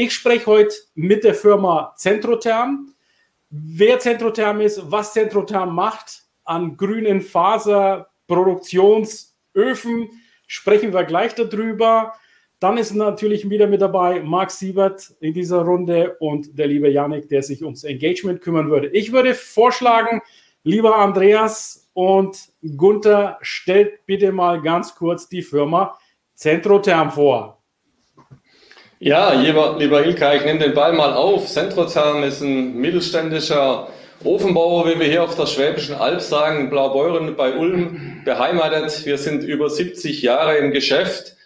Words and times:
Ich 0.00 0.14
spreche 0.14 0.46
heute 0.46 0.76
mit 0.94 1.24
der 1.24 1.34
Firma 1.34 1.92
Centrotherm. 1.96 2.94
Wer 3.50 3.98
Centrotherm 3.98 4.60
ist, 4.60 4.80
was 4.88 5.12
Centrotherm 5.12 5.74
macht 5.74 6.22
an 6.44 6.76
grünen 6.76 7.20
Faserproduktionsöfen, 7.20 10.08
sprechen 10.46 10.92
wir 10.92 11.02
gleich 11.02 11.34
darüber. 11.34 12.12
Dann 12.60 12.78
ist 12.78 12.94
natürlich 12.94 13.50
wieder 13.50 13.66
mit 13.66 13.80
dabei 13.80 14.20
Marc 14.20 14.52
Siebert 14.52 15.16
in 15.18 15.34
dieser 15.34 15.62
Runde 15.62 16.16
und 16.20 16.56
der 16.56 16.68
liebe 16.68 16.88
Yannick, 16.88 17.28
der 17.28 17.42
sich 17.42 17.64
ums 17.64 17.82
Engagement 17.82 18.40
kümmern 18.40 18.70
würde. 18.70 18.86
Ich 18.90 19.10
würde 19.10 19.34
vorschlagen, 19.34 20.22
lieber 20.62 20.94
Andreas 20.94 21.90
und 21.92 22.38
Gunther, 22.76 23.36
stellt 23.40 24.06
bitte 24.06 24.30
mal 24.30 24.62
ganz 24.62 24.94
kurz 24.94 25.28
die 25.28 25.42
Firma 25.42 25.98
Centrotherm 26.36 27.10
vor. 27.10 27.57
Ja, 29.00 29.32
lieber, 29.32 29.76
lieber 29.78 30.04
Ilka, 30.04 30.34
ich 30.34 30.44
nehme 30.44 30.58
den 30.58 30.74
Ball 30.74 30.92
mal 30.92 31.12
auf. 31.12 31.46
Centrotherm 31.46 32.24
ist 32.24 32.40
ein 32.40 32.74
mittelständischer 32.74 33.86
Ofenbauer, 34.24 34.88
wie 34.88 34.98
wir 34.98 35.06
hier 35.06 35.22
auf 35.22 35.36
der 35.36 35.46
Schwäbischen 35.46 35.94
Alb 35.94 36.20
sagen, 36.20 36.68
Blaubeuren 36.68 37.36
bei 37.36 37.56
Ulm 37.56 38.22
beheimatet. 38.24 39.06
Wir 39.06 39.16
sind 39.16 39.44
über 39.44 39.70
70 39.70 40.20
Jahre 40.22 40.56
im 40.56 40.72
Geschäft. 40.72 41.36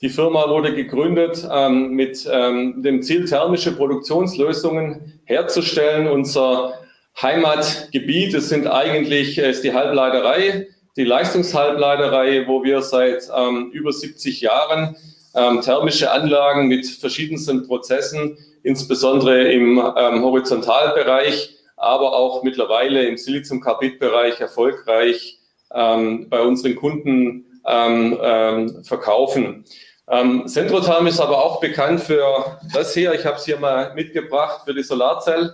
Die 0.00 0.08
Firma 0.08 0.48
wurde 0.48 0.74
gegründet 0.74 1.46
ähm, 1.52 1.90
mit 1.90 2.26
ähm, 2.32 2.82
dem 2.82 3.02
Ziel, 3.02 3.26
thermische 3.26 3.72
Produktionslösungen 3.72 5.20
herzustellen. 5.26 6.06
Unser 6.06 6.72
Heimatgebiet, 7.20 8.32
es 8.32 8.48
sind 8.48 8.66
eigentlich, 8.66 9.36
ist 9.36 9.64
die 9.64 9.74
Halbleiterei, 9.74 10.66
die 10.96 11.04
Leistungshalbleiterei, 11.04 12.46
wo 12.46 12.64
wir 12.64 12.80
seit 12.80 13.28
ähm, 13.36 13.70
über 13.72 13.92
70 13.92 14.40
Jahren 14.40 14.96
ähm, 15.34 15.60
thermische 15.60 16.10
Anlagen 16.10 16.68
mit 16.68 16.86
verschiedensten 16.86 17.66
Prozessen, 17.66 18.36
insbesondere 18.62 19.50
im 19.52 19.78
ähm, 19.78 20.22
Horizontalbereich, 20.22 21.56
aber 21.76 22.12
auch 22.12 22.42
mittlerweile 22.42 23.04
im 23.04 23.16
Siliziumkarbidbereich 23.16 24.40
erfolgreich 24.40 25.38
ähm, 25.74 26.28
bei 26.28 26.40
unseren 26.40 26.76
Kunden 26.76 27.46
ähm, 27.66 28.18
ähm, 28.22 28.84
verkaufen. 28.84 29.64
Ähm, 30.08 30.46
Centrotherm 30.46 31.06
ist 31.06 31.20
aber 31.20 31.44
auch 31.44 31.60
bekannt 31.60 32.00
für 32.00 32.58
das 32.74 32.92
hier. 32.92 33.14
Ich 33.14 33.24
habe 33.24 33.36
es 33.36 33.44
hier 33.44 33.58
mal 33.58 33.94
mitgebracht 33.94 34.62
für 34.64 34.74
die 34.74 34.82
Solarzellen. 34.82 35.52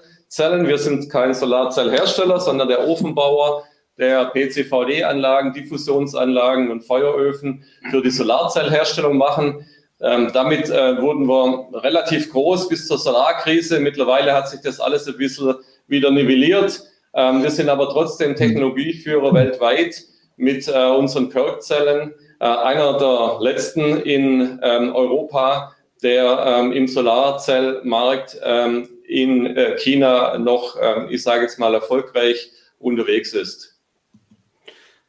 Wir 0.66 0.78
sind 0.78 1.08
kein 1.10 1.32
Solarzellhersteller, 1.32 2.40
sondern 2.40 2.68
der 2.68 2.86
Ofenbauer, 2.86 3.64
der 3.98 4.26
PCVD-Anlagen, 4.26 5.52
Diffusionsanlagen 5.52 6.70
und 6.70 6.82
Feueröfen 6.84 7.64
für 7.90 8.00
die 8.00 8.10
Solarzellherstellung 8.10 9.16
machen. 9.16 9.66
Ähm, 10.00 10.30
damit 10.32 10.70
äh, 10.70 11.00
wurden 11.02 11.26
wir 11.26 11.68
relativ 11.82 12.30
groß 12.30 12.68
bis 12.68 12.86
zur 12.86 12.98
Solarkrise. 12.98 13.80
Mittlerweile 13.80 14.32
hat 14.32 14.48
sich 14.48 14.60
das 14.60 14.78
alles 14.78 15.08
ein 15.08 15.16
bisschen 15.16 15.54
wieder 15.88 16.10
nivelliert. 16.10 16.80
Ähm, 17.14 17.42
wir 17.42 17.50
sind 17.50 17.68
aber 17.68 17.88
trotzdem 17.88 18.36
Technologieführer 18.36 19.34
weltweit 19.34 20.04
mit 20.36 20.68
äh, 20.68 20.86
unseren 20.86 21.30
Perk-Zellen. 21.30 22.14
Äh, 22.38 22.44
einer 22.44 22.96
der 22.98 23.38
letzten 23.40 23.96
in 24.02 24.60
ähm, 24.62 24.94
Europa, 24.94 25.74
der 26.02 26.44
ähm, 26.46 26.72
im 26.72 26.86
Solarzellmarkt 26.86 28.38
ähm, 28.44 28.88
in 29.08 29.46
äh, 29.46 29.76
China 29.78 30.38
noch, 30.38 30.76
ähm, 30.80 31.08
ich 31.10 31.24
sage 31.24 31.42
jetzt 31.42 31.58
mal, 31.58 31.74
erfolgreich 31.74 32.52
unterwegs 32.78 33.32
ist. 33.32 33.77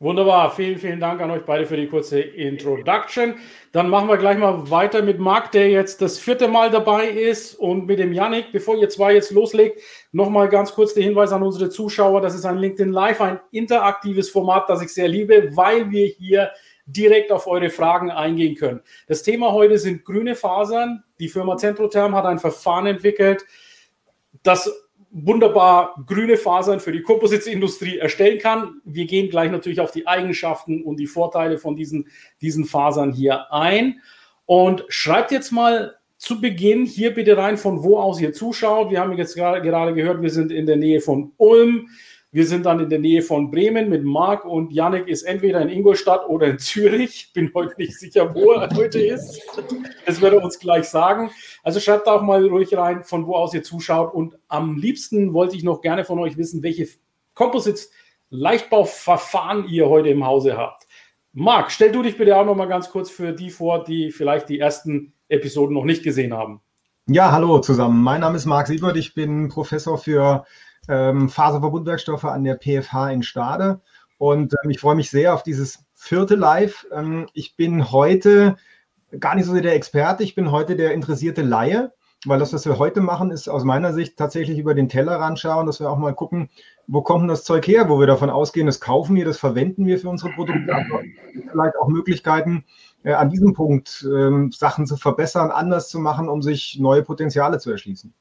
Wunderbar, 0.02 0.56
vielen, 0.56 0.78
vielen 0.78 1.02
Dank 1.02 1.20
an 1.20 1.30
euch 1.30 1.44
beide 1.44 1.66
für 1.66 1.76
die 1.76 1.90
kurze 1.90 2.22
Introduction. 2.22 3.36
Dann 3.74 3.90
machen 3.90 4.08
wir 4.08 4.16
gleich 4.16 4.38
mal 4.38 4.72
weiter 4.72 5.02
mit 5.02 5.20
Marc, 5.20 5.52
der 5.52 5.70
jetzt 5.70 6.02
das 6.02 6.18
vierte 6.18 6.48
Mal 6.48 6.72
dabei 6.72 7.10
ist 7.10 7.56
und 7.56 7.86
mit 7.86 8.00
dem 8.00 8.14
Yannick. 8.14 8.54
Bevor 8.54 8.78
ihr 8.78 8.88
zwei 8.88 9.14
jetzt 9.14 9.32
loslegt, 9.32 9.82
nochmal 10.14 10.48
ganz 10.48 10.72
kurz 10.72 10.94
der 10.94 11.04
Hinweis 11.04 11.34
an 11.34 11.44
unsere 11.44 11.70
Zuschauer. 11.70 12.22
Das 12.22 12.34
ist 12.34 12.46
ein 12.46 12.60
LinkedIn 12.60 12.94
Live, 12.94 13.20
ein 13.20 13.42
interaktives 13.52 14.30
Format, 14.30 14.70
das 14.70 14.82
ich 14.82 14.94
sehr 14.94 15.10
liebe, 15.10 15.54
weil 15.58 15.92
wir 15.92 16.08
hier 16.08 16.52
direkt 16.86 17.30
auf 17.34 17.46
eure 17.46 17.70
Fragen 17.70 18.10
eingehen 18.10 18.56
können. 18.56 18.80
Das 19.08 19.22
Thema 19.22 19.52
heute 19.52 19.78
sind 19.78 20.06
grüne 20.06 20.36
Fasern. 20.36 21.04
Die 21.20 21.28
Firma 21.28 21.58
Centrotherm 21.58 22.16
hat 22.16 22.24
ein 22.24 22.40
Verfahren 22.40 22.86
entwickelt, 22.86 23.44
das 24.44 24.89
wunderbar 25.12 25.96
grüne 26.06 26.38
Fasern 26.38 26.80
für 26.80 26.92
die 26.92 27.02
Kompositindustrie 27.02 27.98
erstellen 27.98 28.40
kann. 28.40 28.82
Wir 28.86 29.06
gehen 29.06 29.30
gleich 29.30 29.52
natürlich 29.52 29.82
auf 29.82 29.92
die 29.92 30.08
Eigenschaften 30.08 30.84
und 30.84 30.98
die 30.98 31.08
Vorteile 31.08 31.58
von 31.58 31.76
diesen, 31.76 32.08
diesen 32.42 32.66
Fasern 32.66 33.12
hier 33.12 33.52
ein. 33.52 34.02
Und 34.46 34.86
schreibt 34.88 35.32
jetzt 35.32 35.52
mal 35.52 35.96
zu 36.18 36.42
Beginn 36.42 36.86
hier 36.86 37.14
bitte 37.14 37.38
rein, 37.38 37.58
von 37.58 37.84
wo 37.84 37.98
aus 37.98 38.20
ihr 38.20 38.34
zuschaut. 38.34 38.92
Wir 38.92 39.00
haben 39.00 39.18
jetzt 39.18 39.36
gerade 39.36 39.62
gehört, 39.94 40.22
wir 40.22 40.30
sind 40.30 40.52
in 40.52 40.66
der 40.66 40.76
Nähe 40.76 41.02
von 41.02 41.32
Ulm. 41.38 41.90
Wir 42.32 42.46
sind 42.46 42.68
dann 42.68 42.80
in 42.80 42.92
der 42.92 43.00
Nähe 43.00 43.24
von 43.24 43.50
Bremen 43.50 43.90
mit 43.90 44.04
Marc 44.04 44.46
und 44.46 44.72
Yannick 44.72 45.08
ist 45.08 45.24
entweder 45.24 45.62
in 45.62 45.70
Ingolstadt 45.70 46.30
oder 46.30 46.46
in 46.46 46.60
Zürich. 46.60 47.32
Bin 47.34 47.52
heute 47.56 47.74
nicht 47.80 47.98
sicher, 47.98 48.36
wo 48.36 48.52
er 48.52 48.70
heute 48.76 49.02
ist. 49.02 49.42
Das 50.06 50.22
wird 50.22 50.34
er 50.34 50.44
uns 50.44 50.60
gleich 50.60 50.88
sagen. 50.88 51.32
Also 51.64 51.80
schreibt 51.80 52.08
auch 52.08 52.22
mal 52.22 52.46
ruhig 52.46 52.78
rein, 52.78 53.04
von 53.04 53.26
wo 53.26 53.34
aus 53.34 53.56
ihr 53.56 53.64
zuschaut. 53.64 54.14
Und 54.14 54.38
am 54.48 54.78
liebsten 54.78 55.34
wollte 55.34 55.56
ich 55.56 55.64
noch 55.64 55.82
gerne 55.82 56.06
von 56.06 56.20
euch 56.20 56.38
wissen, 56.38 56.62
welche 56.62 56.88
Composites 57.34 57.90
Leichtbauverfahren 58.30 59.68
ihr 59.68 59.90
heute 59.90 60.10
im 60.10 60.24
Hause 60.24 60.56
habt. 60.56 60.86
Marc, 61.34 61.72
stell 61.72 61.92
du 61.92 62.04
dich 62.04 62.16
bitte 62.16 62.38
auch 62.38 62.46
noch 62.46 62.56
mal 62.56 62.68
ganz 62.68 62.92
kurz 62.92 63.10
für 63.10 63.34
die 63.34 63.50
vor, 63.50 63.84
die 63.84 64.12
vielleicht 64.12 64.50
die 64.50 64.60
ersten 64.60 65.14
Episoden 65.30 65.74
noch 65.74 65.84
nicht 65.84 66.04
gesehen 66.04 66.34
haben. 66.34 66.62
Ja, 67.08 67.32
hallo 67.32 67.58
zusammen. 67.58 68.04
Mein 68.04 68.22
Name 68.22 68.38
ist 68.38 68.46
Marc 68.46 68.68
Siebert. 68.68 68.98
Ich 68.98 69.16
bin 69.16 69.50
Professor 69.50 69.98
für 69.98 70.46
ähm, 70.90 71.30
Faserverbundwerkstoffe 71.30 72.26
an 72.26 72.44
der 72.44 72.56
PFH 72.56 73.12
in 73.12 73.24
Stade. 73.24 73.80
Und 74.18 74.54
ähm, 74.64 74.70
ich 74.70 74.80
freue 74.80 74.96
mich 74.96 75.10
sehr 75.10 75.34
auf 75.34 75.44
dieses 75.44 75.86
vierte 75.94 76.36
Live. 76.36 76.86
Ähm, 76.92 77.28
ich 77.34 77.56
bin 77.56 77.92
heute 77.92 78.58
gar 79.18 79.36
nicht 79.36 79.46
so 79.46 79.54
sehr 79.54 79.62
der 79.62 79.76
Experte, 79.76 80.24
ich 80.24 80.36
bin 80.36 80.52
heute 80.52 80.76
der 80.76 80.94
interessierte 80.94 81.42
Laie, 81.42 81.94
weil 82.26 82.38
das, 82.38 82.54
was 82.54 82.66
wir 82.66 82.78
heute 82.78 83.02
machen, 83.02 83.32
ist 83.32 83.48
aus 83.48 83.64
meiner 83.64 83.94
Sicht 83.94 84.18
tatsächlich 84.18 84.60
über 84.60 84.76
den 84.76 84.90
Tellerrand 84.90 85.40
schauen, 85.40 85.66
dass 85.66 85.80
wir 85.80 85.90
auch 85.90 85.98
mal 85.98 86.14
gucken, 86.14 86.50
wo 86.86 87.02
kommt 87.02 87.22
denn 87.22 87.28
das 87.30 87.44
Zeug 87.44 87.66
her, 87.68 87.90
wo 87.90 88.00
wir 88.00 88.08
davon 88.08 88.30
ausgehen, 88.30 88.68
das 88.68 88.82
kaufen 88.82 89.16
wir, 89.16 89.26
das 89.26 89.38
verwenden 89.38 89.86
wir 89.86 90.00
für 90.00 90.10
unsere 90.10 90.32
Produkte. 90.34 90.74
Aber 90.74 91.02
vielleicht 91.50 91.76
auch 91.78 91.88
Möglichkeiten, 91.88 92.66
äh, 93.04 93.14
an 93.14 93.30
diesem 93.30 93.54
Punkt 93.54 94.06
äh, 94.06 94.50
Sachen 94.52 94.86
zu 94.86 94.98
verbessern, 94.98 95.50
anders 95.52 95.90
zu 95.90 96.00
machen, 96.00 96.30
um 96.30 96.42
sich 96.42 96.78
neue 96.80 97.04
Potenziale 97.04 97.60
zu 97.60 97.72
erschließen. 97.72 98.14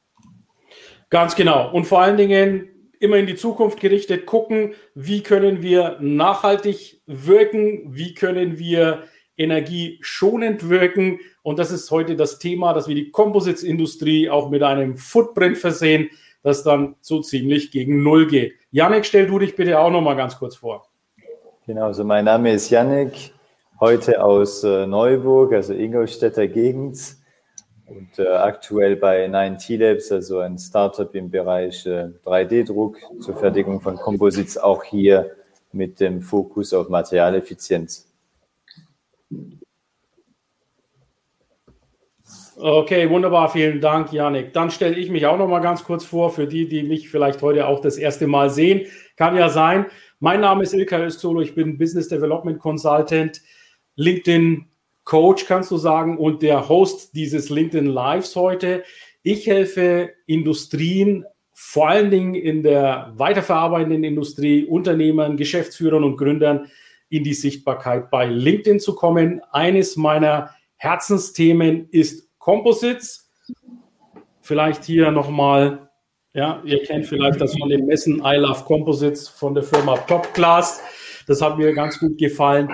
Ganz 1.10 1.34
genau. 1.34 1.70
Und 1.72 1.86
vor 1.86 2.00
allen 2.00 2.16
Dingen 2.16 2.68
immer 3.00 3.16
in 3.16 3.26
die 3.26 3.36
Zukunft 3.36 3.80
gerichtet 3.80 4.26
gucken, 4.26 4.74
wie 4.94 5.22
können 5.22 5.62
wir 5.62 5.96
nachhaltig 6.00 7.00
wirken, 7.06 7.94
wie 7.94 8.14
können 8.14 8.58
wir 8.58 9.04
energieschonend 9.36 10.68
wirken. 10.68 11.20
Und 11.42 11.58
das 11.58 11.70
ist 11.70 11.90
heute 11.90 12.16
das 12.16 12.38
Thema, 12.38 12.74
dass 12.74 12.88
wir 12.88 12.94
die 12.94 13.10
Composites-Industrie 13.10 14.28
auch 14.28 14.50
mit 14.50 14.62
einem 14.62 14.96
Footprint 14.96 15.56
versehen, 15.56 16.10
das 16.42 16.64
dann 16.64 16.96
so 17.00 17.20
ziemlich 17.20 17.70
gegen 17.70 18.02
Null 18.02 18.26
geht. 18.26 18.54
Janek, 18.70 19.06
stell 19.06 19.26
du 19.26 19.38
dich 19.38 19.56
bitte 19.56 19.78
auch 19.78 19.90
noch 19.90 20.02
mal 20.02 20.14
ganz 20.14 20.38
kurz 20.38 20.56
vor. 20.56 20.88
Genau, 21.66 21.84
also 21.84 22.04
mein 22.04 22.24
Name 22.24 22.52
ist 22.52 22.70
Janek, 22.70 23.32
heute 23.80 24.22
aus 24.22 24.64
äh, 24.64 24.86
Neuburg, 24.86 25.52
also 25.52 25.72
Ingolstädter 25.72 26.48
Gegend 26.48 27.17
und 27.88 28.18
äh, 28.18 28.26
aktuell 28.28 28.96
bei 28.96 29.26
9T 29.26 29.78
Labs, 29.78 30.12
also 30.12 30.40
ein 30.40 30.58
Startup 30.58 31.12
im 31.14 31.30
Bereich 31.30 31.86
äh, 31.86 32.08
3D-Druck 32.24 32.98
zur 33.20 33.36
Fertigung 33.36 33.80
von 33.80 33.96
Composites, 33.96 34.58
auch 34.58 34.84
hier 34.84 35.30
mit 35.72 36.00
dem 36.00 36.20
Fokus 36.20 36.72
auf 36.74 36.88
Materialeffizienz. 36.88 38.06
Okay, 42.56 43.08
wunderbar, 43.08 43.48
vielen 43.50 43.80
Dank, 43.80 44.12
Janik. 44.12 44.52
Dann 44.52 44.70
stelle 44.70 44.96
ich 44.96 45.10
mich 45.10 45.26
auch 45.26 45.38
noch 45.38 45.46
mal 45.46 45.60
ganz 45.60 45.84
kurz 45.84 46.04
vor, 46.04 46.30
für 46.30 46.46
die, 46.46 46.68
die 46.68 46.82
mich 46.82 47.08
vielleicht 47.08 47.40
heute 47.40 47.68
auch 47.68 47.80
das 47.80 47.96
erste 47.96 48.26
Mal 48.26 48.50
sehen. 48.50 48.86
Kann 49.16 49.36
ja 49.36 49.48
sein. 49.48 49.86
Mein 50.18 50.40
Name 50.40 50.64
ist 50.64 50.74
Ilka 50.74 50.98
Öztolo, 50.98 51.40
ich 51.40 51.54
bin 51.54 51.78
Business 51.78 52.08
Development 52.08 52.58
Consultant, 52.58 53.40
LinkedIn 53.94 54.66
Coach, 55.08 55.46
kannst 55.46 55.70
du 55.70 55.78
sagen, 55.78 56.18
und 56.18 56.42
der 56.42 56.68
Host 56.68 57.14
dieses 57.14 57.48
LinkedIn 57.48 57.86
Lives 57.86 58.36
heute. 58.36 58.84
Ich 59.22 59.46
helfe 59.46 60.10
Industrien, 60.26 61.24
vor 61.54 61.88
allen 61.88 62.10
Dingen 62.10 62.34
in 62.34 62.62
der 62.62 63.14
weiterverarbeitenden 63.16 64.04
Industrie, 64.04 64.66
Unternehmern, 64.66 65.38
Geschäftsführern 65.38 66.04
und 66.04 66.18
Gründern 66.18 66.66
in 67.08 67.24
die 67.24 67.32
Sichtbarkeit 67.32 68.10
bei 68.10 68.26
LinkedIn 68.26 68.80
zu 68.80 68.94
kommen. 68.94 69.40
Eines 69.50 69.96
meiner 69.96 70.54
Herzensthemen 70.76 71.88
ist 71.90 72.28
Composites. 72.38 73.32
Vielleicht 74.42 74.84
hier 74.84 75.10
nochmal, 75.10 75.88
ja, 76.34 76.60
ihr 76.66 76.82
kennt 76.82 77.06
vielleicht 77.06 77.40
das 77.40 77.56
von 77.58 77.70
den 77.70 77.86
Messen 77.86 78.22
I 78.22 78.36
Love 78.36 78.62
Composites 78.64 79.26
von 79.26 79.54
der 79.54 79.62
Firma 79.62 79.96
Top 79.96 80.34
Class. 80.34 80.82
Das 81.28 81.42
hat 81.42 81.58
mir 81.58 81.74
ganz 81.74 82.00
gut 82.00 82.16
gefallen. 82.16 82.70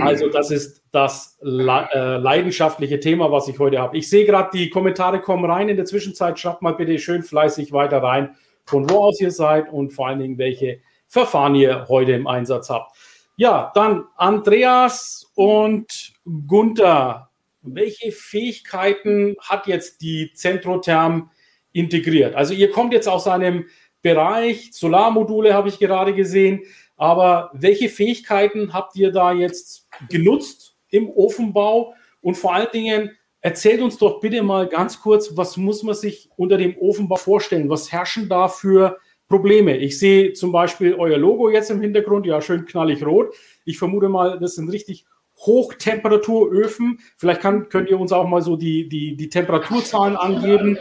Also 0.00 0.28
das 0.28 0.50
ist 0.50 0.82
das 0.92 1.38
äh, 1.42 2.16
leidenschaftliche 2.16 3.00
Thema, 3.00 3.30
was 3.30 3.48
ich 3.48 3.58
heute 3.58 3.78
habe. 3.78 3.98
Ich 3.98 4.08
sehe 4.08 4.24
gerade, 4.24 4.48
die 4.52 4.70
Kommentare 4.70 5.20
kommen 5.20 5.44
rein. 5.44 5.68
In 5.68 5.76
der 5.76 5.84
Zwischenzeit 5.84 6.38
schreibt 6.38 6.62
mal 6.62 6.72
bitte 6.72 6.98
schön 6.98 7.22
fleißig 7.22 7.70
weiter 7.72 8.02
rein, 8.02 8.34
von 8.64 8.88
wo 8.88 9.04
aus 9.04 9.20
ihr 9.20 9.30
seid 9.30 9.70
und 9.70 9.92
vor 9.92 10.08
allen 10.08 10.20
Dingen, 10.20 10.38
welche 10.38 10.80
Verfahren 11.06 11.54
ihr 11.54 11.86
heute 11.88 12.12
im 12.12 12.26
Einsatz 12.26 12.70
habt. 12.70 12.96
Ja, 13.36 13.70
dann 13.74 14.04
Andreas 14.16 15.30
und 15.34 16.14
Gunther. 16.46 17.28
Welche 17.60 18.10
Fähigkeiten 18.10 19.36
hat 19.40 19.66
jetzt 19.66 20.00
die 20.00 20.32
Zentrotherm 20.32 21.30
integriert? 21.72 22.34
Also 22.34 22.54
ihr 22.54 22.70
kommt 22.70 22.94
jetzt 22.94 23.08
aus 23.08 23.26
einem 23.26 23.66
Bereich, 24.00 24.70
Solarmodule 24.72 25.52
habe 25.52 25.68
ich 25.68 25.78
gerade 25.78 26.14
gesehen, 26.14 26.62
aber 26.98 27.50
welche 27.54 27.88
Fähigkeiten 27.88 28.74
habt 28.74 28.96
ihr 28.96 29.10
da 29.10 29.32
jetzt 29.32 29.88
genutzt 30.10 30.76
im 30.90 31.08
Ofenbau? 31.08 31.94
Und 32.20 32.36
vor 32.36 32.54
allen 32.54 32.70
Dingen, 32.72 33.12
erzählt 33.40 33.80
uns 33.80 33.96
doch 33.98 34.20
bitte 34.20 34.42
mal 34.42 34.68
ganz 34.68 35.00
kurz, 35.00 35.36
was 35.36 35.56
muss 35.56 35.82
man 35.82 35.94
sich 35.94 36.28
unter 36.36 36.58
dem 36.58 36.76
Ofenbau 36.76 37.16
vorstellen? 37.16 37.70
Was 37.70 37.92
herrschen 37.92 38.28
da 38.28 38.48
für 38.48 38.98
Probleme? 39.28 39.76
Ich 39.76 39.98
sehe 39.98 40.32
zum 40.32 40.52
Beispiel 40.52 40.94
euer 40.94 41.18
Logo 41.18 41.48
jetzt 41.50 41.70
im 41.70 41.80
Hintergrund, 41.80 42.26
ja, 42.26 42.40
schön 42.40 42.66
knallig 42.66 43.04
rot. 43.06 43.34
Ich 43.64 43.78
vermute 43.78 44.08
mal, 44.08 44.38
das 44.40 44.56
sind 44.56 44.68
richtig 44.68 45.06
Hochtemperaturöfen. 45.38 46.98
Vielleicht 47.16 47.40
kann, 47.40 47.68
könnt 47.68 47.88
ihr 47.90 47.98
uns 47.98 48.12
auch 48.12 48.26
mal 48.26 48.42
so 48.42 48.56
die, 48.56 48.88
die, 48.88 49.16
die 49.16 49.28
Temperaturzahlen 49.28 50.16
angeben, 50.16 50.78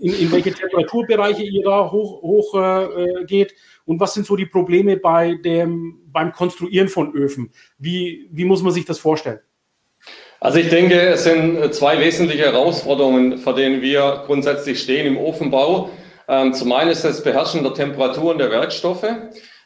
in, 0.00 0.14
in 0.14 0.32
welche 0.32 0.52
Temperaturbereiche 0.52 1.42
ihr 1.42 1.62
da 1.62 1.90
hoch, 1.90 2.22
hoch 2.22 2.54
äh, 2.54 3.24
geht. 3.26 3.54
Und 3.84 4.00
was 4.00 4.14
sind 4.14 4.26
so 4.26 4.36
die 4.36 4.46
Probleme 4.46 4.96
bei 4.96 5.34
dem, 5.34 6.00
beim 6.06 6.32
Konstruieren 6.32 6.88
von 6.88 7.14
Öfen? 7.14 7.50
Wie, 7.78 8.28
wie 8.32 8.44
muss 8.44 8.62
man 8.62 8.72
sich 8.72 8.84
das 8.84 8.98
vorstellen? 8.98 9.40
Also 10.40 10.58
ich 10.58 10.70
denke, 10.70 10.98
es 10.98 11.24
sind 11.24 11.74
zwei 11.74 12.00
wesentliche 12.00 12.44
Herausforderungen, 12.44 13.36
vor 13.36 13.54
denen 13.54 13.82
wir 13.82 14.22
grundsätzlich 14.24 14.80
stehen 14.80 15.06
im 15.06 15.18
Ofenbau. 15.18 15.90
Ähm, 16.28 16.54
zum 16.54 16.72
einen 16.72 16.90
ist 16.90 17.04
das 17.04 17.22
Beherrschen 17.22 17.62
der 17.62 17.74
Temperaturen 17.74 18.38
der 18.38 18.50
Werkstoffe. 18.50 19.04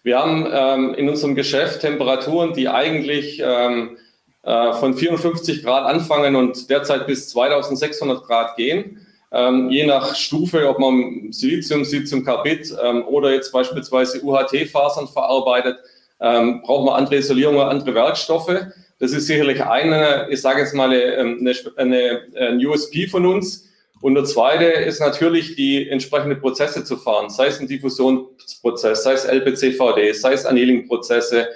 Wir 0.02 0.18
haben 0.18 0.48
ähm, 0.52 0.94
in 0.94 1.08
unserem 1.08 1.36
Geschäft 1.36 1.82
Temperaturen, 1.82 2.54
die 2.54 2.68
eigentlich 2.68 3.40
ähm, 3.44 3.98
äh, 4.44 4.72
von 4.74 4.94
54 4.94 5.62
Grad 5.62 5.86
anfangen 5.86 6.36
und 6.36 6.68
derzeit 6.68 7.06
bis 7.06 7.30
2600 7.30 8.24
Grad 8.24 8.56
gehen. 8.56 9.06
Ähm, 9.32 9.70
je 9.70 9.86
nach 9.86 10.14
Stufe, 10.14 10.68
ob 10.68 10.78
man 10.78 11.32
Silizium, 11.32 11.84
Siliziumkarbid 11.84 12.74
ähm, 12.82 13.04
oder 13.06 13.32
jetzt 13.32 13.52
beispielsweise 13.52 14.22
UHT-Fasern 14.22 15.08
verarbeitet, 15.08 15.78
ähm, 16.20 16.62
braucht 16.62 16.86
man 16.86 16.94
andere 16.94 17.16
Isolierung 17.16 17.56
oder 17.56 17.68
andere 17.68 17.94
Werkstoffe. 17.94 18.66
Das 18.98 19.12
ist 19.12 19.26
sicherlich 19.26 19.64
eine, 19.64 20.28
ich 20.30 20.40
sage 20.40 20.60
jetzt 20.60 20.74
mal, 20.74 20.90
eine, 20.90 21.56
eine, 21.76 22.20
eine 22.36 22.68
USP 22.68 23.08
von 23.08 23.26
uns. 23.26 23.68
Und 24.00 24.14
der 24.14 24.24
zweite 24.24 24.66
ist 24.66 25.00
natürlich, 25.00 25.56
die 25.56 25.88
entsprechenden 25.88 26.38
Prozesse 26.38 26.84
zu 26.84 26.96
fahren, 26.98 27.30
sei 27.30 27.46
es 27.46 27.58
ein 27.58 27.66
Diffusionsprozess, 27.66 29.02
sei 29.02 29.14
es 29.14 29.24
LPCVD, 29.24 30.12
sei 30.12 30.34
es 30.34 30.44
Annealing-Prozesse 30.44 31.40
ähm, 31.40 31.54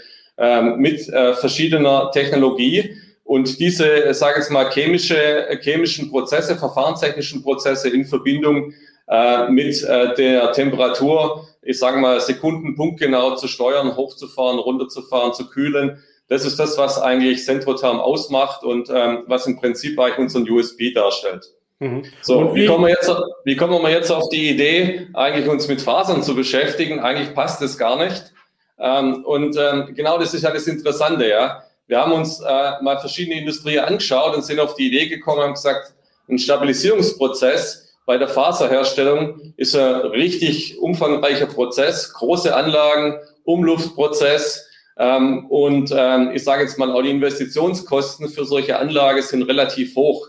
mit 0.77 1.09
äh, 1.09 1.35
verschiedener 1.35 2.11
Technologie. 2.13 2.97
Und 3.25 3.61
diese, 3.61 4.15
sage 4.15 4.41
ich 4.43 4.51
mal, 4.51 4.71
chemische, 4.71 5.47
chemischen 5.61 6.11
Prozesse, 6.11 6.57
verfahrenstechnischen 6.57 7.43
Prozesse 7.43 7.91
in 7.91 8.07
Verbindung 8.07 8.73
äh, 9.09 9.51
mit 9.51 9.83
äh, 9.83 10.15
der 10.15 10.53
Temperatur, 10.53 11.47
ich 11.63 11.79
sage 11.79 11.99
mal, 11.99 12.21
Sekunden 12.21 12.75
punktgenau 12.75 13.35
zu 13.35 13.49
steuern, 13.49 13.97
hochzufahren, 13.97 14.59
runterzufahren, 14.59 15.35
zu 15.35 15.49
kühlen. 15.51 16.03
Das 16.29 16.45
ist 16.45 16.59
das, 16.59 16.79
was 16.79 17.01
eigentlich 17.01 17.45
Centrotherm 17.45 18.01
ausmacht 18.01 18.63
und 18.65 18.91
ähm, 18.91 19.25
was 19.27 19.47
im 19.47 19.59
Prinzip 19.59 19.99
eigentlich 19.99 20.19
unseren 20.19 20.49
USB 20.49 20.95
darstellt. 20.95 21.47
Mhm. 21.81 22.05
So, 22.23 22.55
wie, 22.55 22.63
wie, 22.63 22.67
kommen 22.67 22.85
wir 22.85 22.91
jetzt, 22.91 23.11
wie 23.45 23.57
kommen 23.57 23.83
wir 23.83 23.91
jetzt 23.91 24.11
auf 24.11 24.29
die 24.31 24.51
Idee, 24.51 25.09
eigentlich 25.15 25.49
uns 25.49 25.69
mit 25.69 25.81
Fasern 25.81 26.23
zu 26.23 26.35
beschäftigen? 26.35 27.01
Eigentlich 27.01 27.35
passt 27.35 27.63
das 27.63 27.79
gar 27.79 28.03
nicht. 28.03 28.33
Ähm, 28.81 29.25
und 29.25 29.57
ähm, 29.59 29.95
genau 29.95 30.19
das 30.19 30.35
ist 30.35 30.43
ja 30.43 30.51
das 30.51 30.67
Interessante, 30.67 31.29
ja. 31.29 31.63
Wir 31.87 32.01
haben 32.01 32.13
uns 32.13 32.41
äh, 32.41 32.83
mal 32.83 32.99
verschiedene 32.99 33.39
Industrien 33.39 33.85
angeschaut 33.85 34.37
und 34.37 34.45
sind 34.45 34.61
auf 34.61 34.75
die 34.75 34.89
Idee 34.89 35.09
gekommen, 35.09 35.41
haben 35.41 35.55
gesagt, 35.55 35.95
ein 36.29 36.39
Stabilisierungsprozess 36.39 37.95
bei 38.05 38.19
der 38.19 38.29
Faserherstellung 38.29 39.55
ist 39.57 39.75
ein 39.75 40.01
richtig 40.07 40.79
umfangreicher 40.79 41.47
Prozess, 41.47 42.13
große 42.13 42.55
Anlagen, 42.55 43.19
Umluftprozess, 43.45 44.69
ähm, 44.99 45.47
und 45.47 45.93
ähm, 45.97 46.33
ich 46.35 46.43
sage 46.43 46.63
jetzt 46.65 46.77
mal, 46.77 46.91
auch 46.91 47.03
die 47.03 47.11
Investitionskosten 47.11 48.29
für 48.29 48.45
solche 48.45 48.79
Anlagen 48.79 49.23
sind 49.23 49.43
relativ 49.45 49.95
hoch. 49.95 50.29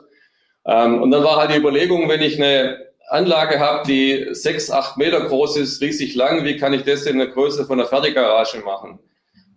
Ähm, 0.66 1.02
und 1.02 1.10
dann 1.10 1.24
war 1.24 1.38
halt 1.38 1.52
die 1.52 1.58
Überlegung, 1.58 2.08
wenn 2.08 2.22
ich 2.22 2.38
eine 2.38 2.78
Anlage 3.10 3.60
habe, 3.60 3.88
die 3.88 4.28
sechs, 4.32 4.70
acht 4.70 4.98
Meter 4.98 5.22
groß 5.22 5.58
ist, 5.58 5.82
riesig 5.82 6.16
lang, 6.16 6.46
wie 6.46 6.58
kann 6.58 6.74
ich 6.74 6.84
das 6.84 7.06
in 7.06 7.18
der 7.18 7.28
Größe 7.28 7.66
von 7.66 7.80
einer 7.80 7.90
Fertiggarage 7.90 8.60
machen? 8.60 9.00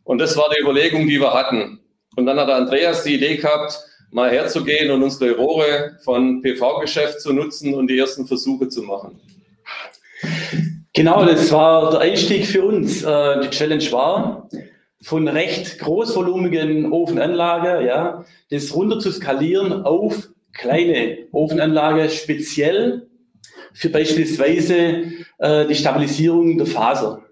Und 0.05 0.19
das 0.19 0.37
war 0.37 0.51
die 0.51 0.61
Überlegung, 0.61 1.07
die 1.07 1.21
wir 1.21 1.35
hatten. 1.35 1.81
Und 2.17 2.27
dann 2.27 2.39
hat 2.39 2.51
Andreas 2.51 3.05
die 3.05 3.15
Idee 3.15 3.37
gehabt, 3.37 3.79
mal 4.11 4.31
herzugehen 4.31 4.91
und 4.91 5.03
unsere 5.03 5.37
Rohre 5.37 5.99
von 6.05 6.43
PV-Geschäft 6.43 7.21
zu 7.21 7.33
nutzen 7.33 7.75
und 7.75 7.89
die 7.89 7.99
ersten 7.99 8.27
Versuche 8.27 8.69
zu 8.69 8.83
machen. 8.83 9.21
Genau, 10.95 11.25
das 11.25 11.51
war 11.51 11.91
der 11.91 12.01
Einstieg 12.01 12.47
für 12.47 12.65
uns. 12.65 13.03
Äh, 13.03 13.41
die 13.41 13.51
Challenge 13.51 13.93
war, 13.93 14.49
von 15.01 15.27
recht 15.27 15.79
großvolumigen 15.79 16.93
Ofenanlage, 16.93 17.87
ja, 17.87 18.25
das 18.51 18.75
runter 18.75 18.99
zu 18.99 19.11
skalieren 19.11 19.85
auf 19.85 20.29
kleine 20.53 21.19
Ofenanlage 21.33 22.11
speziell 22.11 23.09
für 23.75 23.89
beispielsweise 23.89 25.05
äh, 25.39 25.67
die 25.67 25.75
Stabilisierung 25.75 26.59
der 26.59 26.67
Faser. 26.67 27.23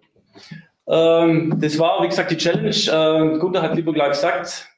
Ähm, 0.89 1.55
das 1.61 1.79
war, 1.79 2.03
wie 2.03 2.09
gesagt, 2.09 2.31
die 2.31 2.37
Challenge. 2.37 2.71
Äh, 2.71 3.39
Gunter 3.39 3.63
hat 3.63 3.77
lieber 3.77 3.93
gleich 3.93 4.11
gesagt, 4.11 4.69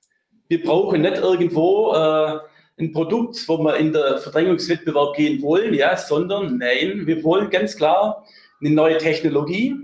wir 0.48 0.62
brauchen 0.62 1.00
nicht 1.00 1.16
irgendwo 1.16 1.92
äh, 1.94 2.38
ein 2.78 2.92
Produkt, 2.92 3.42
wo 3.48 3.58
wir 3.58 3.76
in 3.76 3.92
der 3.92 4.18
Verdrängungswettbewerb 4.18 5.16
gehen 5.16 5.40
wollen, 5.42 5.72
ja, 5.74 5.96
sondern 5.96 6.58
nein, 6.58 7.06
wir 7.06 7.22
wollen 7.24 7.50
ganz 7.50 7.76
klar 7.76 8.24
eine 8.60 8.74
neue 8.74 8.98
Technologie 8.98 9.74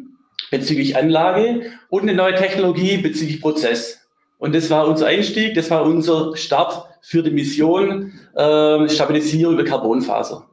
bezüglich 0.50 0.97
Anlage 0.97 1.73
und 1.90 2.02
eine 2.02 2.14
neue 2.14 2.35
Technologie 2.35 2.99
bezüglich 2.99 3.40
Prozess. 3.40 4.00
Und 4.38 4.54
das 4.54 4.70
war 4.70 4.87
unser 4.87 5.06
Einstieg, 5.06 5.54
das 5.54 5.70
war 5.70 5.85
unser 5.85 6.37
Start 6.37 6.85
für 7.02 7.23
die 7.23 7.30
Mission 7.30 8.12
äh, 8.35 8.88
Stabilisierung 8.88 9.56
der 9.56 9.66
Carbonfaser. 9.66 10.47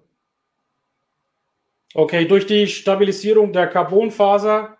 Okay, 1.97 2.25
durch 2.25 2.45
die 2.45 2.67
Stabilisierung 2.67 3.53
der 3.53 3.67
Carbonfaser 3.67 4.75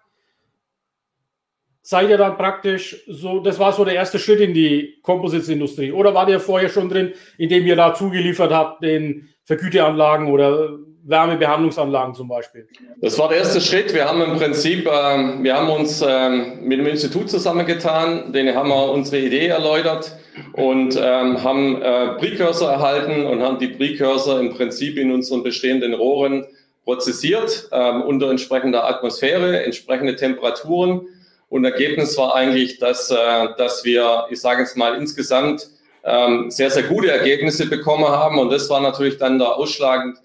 seid 1.81 2.10
ihr 2.10 2.17
dann 2.17 2.36
praktisch 2.36 3.05
so, 3.07 3.39
das 3.39 3.57
war 3.57 3.72
so 3.72 3.86
der 3.86 3.93
erste 3.93 4.19
Schritt 4.19 4.41
in 4.41 4.53
die 4.53 5.00
Composites-Industrie. 5.01 5.93
Oder 5.93 6.13
war 6.13 6.25
der 6.25 6.41
vorher 6.41 6.67
schon 6.67 6.89
drin, 6.89 7.13
indem 7.38 7.65
ihr 7.65 7.77
da 7.77 7.93
zugeliefert 7.93 8.51
habt, 8.51 8.84
den 8.84 9.29
Vergüteanlagen 9.45 10.27
oder 10.27 10.77
Wärmebehandlungsanlagen 11.05 12.15
zum 12.15 12.27
Beispiel? 12.27 12.67
Das 13.00 13.17
war 13.17 13.29
der 13.29 13.38
erste 13.38 13.62
Schritt. 13.62 13.93
Wir 13.93 14.10
haben 14.10 14.22
im 14.22 14.38
Prinzip, 14.38 14.86
äh, 14.86 14.89
wir 14.89 15.55
haben 15.55 15.69
uns 15.69 16.01
äh, 16.01 16.29
mit 16.29 16.79
dem 16.79 16.88
Institut 16.88 17.29
zusammengetan, 17.29 18.34
denen 18.34 18.57
haben 18.57 18.67
wir 18.67 18.91
unsere 18.91 19.22
Idee 19.22 19.48
erläutert 19.48 20.17
und 20.51 21.00
ähm, 21.01 21.41
haben 21.41 21.81
äh, 21.81 22.07
Precursor 22.17 22.72
erhalten 22.72 23.25
und 23.25 23.41
haben 23.41 23.57
die 23.57 23.69
Precursor 23.69 24.41
im 24.41 24.53
Prinzip 24.53 24.98
in 24.98 25.13
unseren 25.13 25.43
bestehenden 25.43 25.93
Rohren 25.93 26.45
prozessiert 26.86 27.68
ähm, 27.72 28.04
unter 28.04 28.30
entsprechender 28.30 28.88
Atmosphäre, 28.88 29.63
entsprechende 29.63 30.15
Temperaturen. 30.15 31.08
Und 31.50 31.65
Ergebnis 31.65 32.18
war 32.18 32.36
eigentlich, 32.36 32.80
dass, 32.80 33.12
äh, 33.12 33.15
dass 33.58 33.84
wir, 33.84 34.27
ich 34.30 34.39
sage 34.39 34.62
jetzt 34.62 34.77
mal, 34.77 34.96
insgesamt 34.96 35.70
ähm, 36.04 36.50
sehr, 36.51 36.70
sehr 36.70 36.84
gute 36.84 37.12
Ergebnisse 37.12 37.68
bekommen 37.68 38.08
haben. 38.08 38.38
Und 38.39 38.51
das 38.51 38.70
war 38.70 38.80
natürlich 38.80 39.18
dann 39.18 39.39
der 39.39 39.56
ausschlagend, 39.56 40.18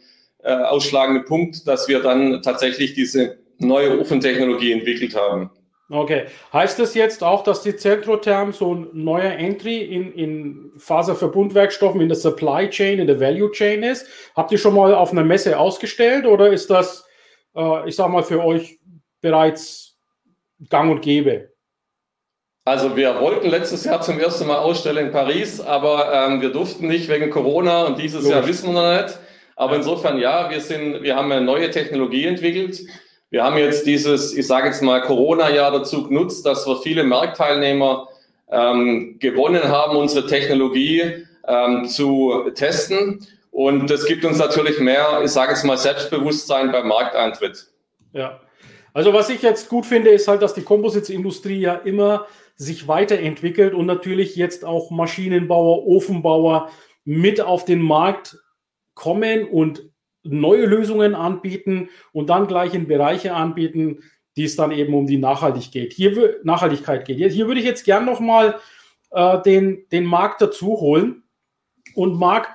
äh, 0.42 0.52
ausschlagende 0.52 1.22
Punkt, 1.22 1.66
dass 1.66 1.88
wir 1.88 2.00
dann 2.00 2.42
tatsächlich 2.42 2.94
diese 2.94 3.38
neue 3.58 3.98
Ofentechnologie 3.98 4.72
entwickelt 4.72 5.16
haben. 5.16 5.50
Okay. 5.90 6.26
Heißt 6.52 6.78
das 6.78 6.94
jetzt 6.94 7.24
auch, 7.24 7.42
dass 7.42 7.62
die 7.62 7.74
Centrotherm 7.74 8.52
so 8.52 8.74
ein 8.74 8.88
neuer 8.92 9.32
Entry 9.32 9.78
in, 9.78 10.12
in 10.12 10.72
Faserverbundwerkstoffen 10.76 12.00
in 12.00 12.08
der 12.08 12.16
Supply 12.16 12.70
Chain, 12.70 13.00
in 13.00 13.08
der 13.08 13.18
Value 13.18 13.50
Chain 13.50 13.82
ist? 13.82 14.06
Habt 14.36 14.52
ihr 14.52 14.58
schon 14.58 14.74
mal 14.74 14.94
auf 14.94 15.10
einer 15.10 15.24
Messe 15.24 15.58
ausgestellt 15.58 16.26
oder 16.26 16.52
ist 16.52 16.70
das, 16.70 17.04
äh, 17.56 17.88
ich 17.88 17.96
sag 17.96 18.08
mal, 18.08 18.22
für 18.22 18.44
euch 18.44 18.78
bereits 19.20 19.98
gang 20.68 20.92
und 20.92 21.02
gäbe? 21.02 21.50
Also 22.64 22.96
wir 22.96 23.20
wollten 23.20 23.48
letztes 23.48 23.84
Jahr 23.84 24.00
zum 24.00 24.20
ersten 24.20 24.46
Mal 24.46 24.58
ausstellen 24.58 25.06
in 25.06 25.12
Paris, 25.12 25.60
aber 25.60 26.12
ähm, 26.12 26.40
wir 26.40 26.50
durften 26.50 26.86
nicht 26.86 27.08
wegen 27.08 27.30
Corona 27.30 27.86
und 27.86 27.98
dieses 27.98 28.22
Logisch. 28.22 28.30
Jahr 28.30 28.46
wissen 28.46 28.72
wir 28.72 28.80
noch 28.80 29.02
nicht. 29.02 29.18
Aber 29.56 29.74
insofern 29.74 30.18
ja, 30.18 30.50
wir 30.50 30.60
sind, 30.60 31.02
wir 31.02 31.16
haben 31.16 31.32
eine 31.32 31.44
neue 31.44 31.70
Technologie 31.70 32.26
entwickelt 32.26 32.80
wir 33.30 33.44
haben 33.44 33.56
jetzt 33.56 33.86
dieses, 33.86 34.36
ich 34.36 34.46
sage 34.46 34.68
jetzt 34.68 34.82
mal, 34.82 35.00
Corona-Jahr 35.02 35.70
dazu 35.70 36.06
genutzt, 36.06 36.44
dass 36.44 36.66
wir 36.66 36.76
viele 36.82 37.04
Marktteilnehmer 37.04 38.08
ähm, 38.50 39.18
gewonnen 39.20 39.62
haben, 39.64 39.96
unsere 39.96 40.26
Technologie 40.26 41.26
ähm, 41.46 41.86
zu 41.86 42.50
testen. 42.54 43.26
Und 43.52 43.88
das 43.88 44.06
gibt 44.06 44.24
uns 44.24 44.38
natürlich 44.38 44.80
mehr, 44.80 45.20
ich 45.24 45.30
sage 45.30 45.52
jetzt 45.52 45.64
mal, 45.64 45.78
Selbstbewusstsein 45.78 46.72
beim 46.72 46.88
Markteintritt. 46.88 47.68
Ja. 48.12 48.40
Also 48.92 49.12
was 49.12 49.30
ich 49.30 49.42
jetzt 49.42 49.68
gut 49.68 49.86
finde, 49.86 50.10
ist 50.10 50.26
halt, 50.26 50.42
dass 50.42 50.54
die 50.54 50.62
Composites-Industrie 50.62 51.60
ja 51.60 51.74
immer 51.74 52.26
sich 52.56 52.88
weiterentwickelt 52.88 53.74
und 53.74 53.86
natürlich 53.86 54.34
jetzt 54.34 54.64
auch 54.64 54.90
Maschinenbauer, 54.90 55.86
Ofenbauer 55.86 56.70
mit 57.04 57.40
auf 57.40 57.64
den 57.64 57.80
Markt 57.80 58.38
kommen 58.94 59.46
und 59.46 59.89
neue 60.22 60.66
Lösungen 60.66 61.14
anbieten 61.14 61.88
und 62.12 62.28
dann 62.30 62.46
gleich 62.46 62.74
in 62.74 62.86
Bereiche 62.86 63.34
anbieten, 63.34 64.02
die 64.36 64.44
es 64.44 64.56
dann 64.56 64.70
eben 64.70 64.94
um 64.94 65.06
die 65.06 65.18
Nachhaltig 65.18 65.72
geht. 65.72 65.92
Hier, 65.92 66.36
Nachhaltigkeit 66.44 67.04
geht. 67.04 67.32
Hier 67.32 67.46
würde 67.46 67.60
ich 67.60 67.66
jetzt 67.66 67.84
gern 67.84 68.04
nochmal 68.04 68.58
äh, 69.10 69.40
den, 69.42 69.86
den 69.90 70.04
Marc 70.04 70.38
dazu 70.38 70.80
holen. 70.80 71.22
Und 71.94 72.18
Marc, 72.18 72.48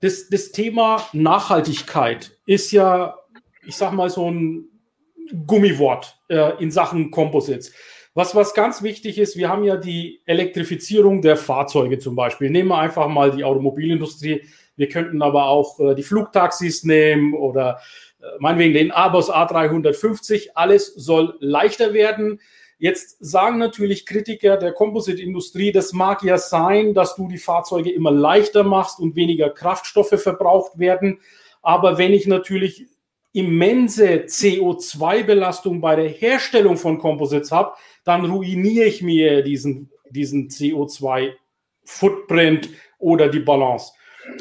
das, 0.00 0.28
das 0.28 0.50
Thema 0.52 1.06
Nachhaltigkeit 1.12 2.36
ist 2.46 2.72
ja, 2.72 3.16
ich 3.64 3.76
sag 3.76 3.92
mal, 3.92 4.10
so 4.10 4.30
ein 4.30 4.68
Gummiwort 5.46 6.18
äh, 6.28 6.60
in 6.62 6.70
Sachen 6.70 7.10
Composites. 7.10 7.72
Was, 8.14 8.34
was 8.34 8.52
ganz 8.52 8.82
wichtig 8.82 9.16
ist, 9.16 9.36
wir 9.36 9.48
haben 9.48 9.64
ja 9.64 9.76
die 9.76 10.20
Elektrifizierung 10.26 11.22
der 11.22 11.36
Fahrzeuge 11.36 11.98
zum 11.98 12.14
Beispiel. 12.14 12.50
Nehmen 12.50 12.68
wir 12.68 12.78
einfach 12.78 13.08
mal 13.08 13.30
die 13.30 13.44
Automobilindustrie 13.44 14.42
wir 14.76 14.88
könnten 14.88 15.22
aber 15.22 15.46
auch 15.46 15.78
äh, 15.80 15.94
die 15.94 16.02
Flugtaxis 16.02 16.84
nehmen 16.84 17.34
oder 17.34 17.80
äh, 18.20 18.24
meinetwegen 18.38 18.74
den 18.74 18.90
Abos 18.90 19.30
A350. 19.30 20.50
Alles 20.54 20.94
soll 20.94 21.36
leichter 21.40 21.92
werden. 21.92 22.40
Jetzt 22.78 23.18
sagen 23.20 23.58
natürlich 23.58 24.06
Kritiker 24.06 24.56
der 24.56 24.72
Composite-Industrie, 24.72 25.70
das 25.70 25.92
mag 25.92 26.24
ja 26.24 26.36
sein, 26.36 26.94
dass 26.94 27.14
du 27.14 27.28
die 27.28 27.38
Fahrzeuge 27.38 27.92
immer 27.92 28.10
leichter 28.10 28.64
machst 28.64 28.98
und 28.98 29.14
weniger 29.14 29.50
Kraftstoffe 29.50 30.20
verbraucht 30.20 30.80
werden. 30.80 31.20
Aber 31.62 31.96
wenn 31.96 32.12
ich 32.12 32.26
natürlich 32.26 32.88
immense 33.32 34.24
CO2-Belastung 34.24 35.80
bei 35.80 35.96
der 35.96 36.08
Herstellung 36.08 36.76
von 36.76 36.98
Composites 36.98 37.52
habe, 37.52 37.74
dann 38.04 38.24
ruiniere 38.24 38.86
ich 38.86 39.00
mir 39.00 39.42
diesen, 39.42 39.92
diesen 40.10 40.48
CO2-Footprint 40.48 42.68
oder 42.98 43.28
die 43.28 43.38
Balance. 43.38 43.92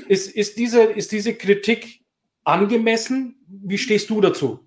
Ist, 0.08 0.36
ist, 0.36 0.58
diese, 0.58 0.84
ist 0.84 1.12
diese 1.12 1.34
Kritik 1.34 2.02
angemessen? 2.44 3.36
Wie 3.48 3.78
stehst 3.78 4.10
du 4.10 4.22
dazu? 4.22 4.60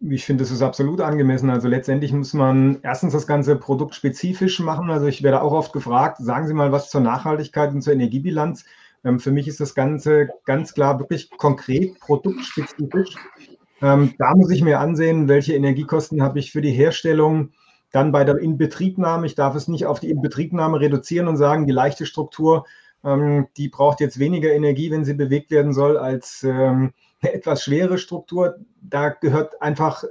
Ich 0.00 0.24
finde, 0.24 0.44
es 0.44 0.52
ist 0.52 0.62
absolut 0.62 1.00
angemessen. 1.00 1.50
Also 1.50 1.66
letztendlich 1.66 2.12
muss 2.12 2.32
man 2.32 2.78
erstens 2.82 3.12
das 3.12 3.26
ganze 3.26 3.56
Produkt 3.56 3.96
spezifisch 3.96 4.60
machen. 4.60 4.90
Also 4.90 5.06
ich 5.06 5.22
werde 5.22 5.42
auch 5.42 5.52
oft 5.52 5.72
gefragt, 5.72 6.18
sagen 6.20 6.46
Sie 6.46 6.54
mal 6.54 6.70
was 6.70 6.88
zur 6.88 7.00
Nachhaltigkeit 7.00 7.72
und 7.72 7.82
zur 7.82 7.94
Energiebilanz. 7.94 8.64
Ähm, 9.04 9.18
für 9.18 9.32
mich 9.32 9.48
ist 9.48 9.60
das 9.60 9.74
Ganze 9.74 10.28
ganz 10.44 10.72
klar 10.72 11.00
wirklich 11.00 11.30
konkret 11.30 11.98
produktspezifisch. 11.98 13.16
Ähm, 13.82 14.14
da 14.18 14.34
muss 14.34 14.50
ich 14.50 14.62
mir 14.62 14.80
ansehen, 14.80 15.28
welche 15.28 15.54
Energiekosten 15.54 16.22
habe 16.22 16.38
ich 16.38 16.52
für 16.52 16.62
die 16.62 16.72
Herstellung, 16.72 17.50
dann 17.90 18.12
bei 18.12 18.24
der 18.24 18.38
Inbetriebnahme. 18.38 19.26
Ich 19.26 19.34
darf 19.34 19.54
es 19.54 19.68
nicht 19.68 19.86
auf 19.86 20.00
die 20.00 20.10
Inbetriebnahme 20.10 20.80
reduzieren 20.80 21.28
und 21.28 21.36
sagen, 21.36 21.66
die 21.66 21.72
leichte 21.72 22.06
Struktur 22.06 22.66
ähm, 23.04 23.48
die 23.56 23.68
braucht 23.68 24.00
jetzt 24.00 24.18
weniger 24.18 24.52
Energie, 24.52 24.90
wenn 24.90 25.04
sie 25.04 25.14
bewegt 25.14 25.50
werden 25.50 25.72
soll, 25.72 25.96
als 25.96 26.42
ähm, 26.42 26.92
eine 27.20 27.32
etwas 27.32 27.62
schwere 27.62 27.98
Struktur. 27.98 28.56
Da 28.80 29.10
gehört 29.10 29.60
einfach 29.62 30.04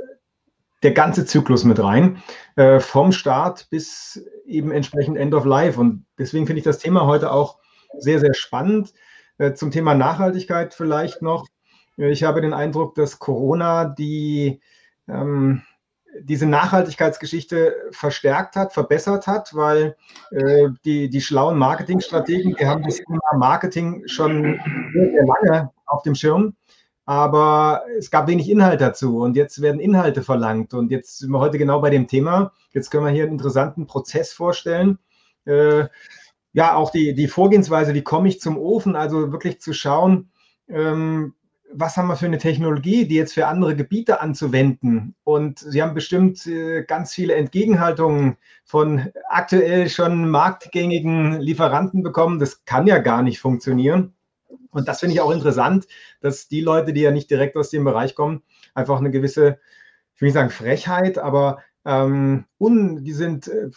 der 0.84 0.92
ganze 0.92 1.26
Zyklus 1.26 1.64
mit 1.64 1.82
rein, 1.82 2.22
äh, 2.56 2.80
vom 2.80 3.12
Start 3.12 3.68
bis 3.70 4.24
eben 4.46 4.72
entsprechend 4.72 5.18
End 5.18 5.34
of 5.34 5.46
Life. 5.46 5.80
Und 5.80 6.06
deswegen 6.18 6.46
finde 6.46 6.60
ich 6.60 6.66
das 6.66 6.80
Thema 6.80 7.06
heute 7.06 7.32
auch 7.32 7.60
sehr, 7.98 8.20
sehr 8.20 8.34
spannend. 8.34 8.94
Äh, 9.38 9.54
zum 9.54 9.72
Thema 9.72 9.94
Nachhaltigkeit 9.94 10.74
vielleicht 10.74 11.22
noch. 11.22 11.48
Ich 11.98 12.24
habe 12.24 12.42
den 12.42 12.54
Eindruck, 12.54 12.94
dass 12.94 13.18
Corona 13.18 13.86
die 13.86 14.62
ähm, 15.08 15.64
diese 16.22 16.46
Nachhaltigkeitsgeschichte 16.46 17.76
verstärkt 17.92 18.56
hat, 18.56 18.74
verbessert 18.74 19.28
hat, 19.28 19.54
weil 19.56 19.96
äh, 20.32 20.70
die, 20.86 21.10
die 21.10 21.22
schlauen 21.22 21.58
Marketingstrategen, 21.58 22.56
die 22.56 22.66
haben 22.66 22.84
das 22.84 22.98
Thema 22.98 23.20
Marketing 23.38 24.04
schon 24.08 24.60
sehr, 24.94 25.26
lange 25.26 25.72
auf 25.86 26.04
dem 26.04 26.16
Schirm, 26.16 26.56
aber 27.06 27.84
es 27.98 28.12
gab 28.12 28.28
wenig 28.28 28.50
Inhalt 28.50 28.82
dazu 28.82 29.20
und 29.20 29.36
jetzt 29.36 29.62
werden 29.62 29.80
Inhalte 29.80 30.24
verlangt 30.24 30.74
und 30.74 30.92
jetzt 30.92 31.20
sind 31.20 31.32
wir 31.32 31.40
heute 31.40 31.58
genau 31.58 31.80
bei 31.80 31.90
dem 31.90 32.08
Thema. 32.08 32.52
Jetzt 32.74 32.92
können 32.92 33.06
wir 33.06 33.12
hier 33.12 33.24
einen 33.24 33.34
interessanten 33.34 33.88
Prozess 33.88 34.34
vorstellen. 34.34 35.00
Äh, 35.46 35.86
ja, 36.54 36.76
auch 36.76 36.92
die, 36.92 37.14
die 37.14 37.28
Vorgehensweise, 37.28 37.94
wie 37.94 38.04
komme 38.04 38.28
ich 38.28 38.42
zum 38.42 38.58
Ofen, 38.58 38.96
also 38.96 39.32
wirklich 39.32 39.62
zu 39.62 39.74
schauen, 39.74 40.32
ähm, 40.68 41.36
was 41.74 41.98
haben 41.98 42.08
wir 42.08 42.16
für 42.16 42.26
eine 42.26 42.38
Technologie, 42.38 43.08
die 43.08 43.16
jetzt 43.16 43.34
für 43.34 43.48
andere 43.48 43.76
Gebiete 43.76 44.22
anzuwenden? 44.22 45.16
Und 45.24 45.60
Sie 45.60 45.82
haben 45.82 45.94
bestimmt 45.94 46.46
äh, 46.48 46.84
ganz 46.84 47.14
viele 47.14 47.36
Entgegenhaltungen 47.36 48.38
von 48.64 49.10
aktuell 49.30 49.90
schon 49.90 50.30
marktgängigen 50.30 51.40
Lieferanten 51.40 52.04
bekommen. 52.04 52.40
Das 52.40 52.66
kann 52.66 52.88
ja 52.88 53.00
gar 53.00 53.22
nicht 53.22 53.40
funktionieren. 53.40 54.14
Und 54.72 54.88
das 54.88 55.00
finde 55.00 55.16
ich 55.16 55.22
auch 55.22 55.32
interessant, 55.32 55.88
dass 56.22 56.48
die 56.48 56.62
Leute, 56.62 56.94
die 56.94 57.02
ja 57.02 57.12
nicht 57.12 57.30
direkt 57.30 57.58
aus 57.58 57.70
dem 57.70 57.84
Bereich 57.84 58.16
kommen, 58.16 58.44
einfach 58.74 59.00
eine 59.00 59.12
gewisse, 59.12 59.60
ich 60.16 60.22
will 60.22 60.28
nicht 60.28 60.36
sagen 60.36 60.50
Frechheit, 60.50 61.18
aber 61.18 61.60
ähm, 61.86 62.46
un, 62.60 63.04
die 63.04 63.14
sind 63.14 63.48
äh, 63.48 63.70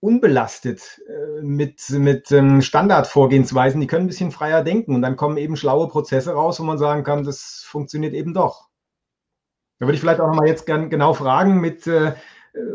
unbelastet 0.00 1.00
äh, 1.08 1.42
mit, 1.42 1.90
mit 1.90 2.30
ähm, 2.30 2.62
Standardvorgehensweisen, 2.62 3.80
die 3.80 3.86
können 3.86 4.04
ein 4.04 4.08
bisschen 4.08 4.30
freier 4.30 4.62
denken 4.62 4.94
und 4.94 5.02
dann 5.02 5.16
kommen 5.16 5.36
eben 5.38 5.56
schlaue 5.56 5.88
Prozesse 5.88 6.32
raus, 6.32 6.60
wo 6.60 6.64
man 6.64 6.78
sagen 6.78 7.02
kann, 7.02 7.24
das 7.24 7.64
funktioniert 7.66 8.14
eben 8.14 8.34
doch. 8.34 8.68
Da 9.78 9.86
würde 9.86 9.94
ich 9.94 10.00
vielleicht 10.00 10.20
auch 10.20 10.28
noch 10.28 10.36
mal 10.36 10.46
jetzt 10.46 10.66
gern 10.66 10.90
genau 10.90 11.14
fragen, 11.14 11.60
mit 11.60 11.86
äh, 11.86 12.14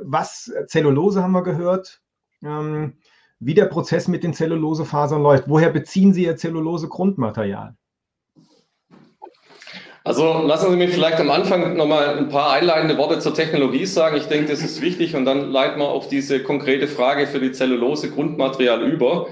was 0.03 0.51
Zellulose 0.67 1.23
haben 1.23 1.31
wir 1.31 1.43
gehört, 1.43 2.01
ähm, 2.43 2.97
wie 3.39 3.53
der 3.53 3.65
Prozess 3.65 4.07
mit 4.07 4.23
den 4.23 4.33
Zellulosefasern 4.33 5.21
läuft. 5.21 5.49
Woher 5.49 5.69
beziehen 5.69 6.13
Sie 6.13 6.25
Ihr 6.25 6.37
Zellulose-Grundmaterial? 6.37 7.75
Also 10.05 10.43
lassen 10.45 10.69
Sie 10.69 10.75
mich 10.75 10.91
vielleicht 10.91 11.19
am 11.21 11.31
Anfang 11.31 11.77
nochmal 11.77 12.17
ein 12.17 12.27
paar 12.27 12.51
einleitende 12.51 12.97
Worte 12.97 13.19
zur 13.19 13.33
Technologie 13.33 13.85
sagen. 13.85 14.17
Ich 14.17 14.25
denke, 14.25 14.51
das 14.51 14.61
ist 14.61 14.81
wichtig 14.81 15.15
und 15.15 15.23
dann 15.23 15.49
leiten 15.49 15.79
wir 15.79 15.87
auf 15.87 16.09
diese 16.09 16.43
konkrete 16.43 16.89
Frage 16.89 17.25
für 17.25 17.39
die 17.39 17.53
Zellulose 17.53 18.11
Grundmaterial 18.11 18.83
über. 18.83 19.27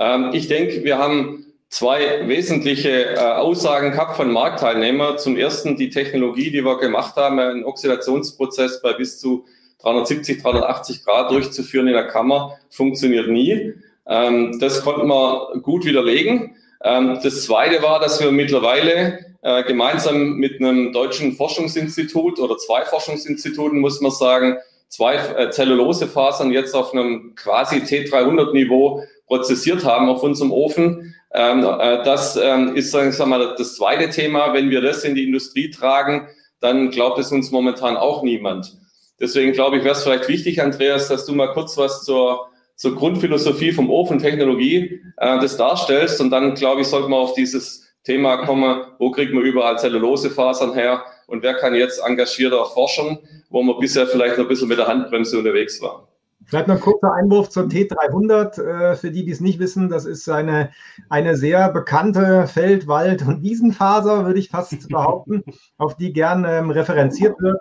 Ähm, 0.00 0.30
ich 0.32 0.48
denke, 0.48 0.82
wir 0.82 0.98
haben 0.98 1.46
zwei 1.68 2.26
wesentliche 2.26 3.14
äh, 3.14 3.18
Aussagen 3.18 3.92
gehabt 3.92 4.16
von 4.16 4.32
Marktteilnehmern. 4.32 5.18
Zum 5.18 5.36
ersten 5.36 5.76
die 5.76 5.90
Technologie, 5.90 6.50
die 6.50 6.64
wir 6.64 6.78
gemacht 6.78 7.14
haben, 7.14 7.38
einen 7.38 7.64
Oxidationsprozess 7.64 8.82
bei 8.82 8.94
bis 8.94 9.20
zu 9.20 9.44
370, 9.82 10.42
380 10.42 11.04
Grad 11.04 11.30
durchzuführen 11.30 11.86
in 11.86 11.92
der 11.92 12.08
Kammer, 12.08 12.58
funktioniert 12.70 13.28
nie. 13.28 13.74
Ähm, 14.08 14.58
das 14.58 14.82
konnten 14.82 15.06
wir 15.06 15.60
gut 15.62 15.84
widerlegen. 15.84 16.56
Ähm, 16.82 17.20
das 17.22 17.44
zweite 17.44 17.82
war, 17.82 18.00
dass 18.00 18.20
wir 18.20 18.32
mittlerweile 18.32 19.27
äh, 19.42 19.62
gemeinsam 19.64 20.36
mit 20.36 20.60
einem 20.60 20.92
deutschen 20.92 21.32
Forschungsinstitut 21.32 22.38
oder 22.38 22.56
zwei 22.58 22.84
Forschungsinstituten, 22.84 23.80
muss 23.80 24.00
man 24.00 24.10
sagen, 24.10 24.56
zwei 24.88 25.14
äh, 25.14 25.50
Zellulosefasern 25.50 26.50
jetzt 26.50 26.74
auf 26.74 26.92
einem 26.92 27.34
quasi 27.34 27.76
T300-Niveau 27.76 29.04
prozessiert 29.26 29.84
haben 29.84 30.08
auf 30.08 30.22
unserem 30.22 30.50
Ofen. 30.50 31.14
Ähm, 31.32 31.60
äh, 31.60 32.02
das 32.04 32.36
ähm, 32.36 32.74
ist, 32.74 32.90
sagen 32.90 33.16
wir 33.16 33.26
mal, 33.26 33.54
das 33.56 33.76
zweite 33.76 34.10
Thema. 34.10 34.54
Wenn 34.54 34.70
wir 34.70 34.80
das 34.80 35.04
in 35.04 35.14
die 35.14 35.24
Industrie 35.24 35.70
tragen, 35.70 36.28
dann 36.60 36.90
glaubt 36.90 37.18
es 37.18 37.30
uns 37.30 37.50
momentan 37.50 37.96
auch 37.96 38.22
niemand. 38.22 38.76
Deswegen 39.20 39.52
glaube 39.52 39.78
ich, 39.78 39.84
wäre 39.84 39.94
es 39.94 40.02
vielleicht 40.02 40.28
wichtig, 40.28 40.62
Andreas, 40.62 41.08
dass 41.08 41.26
du 41.26 41.34
mal 41.34 41.52
kurz 41.52 41.76
was 41.76 42.04
zur, 42.04 42.48
zur 42.76 42.96
Grundphilosophie 42.96 43.72
vom 43.72 43.90
Ofentechnologie 43.90 45.00
äh, 45.18 45.40
das 45.40 45.56
darstellst. 45.56 46.20
Und 46.20 46.30
dann, 46.30 46.54
glaube 46.54 46.80
ich, 46.80 46.86
sollte 46.86 47.08
man 47.08 47.20
auf 47.20 47.34
dieses 47.34 47.87
Thema 48.08 48.38
kommen, 48.38 48.84
wo 48.98 49.10
kriegt 49.10 49.34
man 49.34 49.44
überall 49.44 49.78
Zellulosefasern 49.78 50.72
her 50.72 51.02
und 51.26 51.42
wer 51.42 51.54
kann 51.54 51.74
jetzt 51.74 52.00
engagierter 52.02 52.64
forschen, 52.64 53.18
wo 53.50 53.62
man 53.62 53.78
bisher 53.78 54.06
vielleicht 54.06 54.38
noch 54.38 54.46
ein 54.46 54.48
bisschen 54.48 54.68
mit 54.68 54.78
der 54.78 54.86
Handbremse 54.86 55.36
unterwegs 55.36 55.82
war. 55.82 56.08
Vielleicht 56.46 56.68
noch 56.68 56.76
ein 56.76 56.80
kurzer 56.80 57.12
Einwurf 57.12 57.50
zur 57.50 57.64
T300. 57.64 58.62
Äh, 58.62 58.96
für 58.96 59.10
die, 59.10 59.26
die 59.26 59.32
es 59.32 59.40
nicht 59.40 59.58
wissen, 59.58 59.90
das 59.90 60.06
ist 60.06 60.26
eine, 60.30 60.70
eine 61.10 61.36
sehr 61.36 61.70
bekannte 61.70 62.46
Feld-, 62.46 62.88
Wald- 62.88 63.26
und 63.26 63.42
Wiesenfaser, 63.42 64.24
würde 64.24 64.40
ich 64.40 64.48
fast 64.48 64.88
behaupten, 64.88 65.44
auf 65.76 65.94
die 65.94 66.14
gern 66.14 66.46
ähm, 66.48 66.70
referenziert 66.70 67.34
wird. 67.40 67.58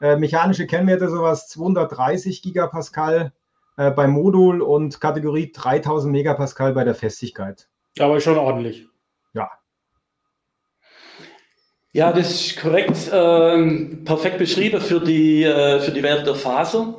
Äh, 0.00 0.14
mechanische 0.14 0.68
Kennwerte 0.68 1.08
sowas 1.08 1.48
230 1.48 2.42
Gigapascal 2.42 3.32
äh, 3.76 3.90
beim 3.90 4.12
Modul 4.12 4.62
und 4.62 5.00
Kategorie 5.00 5.50
3000 5.50 6.12
Megapascal 6.12 6.72
bei 6.72 6.84
der 6.84 6.94
Festigkeit. 6.94 7.66
Aber 7.98 8.20
schon 8.20 8.38
ordentlich. 8.38 8.86
Ja. 11.92 12.12
Das 12.12 12.30
ist 12.30 12.60
korrekt. 12.60 12.96
Ähm, 13.12 14.04
perfekt 14.04 14.38
beschrieben 14.38 14.80
für 14.80 15.00
die, 15.00 15.42
äh, 15.44 15.80
für 15.80 15.90
die 15.90 16.02
Werte 16.02 16.24
der 16.24 16.34
Faser. 16.34 16.98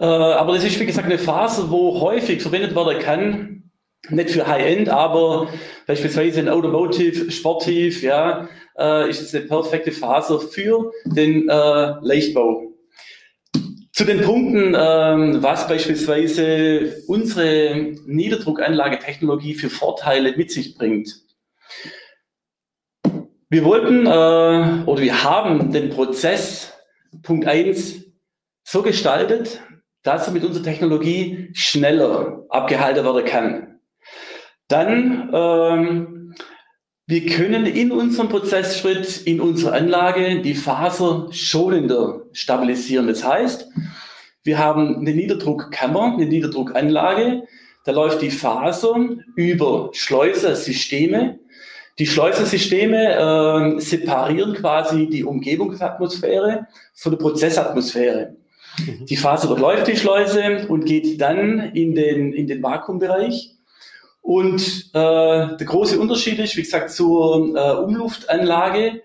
Äh, 0.00 0.04
aber 0.04 0.54
das 0.54 0.64
ist, 0.64 0.80
wie 0.80 0.86
gesagt, 0.86 1.06
eine 1.06 1.18
Phase, 1.18 1.70
wo 1.70 2.00
häufig 2.00 2.40
verwendet 2.42 2.74
werden 2.74 2.98
kann, 3.00 3.70
nicht 4.08 4.30
für 4.30 4.46
High-End, 4.46 4.88
aber 4.88 5.48
beispielsweise 5.86 6.40
in 6.40 6.48
Automotive, 6.48 7.30
Sportiv, 7.30 8.02
ja, 8.02 8.48
äh, 8.78 9.10
ist 9.10 9.20
es 9.20 9.34
eine 9.34 9.44
perfekte 9.44 9.92
Phase 9.92 10.40
für 10.40 10.90
den 11.04 11.48
äh, 11.48 11.92
Leichtbau. 12.00 12.66
Zu 13.92 14.04
den 14.04 14.22
Punkten, 14.22 14.74
ähm, 14.78 15.42
was 15.42 15.68
beispielsweise 15.68 17.02
unsere 17.06 17.94
Niederdruckanlagetechnologie 18.06 19.54
für 19.54 19.68
Vorteile 19.68 20.34
mit 20.36 20.50
sich 20.50 20.76
bringt. 20.76 21.10
Wir 23.52 23.64
wollten 23.64 24.06
äh, 24.06 24.84
oder 24.86 25.02
wir 25.02 25.24
haben 25.24 25.72
den 25.72 25.90
Prozess 25.90 26.72
Punkt 27.24 27.48
eins 27.48 28.04
so 28.62 28.82
gestaltet, 28.82 29.60
dass 30.04 30.28
er 30.28 30.32
mit 30.32 30.44
unserer 30.44 30.62
Technologie 30.62 31.50
schneller 31.52 32.46
abgehalten 32.48 33.04
werden 33.04 33.24
kann. 33.24 33.80
Dann, 34.68 35.30
ähm, 35.34 36.34
wir 37.08 37.26
können 37.26 37.66
in 37.66 37.90
unserem 37.90 38.28
Prozessschritt, 38.28 39.22
in 39.22 39.40
unserer 39.40 39.72
Anlage 39.72 40.42
die 40.42 40.54
Faser 40.54 41.26
schonender 41.32 42.22
stabilisieren. 42.30 43.08
Das 43.08 43.24
heißt, 43.24 43.66
wir 44.44 44.58
haben 44.58 44.98
eine 44.98 45.12
Niederdruckkammer, 45.12 46.14
eine 46.14 46.26
Niederdruckanlage. 46.26 47.42
Da 47.84 47.90
läuft 47.90 48.22
die 48.22 48.30
Faser 48.30 48.94
über 49.34 49.90
Schleusensysteme. 49.92 51.39
Die 52.00 52.06
Schleusensysteme 52.06 53.76
äh, 53.76 53.78
separieren 53.78 54.54
quasi 54.54 55.06
die 55.06 55.22
Umgebungsatmosphäre 55.22 56.66
von 56.94 57.12
der 57.12 57.18
Prozessatmosphäre. 57.18 58.36
Mhm. 58.78 59.04
Die 59.04 59.16
Faser 59.16 59.48
durchläuft 59.48 59.86
die 59.86 59.98
Schleuse 59.98 60.66
und 60.68 60.86
geht 60.86 61.20
dann 61.20 61.60
in 61.74 61.94
den, 61.94 62.32
in 62.32 62.46
den 62.46 62.62
Vakuumbereich. 62.62 63.54
Und 64.22 64.90
äh, 64.94 65.56
der 65.58 65.66
große 65.66 66.00
Unterschied 66.00 66.38
ist, 66.38 66.56
wie 66.56 66.62
gesagt, 66.62 66.90
zur 66.90 67.54
äh, 67.54 67.84
Umluftanlage. 67.84 69.02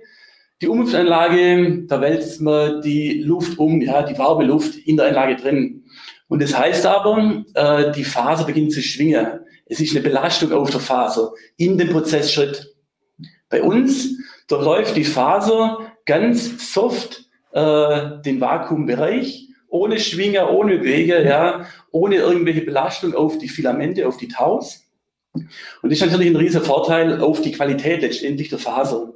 Die 0.61 0.69
Umluftanlage, 0.69 1.83
da 1.87 1.99
wälzt 1.99 2.39
man 2.39 2.81
die 2.81 3.21
Luft 3.21 3.59
um, 3.59 3.81
ja, 3.81 4.03
die 4.03 4.17
warme 4.17 4.45
Luft 4.45 4.73
in 4.73 4.95
der 4.95 5.07
Anlage 5.07 5.35
drin. 5.35 5.83
Und 6.29 6.41
das 6.41 6.57
heißt 6.57 6.85
aber, 6.85 7.43
äh, 7.55 7.91
die 7.91 8.05
Faser 8.05 8.45
beginnt 8.45 8.71
zu 8.71 8.81
schwingen. 8.81 9.41
Es 9.65 9.81
ist 9.81 9.91
eine 9.91 10.01
Belastung 10.01 10.53
auf 10.53 10.69
der 10.69 10.79
Faser 10.79 11.33
in 11.57 11.77
dem 11.77 11.89
Prozessschritt. 11.89 12.74
Bei 13.49 13.61
uns 13.61 14.09
durchläuft 14.47 14.95
die 14.95 15.03
Faser 15.03 15.91
ganz 16.05 16.73
soft 16.73 17.25
äh, 17.51 18.21
den 18.23 18.41
Vakuumbereich 18.41 19.45
ohne 19.75 19.99
Schwinger, 19.99 20.51
ohne 20.51 20.83
Wege, 20.83 21.23
ja, 21.23 21.65
ohne 21.91 22.15
irgendwelche 22.15 22.61
Belastung 22.61 23.13
auf 23.13 23.37
die 23.37 23.49
Filamente, 23.49 24.07
auf 24.07 24.17
die 24.17 24.29
Taus. 24.29 24.85
Und 25.33 25.49
das 25.81 25.93
ist 25.93 26.05
natürlich 26.05 26.29
ein 26.29 26.35
riesiger 26.37 26.63
Vorteil 26.63 27.19
auf 27.19 27.41
die 27.41 27.51
Qualität 27.51 28.01
letztendlich 28.01 28.49
der 28.49 28.59
Faser. 28.59 29.13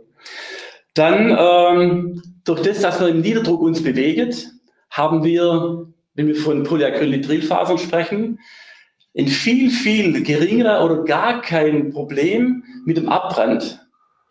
Dann, 0.96 1.36
ähm, 1.40 2.22
durch 2.44 2.62
das, 2.62 2.82
dass 2.82 3.00
wir 3.00 3.08
im 3.08 3.22
Niederdruck 3.22 3.62
uns 3.62 3.82
bewegen, 3.82 4.34
haben 4.90 5.24
wir, 5.24 5.88
wenn 6.16 6.28
wir 6.28 6.36
von 6.36 6.64
Polyacrylnitrilfasern 6.64 7.78
sprechen, 7.78 8.40
ein 9.18 9.28
viel, 9.28 9.70
viel 9.70 10.24
geringerer 10.24 10.84
oder 10.84 11.04
gar 11.04 11.42
kein 11.42 11.92
Problem 11.92 12.64
mit 12.86 12.98
dem 12.98 13.08
Abbrand. 13.08 13.80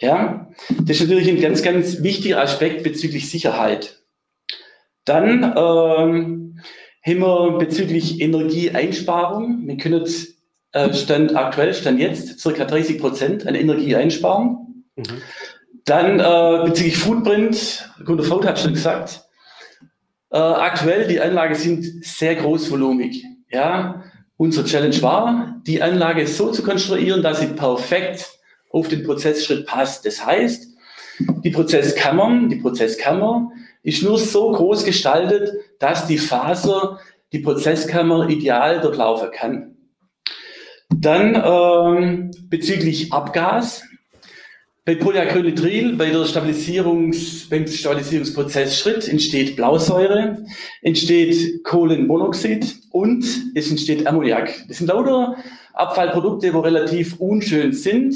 Ja, 0.01 0.49
das 0.85 1.01
ist 1.01 1.09
natürlich 1.09 1.29
ein 1.29 1.41
ganz, 1.41 1.63
ganz 1.63 2.03
wichtiger 2.03 2.41
Aspekt 2.41 2.85
bezüglich 2.85 3.31
Sicherheit. 3.31 4.01
Dann 5.05 5.43
ähm, 5.43 6.61
haben 7.05 7.21
wir 7.21 7.59
bezüglich 7.59 8.21
Energieeinsparung, 8.21 9.67
wir 9.67 9.77
können 9.77 10.01
jetzt, 10.01 10.37
äh, 10.73 10.93
Stand 10.93 11.35
aktuell, 11.35 11.75
Stand 11.75 11.99
jetzt, 11.99 12.39
circa 12.39 12.65
30 12.65 13.01
Prozent 13.01 13.47
an 13.47 13.55
Energie 13.55 13.97
einsparen. 13.97 14.85
Mhm. 14.97 15.23
Dann 15.85 16.21
äh, 16.21 16.65
bezüglich 16.69 16.99
Footprint, 16.99 17.91
Gunter 18.05 18.25
Vogt 18.25 18.47
hat 18.47 18.61
schon 18.61 18.75
gesagt, 18.75 19.23
äh, 20.31 20.37
aktuell 20.37 21.09
die 21.09 21.21
Anlage 21.21 21.55
sind 21.55 22.05
sehr 22.05 22.37
großvolumig. 22.37 23.25
Ja, 23.51 24.05
unser 24.37 24.65
Challenge 24.65 25.01
war, 25.03 25.61
die 25.67 25.83
Anlage 25.83 26.27
so 26.27 26.53
zu 26.53 26.63
konstruieren, 26.63 27.23
dass 27.23 27.41
sie 27.41 27.47
perfekt 27.47 28.38
auf 28.71 28.89
den 28.89 29.05
Prozessschritt 29.05 29.67
passt. 29.67 30.05
Das 30.07 30.25
heißt, 30.25 30.69
die 31.45 31.51
Prozesskammern, 31.51 32.49
die 32.49 32.57
Prozesskammer 32.57 33.51
ist 33.83 34.03
nur 34.03 34.19
so 34.19 34.53
groß 34.53 34.85
gestaltet, 34.85 35.53
dass 35.79 36.07
die 36.07 36.19
Faser 36.19 36.99
die 37.33 37.41
Prozesskammer 37.41 38.29
ideal 38.29 38.81
durchlaufen 38.81 39.31
kann. 39.33 39.77
Dann 40.91 41.35
ähm, 41.45 42.31
bezüglich 42.49 43.13
Abgas. 43.13 43.85
Bei 44.85 44.95
Polyacrylnitril, 44.95 45.97
bei 45.97 46.09
der 46.09 46.25
Stabilisierungs, 46.25 47.51
beim 47.51 47.67
Stabilisierungsprozessschritt 47.67 49.07
entsteht 49.07 49.55
Blausäure, 49.55 50.43
entsteht 50.81 51.63
Kohlenmonoxid 51.63 52.75
und 52.91 53.23
es 53.55 53.71
entsteht 53.71 54.07
Ammoniak. 54.07 54.65
Das 54.67 54.79
sind 54.79 54.87
lauter 54.87 55.37
Abfallprodukte, 55.75 56.55
wo 56.55 56.61
relativ 56.61 57.21
unschön 57.21 57.75
sind 57.75 58.15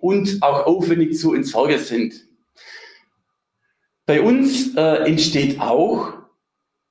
und 0.00 0.42
auch 0.42 0.66
aufwendig 0.66 1.18
zu 1.18 1.34
entsorgen 1.34 1.78
sind. 1.78 2.14
Bei 4.06 4.20
uns 4.20 4.74
äh, 4.76 5.04
entsteht 5.06 5.60
auch 5.60 6.12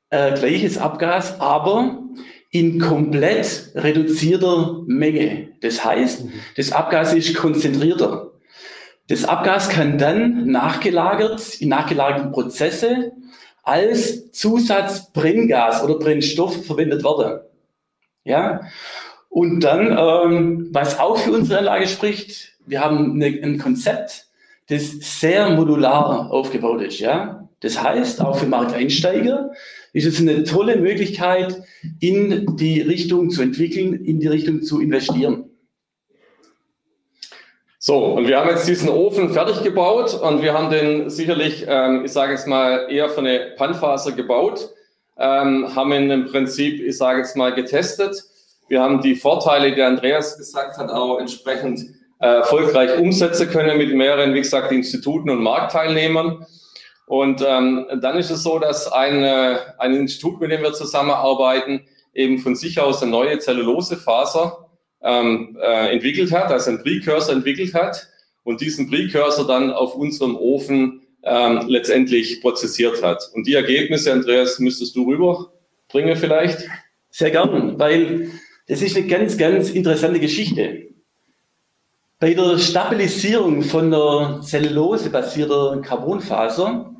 äh, 0.10 0.34
gleiches 0.34 0.78
Abgas, 0.78 1.40
aber 1.40 2.04
in 2.52 2.80
komplett 2.80 3.72
reduzierter 3.76 4.84
Menge. 4.88 5.50
Das 5.62 5.84
heißt, 5.84 6.26
mhm. 6.26 6.32
das 6.56 6.72
Abgas 6.72 7.14
ist 7.14 7.36
konzentrierter. 7.36 8.32
Das 9.08 9.26
Abgas 9.26 9.70
kann 9.70 9.98
dann 9.98 10.48
nachgelagert, 10.48 11.56
in 11.60 11.70
nachgelagerten 11.70 12.32
Prozesse 12.32 13.12
als 13.64 14.32
Zusatzbrenngas 14.32 15.84
oder 15.84 16.00
Brennstoff 16.00 16.66
verwendet 16.66 17.04
werden. 17.04 17.42
Ja? 18.24 18.62
Und 19.30 19.62
dann, 19.62 19.96
ähm, 19.98 20.70
was 20.72 21.00
auch 21.00 21.18
für 21.18 21.32
unsere 21.32 21.60
Anlage 21.60 21.88
spricht, 21.88 22.54
wir 22.70 22.82
haben 22.82 23.14
eine, 23.14 23.28
ein 23.44 23.58
Konzept, 23.58 24.28
das 24.68 24.92
sehr 25.20 25.50
modular 25.50 26.32
aufgebaut 26.32 26.82
ist. 26.82 27.00
Ja? 27.00 27.50
Das 27.60 27.82
heißt, 27.82 28.22
auch 28.22 28.38
für 28.38 28.46
Markteinsteiger 28.46 29.52
ist 29.92 30.06
es 30.06 30.20
eine 30.20 30.44
tolle 30.44 30.78
Möglichkeit, 30.78 31.62
in 32.00 32.56
die 32.58 32.82
Richtung 32.82 33.32
zu 33.32 33.42
entwickeln, 33.42 33.94
in 34.06 34.20
die 34.20 34.28
Richtung 34.28 34.62
zu 34.62 34.80
investieren. 34.80 35.46
So, 37.82 38.06
und 38.06 38.28
wir 38.28 38.38
haben 38.38 38.50
jetzt 38.50 38.68
diesen 38.68 38.90
Ofen 38.90 39.32
fertig 39.34 39.64
gebaut 39.64 40.14
und 40.14 40.42
wir 40.42 40.54
haben 40.54 40.70
den 40.70 41.10
sicherlich, 41.10 41.66
ähm, 41.68 42.04
ich 42.06 42.12
sage 42.12 42.34
jetzt 42.34 42.46
mal, 42.46 42.88
eher 42.90 43.10
für 43.10 43.22
eine 43.22 43.54
Pannfaser 43.58 44.12
gebaut, 44.12 44.70
ähm, 45.18 45.74
haben 45.76 45.94
ihn 45.94 46.12
im 46.12 46.26
Prinzip, 46.26 46.82
ich 46.82 46.98
sage 46.98 47.20
jetzt 47.20 47.36
mal, 47.36 47.54
getestet. 47.54 48.22
Wir 48.68 48.82
haben 48.82 49.02
die 49.02 49.16
Vorteile, 49.16 49.74
die 49.74 49.82
Andreas 49.82 50.38
gesagt 50.38 50.78
hat, 50.78 50.92
auch 50.92 51.20
entsprechend 51.20 51.99
erfolgreich 52.20 53.00
umsetzen 53.00 53.50
können 53.50 53.78
mit 53.78 53.94
mehreren, 53.96 54.34
wie 54.34 54.42
gesagt, 54.42 54.72
Instituten 54.72 55.30
und 55.30 55.42
Marktteilnehmern. 55.42 56.46
Und 57.08 57.44
ähm, 57.46 57.88
dann 58.02 58.18
ist 58.18 58.30
es 58.30 58.44
so, 58.44 58.60
dass 58.60 58.92
ein, 58.92 59.24
äh, 59.24 59.58
ein 59.80 59.96
Institut, 59.96 60.40
mit 60.40 60.52
dem 60.52 60.62
wir 60.62 60.74
zusammenarbeiten, 60.74 61.82
eben 62.14 62.38
von 62.40 62.56
sich 62.56 62.80
aus 62.80 63.02
eine 63.02 63.12
neue 63.12 63.40
Zellulosefaser 63.40 64.70
ähm, 65.02 65.58
äh, 65.62 65.92
entwickelt 65.92 66.32
hat, 66.32 66.52
also 66.52 66.70
einen 66.70 66.84
Precursor 66.84 67.34
entwickelt 67.34 67.74
hat 67.74 68.08
und 68.44 68.62
diesen 68.62 68.90
Precursor 68.90 69.48
dann 69.48 69.72
auf 69.72 69.96
unserem 69.96 70.36
Ofen 70.36 71.02
ähm, 71.24 71.64
letztendlich 71.68 72.42
prozessiert 72.42 73.02
hat. 73.02 73.30
Und 73.34 73.48
die 73.48 73.54
Ergebnisse, 73.54 74.12
Andreas, 74.12 74.60
müsstest 74.60 74.96
du 74.96 75.10
rüberbringen 75.10 76.16
vielleicht? 76.16 76.68
Sehr 77.10 77.32
gern, 77.32 77.80
weil 77.80 78.30
das 78.68 78.82
ist 78.82 78.96
eine 78.96 79.08
ganz, 79.08 79.38
ganz 79.38 79.72
interessante 79.72 80.20
Geschichte. 80.20 80.89
Bei 82.22 82.34
der 82.34 82.58
Stabilisierung 82.58 83.62
von 83.62 83.92
der 83.92 84.42
Zellulose-basierter 84.44 85.80
Carbonfaser 85.82 86.94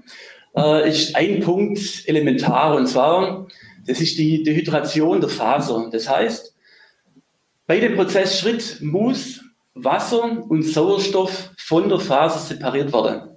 äh, 0.56 0.90
ist 0.90 1.14
ein 1.14 1.42
Punkt 1.42 2.08
elementar 2.08 2.78
und 2.78 2.88
zwar, 2.88 3.46
das 3.86 4.00
ist 4.00 4.18
die 4.18 4.44
Dehydration 4.44 5.20
der 5.20 5.30
Faser. 5.30 5.90
Das 5.92 6.08
heißt, 6.08 6.56
bei 7.68 7.82
dem 7.82 7.98
Prozessschritt 7.98 8.78
muss 8.80 9.42
Wasser 9.74 10.46
und 10.48 10.64
Sauerstoff 10.64 11.50
von 11.58 11.90
der 11.90 12.00
Faser 12.00 12.40
separiert 12.40 12.94
werden. 12.94 13.36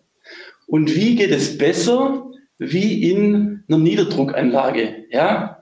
Und 0.68 0.94
wie 0.94 1.16
geht 1.16 1.32
es 1.32 1.58
besser 1.58 2.30
wie 2.58 3.10
in 3.10 3.64
einer 3.68 3.78
Niederdruckanlage? 3.78 5.06
Ja? 5.10 5.61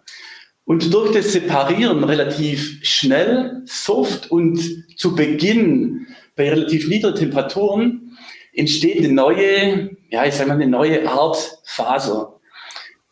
Und 0.70 0.94
durch 0.94 1.10
das 1.10 1.32
Separieren 1.32 2.04
relativ 2.04 2.78
schnell, 2.84 3.60
soft 3.64 4.30
und 4.30 4.86
zu 4.96 5.16
Beginn 5.16 6.06
bei 6.36 6.48
relativ 6.48 6.86
niedrigen 6.86 7.16
Temperaturen 7.16 8.16
entsteht 8.54 8.98
eine 8.98 9.12
neue, 9.12 9.96
ja, 10.10 10.26
ich 10.26 10.34
sage 10.34 10.48
mal, 10.48 10.54
eine 10.54 10.68
neue 10.68 11.10
Art 11.10 11.58
Faser. 11.64 12.38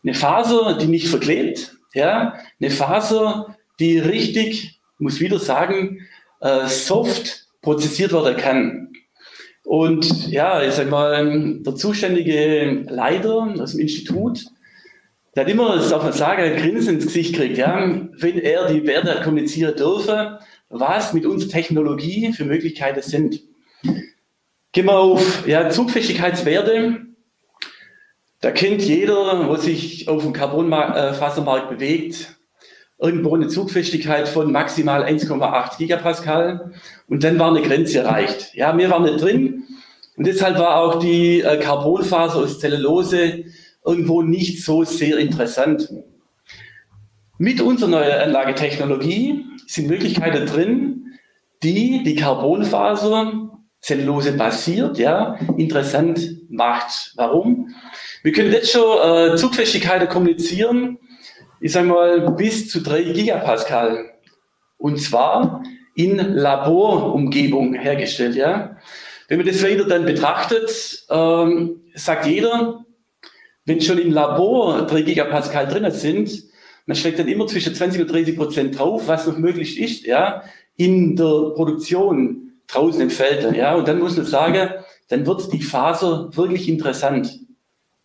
Eine 0.03 0.13
Faser, 0.13 0.77
die 0.77 0.87
nicht 0.87 1.09
verklebt, 1.09 1.75
ja, 1.93 2.35
eine 2.61 2.71
Faser, 2.71 3.57
die 3.77 3.99
richtig, 3.99 4.79
muss 4.97 5.19
wieder 5.19 5.37
sagen, 5.37 6.07
äh, 6.39 6.65
soft 6.65 7.47
prozessiert 7.61 8.13
werden 8.13 8.37
kann. 8.37 8.93
Und 9.65 10.29
ja, 10.29 10.63
ich 10.63 10.75
sag 10.75 10.89
mal, 10.89 11.59
der 11.59 11.75
zuständige 11.75 12.85
Leiter 12.87 13.53
aus 13.59 13.73
dem 13.73 13.81
Institut, 13.81 14.45
der 15.35 15.43
hat 15.43 15.51
immer, 15.51 15.75
das 15.75 15.89
darf 15.89 16.03
man 16.03 16.13
sagen, 16.13 16.41
ein 16.41 16.57
Grinsen 16.57 16.95
ins 16.95 17.05
Gesicht 17.05 17.35
kriegt, 17.35 17.57
ja, 17.57 17.79
wenn 18.17 18.39
er 18.39 18.67
die 18.67 18.85
Werte 18.85 19.21
kommunizieren 19.23 19.75
dürfe, 19.75 20.39
was 20.69 21.13
mit 21.13 21.25
unserer 21.25 21.51
Technologie 21.51 22.33
für 22.33 22.45
Möglichkeiten 22.45 23.01
sind. 23.01 23.41
Gehen 24.71 24.85
wir 24.85 24.97
auf 24.97 25.47
ja, 25.47 25.69
Zugfestigkeitswerte. 25.69 27.01
Da 28.41 28.51
kennt 28.51 28.81
jeder, 28.81 29.49
wo 29.49 29.55
sich 29.55 30.07
auf 30.07 30.23
dem 30.23 30.33
Carbonfasermarkt 30.33 31.69
bewegt, 31.69 32.37
irgendwo 32.99 33.35
eine 33.35 33.47
Zugfestigkeit 33.47 34.27
von 34.27 34.51
maximal 34.51 35.03
1,8 35.03 35.77
Gigapascal 35.77 36.71
und 37.07 37.23
dann 37.23 37.39
war 37.39 37.49
eine 37.49 37.61
Grenze 37.61 37.99
erreicht. 37.99 38.53
Ja, 38.53 38.77
wir 38.77 38.89
waren 38.89 39.03
nicht 39.03 39.21
drin 39.21 39.63
und 40.17 40.27
deshalb 40.27 40.59
war 40.59 40.77
auch 40.77 40.99
die 40.99 41.41
äh, 41.41 41.57
Carbonfaser 41.57 42.39
aus 42.39 42.59
Zellulose 42.59 43.45
irgendwo 43.85 44.21
nicht 44.21 44.63
so 44.63 44.83
sehr 44.83 45.17
interessant. 45.17 45.89
Mit 47.37 47.61
unserer 47.61 47.89
neuen 47.89 48.11
Anlagetechnologie 48.11 49.45
sind 49.67 49.87
Möglichkeiten 49.87 50.45
drin, 50.45 51.05
die 51.63 52.03
die 52.03 52.15
Carbonfaser 52.15 53.49
Zellulose 53.81 54.33
basiert, 54.33 54.97
ja, 54.97 55.35
interessant 55.57 56.19
macht. 56.49 57.13
Warum? 57.15 57.73
Wir 58.23 58.33
können 58.33 58.51
jetzt 58.51 58.71
schon 58.71 58.97
äh, 58.97 59.35
Zugfestigkeiten 59.37 60.09
kommunizieren, 60.09 60.97
ich 61.61 61.71
sage 61.71 61.87
mal, 61.87 62.31
bis 62.31 62.69
zu 62.69 62.81
drei 62.81 63.03
Gigapascal. 63.03 64.11
Und 64.77 64.99
zwar 64.99 65.63
in 65.95 66.17
Laborumgebung 66.17 67.73
hergestellt. 67.73 68.35
Ja. 68.35 68.77
Wenn 69.27 69.37
man 69.37 69.47
das 69.47 69.63
weiter 69.63 69.85
dann 69.85 70.05
betrachtet, 70.05 71.05
ähm, 71.09 71.81
sagt 71.93 72.25
jeder, 72.25 72.85
wenn 73.69 73.81
schon 73.81 73.99
im 73.99 74.11
Labor 74.11 74.87
drei 74.87 75.03
Gigapascal 75.03 75.67
drin 75.67 75.89
sind, 75.91 76.43
man 76.87 76.95
schlägt 76.97 77.19
dann 77.19 77.27
immer 77.27 77.45
zwischen 77.45 77.75
20 77.75 78.01
und 78.01 78.11
30 78.11 78.35
Prozent 78.35 78.79
drauf, 78.79 79.03
was 79.05 79.27
noch 79.27 79.37
möglich 79.37 79.79
ist, 79.79 80.07
ja, 80.07 80.41
in 80.75 81.15
der 81.15 81.51
Produktion 81.53 82.53
draußen 82.65 82.99
im 82.99 83.11
Feld. 83.11 83.55
Ja. 83.55 83.75
Und 83.75 83.87
dann 83.87 83.99
muss 83.99 84.17
man 84.17 84.25
sagen, 84.25 84.71
dann 85.09 85.27
wird 85.27 85.53
die 85.53 85.61
Faser 85.61 86.35
wirklich 86.35 86.67
interessant. 86.67 87.31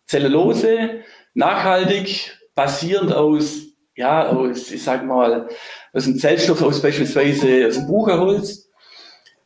Zellulose, 0.05 1.01
nachhaltig, 1.33 2.37
basierend 2.53 3.11
aus, 3.11 3.63
ja, 3.95 4.29
aus, 4.29 4.69
ich 4.71 4.83
sag 4.83 5.03
mal, 5.03 5.49
aus 5.93 6.03
dem 6.03 6.19
Zellstoff, 6.19 6.61
aus 6.61 6.79
beispielsweise 6.79 7.65
aus 7.67 7.73
dem 7.73 7.87
Bucherholz. 7.87 8.69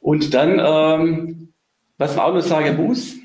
Und 0.01 0.33
dann, 0.33 0.59
ähm, 0.59 1.53
was 1.97 2.17
man 2.17 2.25
auch 2.25 2.33
noch 2.33 2.41
sagen 2.41 2.75
muss, 2.75 3.18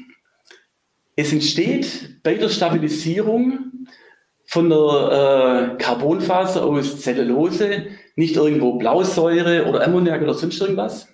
es 1.17 1.33
entsteht 1.33 2.23
bei 2.23 2.35
der 2.35 2.49
Stabilisierung 2.49 3.87
von 4.47 4.69
der 4.69 5.77
äh, 5.77 5.83
Carbonfaser 5.83 6.65
aus 6.65 7.01
Zellulose 7.01 7.87
nicht 8.17 8.37
irgendwo 8.37 8.75
Blausäure 8.75 9.67
oder 9.67 9.85
Ammoniak 9.85 10.23
oder 10.23 10.35
sonst 10.35 10.61
irgendwas. 10.61 11.09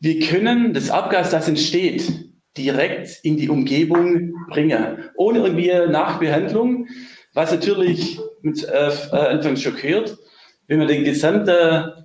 Wir 0.00 0.18
können 0.20 0.74
das 0.74 0.90
Abgas, 0.90 1.30
das 1.30 1.48
entsteht, 1.48 2.10
direkt 2.56 3.20
in 3.22 3.36
die 3.36 3.48
Umgebung 3.48 4.34
bringen, 4.50 5.04
ohne 5.16 5.40
irgendwie 5.40 5.70
Nachbehandlung. 5.90 6.88
Was 7.34 7.52
natürlich 7.52 8.18
mit 8.42 8.64
äh, 8.64 8.88
äh, 8.88 9.16
anfangs 9.16 9.62
schockiert, 9.62 10.18
wenn 10.66 10.78
man 10.78 10.88
den 10.88 11.04
gesamten 11.04 11.50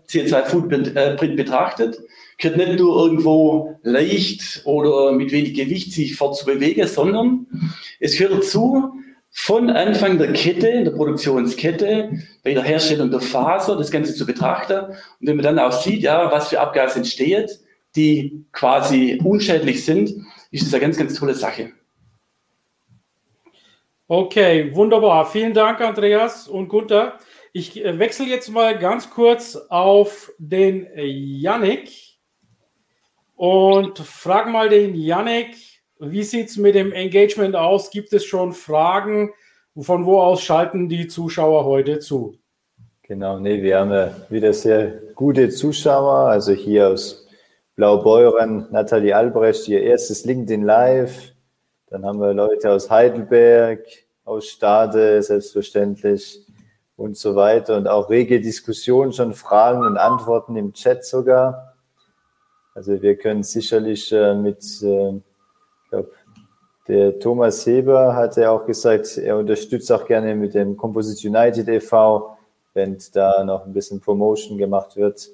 CO2-Footprint 0.08 0.96
äh, 0.96 1.36
betrachtet, 1.36 1.98
gehört 2.38 2.58
nicht 2.58 2.80
nur 2.80 3.04
irgendwo 3.04 3.80
leicht 3.84 4.62
oder 4.66 5.12
mit 5.12 5.32
wenig 5.32 5.54
Gewicht 5.54 5.92
sich 5.92 6.16
fortzubewegen, 6.16 6.88
sondern 6.88 7.48
es 8.00 8.18
gehört 8.18 8.34
dazu, 8.34 8.94
von 9.40 9.70
Anfang 9.70 10.18
der 10.18 10.34
Kette, 10.34 10.84
der 10.84 10.92
Produktionskette, 10.92 12.12
bei 12.44 12.54
der 12.54 12.64
Herstellung 12.64 13.12
der 13.12 13.22
Faser, 13.22 13.76
das 13.78 13.92
Ganze 13.92 14.16
zu 14.16 14.26
betrachten. 14.26 14.86
Und 14.90 15.28
wenn 15.28 15.36
man 15.36 15.46
dann 15.46 15.60
auch 15.60 15.72
sieht, 15.72 16.02
ja, 16.02 16.32
was 16.32 16.50
für 16.50 16.60
Abgas 16.60 16.96
entsteht, 16.96 17.60
die 17.96 18.46
quasi 18.52 19.20
unschädlich 19.24 19.86
sind, 19.86 20.10
ist 20.52 20.66
das 20.66 20.74
eine 20.74 20.82
ganz, 20.82 20.98
ganz 20.98 21.14
tolle 21.14 21.36
Sache. 21.36 21.72
Okay, 24.08 24.74
wunderbar. 24.74 25.26
Vielen 25.26 25.54
Dank, 25.54 25.82
Andreas 25.82 26.48
und 26.48 26.70
Gunther. 26.70 27.20
Ich 27.54 27.84
äh, 27.84 28.00
wechsle 28.00 28.26
jetzt 28.26 28.50
mal 28.50 28.78
ganz 28.80 29.10
kurz 29.10 29.56
auf 29.56 30.32
den 30.38 30.88
Yannick 30.96 32.07
und 33.38 34.00
frage 34.00 34.50
mal 34.50 34.68
den 34.68 34.96
Yannick, 34.96 35.56
wie 36.00 36.24
sieht 36.24 36.50
es 36.50 36.58
mit 36.58 36.76
dem 36.76 36.92
Engagement 36.92 37.56
aus? 37.56 37.90
Gibt 37.92 38.12
es 38.12 38.26
schon 38.26 38.52
Fragen? 38.52 39.32
Von 39.80 40.06
wo 40.06 40.20
aus 40.20 40.42
schalten 40.42 40.90
die 40.90 41.08
Zuschauer 41.08 41.64
heute 41.66 42.00
zu? 42.00 42.36
Genau, 43.04 43.40
nee, 43.40 43.62
wir 43.62 43.80
haben 43.80 43.92
ja 43.92 44.12
wieder 44.30 44.52
sehr 44.54 44.88
gute 45.16 45.50
Zuschauer. 45.50 46.30
Also 46.30 46.52
hier 46.52 46.90
aus 46.90 47.28
Blaubeuren, 47.76 48.68
Nathalie 48.72 49.16
Albrecht, 49.16 49.68
ihr 49.68 49.82
erstes 49.84 50.26
LinkedIn 50.26 50.64
Live. 50.64 51.34
Dann 51.90 52.06
haben 52.06 52.20
wir 52.20 52.34
Leute 52.34 52.72
aus 52.72 52.90
Heidelberg, 52.90 53.86
aus 54.26 54.48
Stade, 54.48 55.22
selbstverständlich 55.22 56.44
und 56.96 57.16
so 57.18 57.36
weiter. 57.36 57.78
Und 57.78 57.88
auch 57.88 58.10
rege 58.10 58.42
Diskussionen, 58.42 59.14
schon 59.14 59.34
Fragen 59.34 59.86
und 59.86 59.98
Antworten 59.98 60.56
im 60.56 60.74
Chat 60.74 61.06
sogar. 61.06 61.67
Also 62.78 63.02
wir 63.02 63.16
können 63.16 63.42
sicherlich 63.42 64.12
äh, 64.12 64.36
mit, 64.36 64.60
äh, 64.84 65.10
ich 65.16 65.90
glaube, 65.90 66.12
der 66.88 67.18
Thomas 67.18 67.66
Heber 67.66 68.16
hat 68.16 68.38
ja 68.38 68.52
auch 68.52 68.68
gesagt, 68.68 69.18
er 69.18 69.36
unterstützt 69.36 69.92
auch 69.92 70.06
gerne 70.06 70.36
mit 70.36 70.54
dem 70.54 70.78
Composite 70.78 71.28
United 71.28 71.68
e.V., 71.70 72.38
wenn 72.76 73.00
da 73.14 73.44
noch 73.44 73.66
ein 73.66 73.74
bisschen 73.74 74.00
Promotion 74.00 74.60
gemacht 74.60 74.96
wird, 74.96 75.28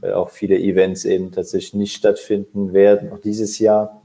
weil 0.00 0.12
auch 0.12 0.30
viele 0.30 0.56
Events 0.60 1.04
eben 1.04 1.32
tatsächlich 1.32 1.74
nicht 1.74 1.96
stattfinden 1.96 2.72
werden, 2.72 3.12
auch 3.12 3.18
dieses 3.18 3.58
Jahr. 3.58 4.00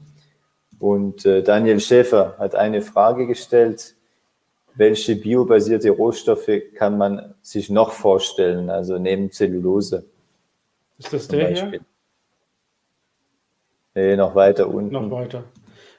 Und 0.80 1.24
äh, 1.24 1.44
Daniel 1.44 1.78
Schäfer 1.78 2.34
hat 2.36 2.56
eine 2.56 2.82
Frage 2.82 3.28
gestellt. 3.28 3.94
Welche 4.74 5.14
biobasierte 5.14 5.90
Rohstoffe 5.90 6.50
kann 6.74 6.98
man 6.98 7.32
sich 7.42 7.70
noch 7.70 7.92
vorstellen, 7.92 8.70
also 8.70 8.98
neben 8.98 9.30
Zellulose? 9.30 10.04
Ist 10.98 11.12
das 11.12 11.28
der 11.28 11.54
hier? 11.54 11.80
Nee, 13.94 14.16
noch 14.16 14.34
weiter 14.34 14.68
unten. 14.68 14.92
Noch 14.92 15.10
weiter. 15.10 15.44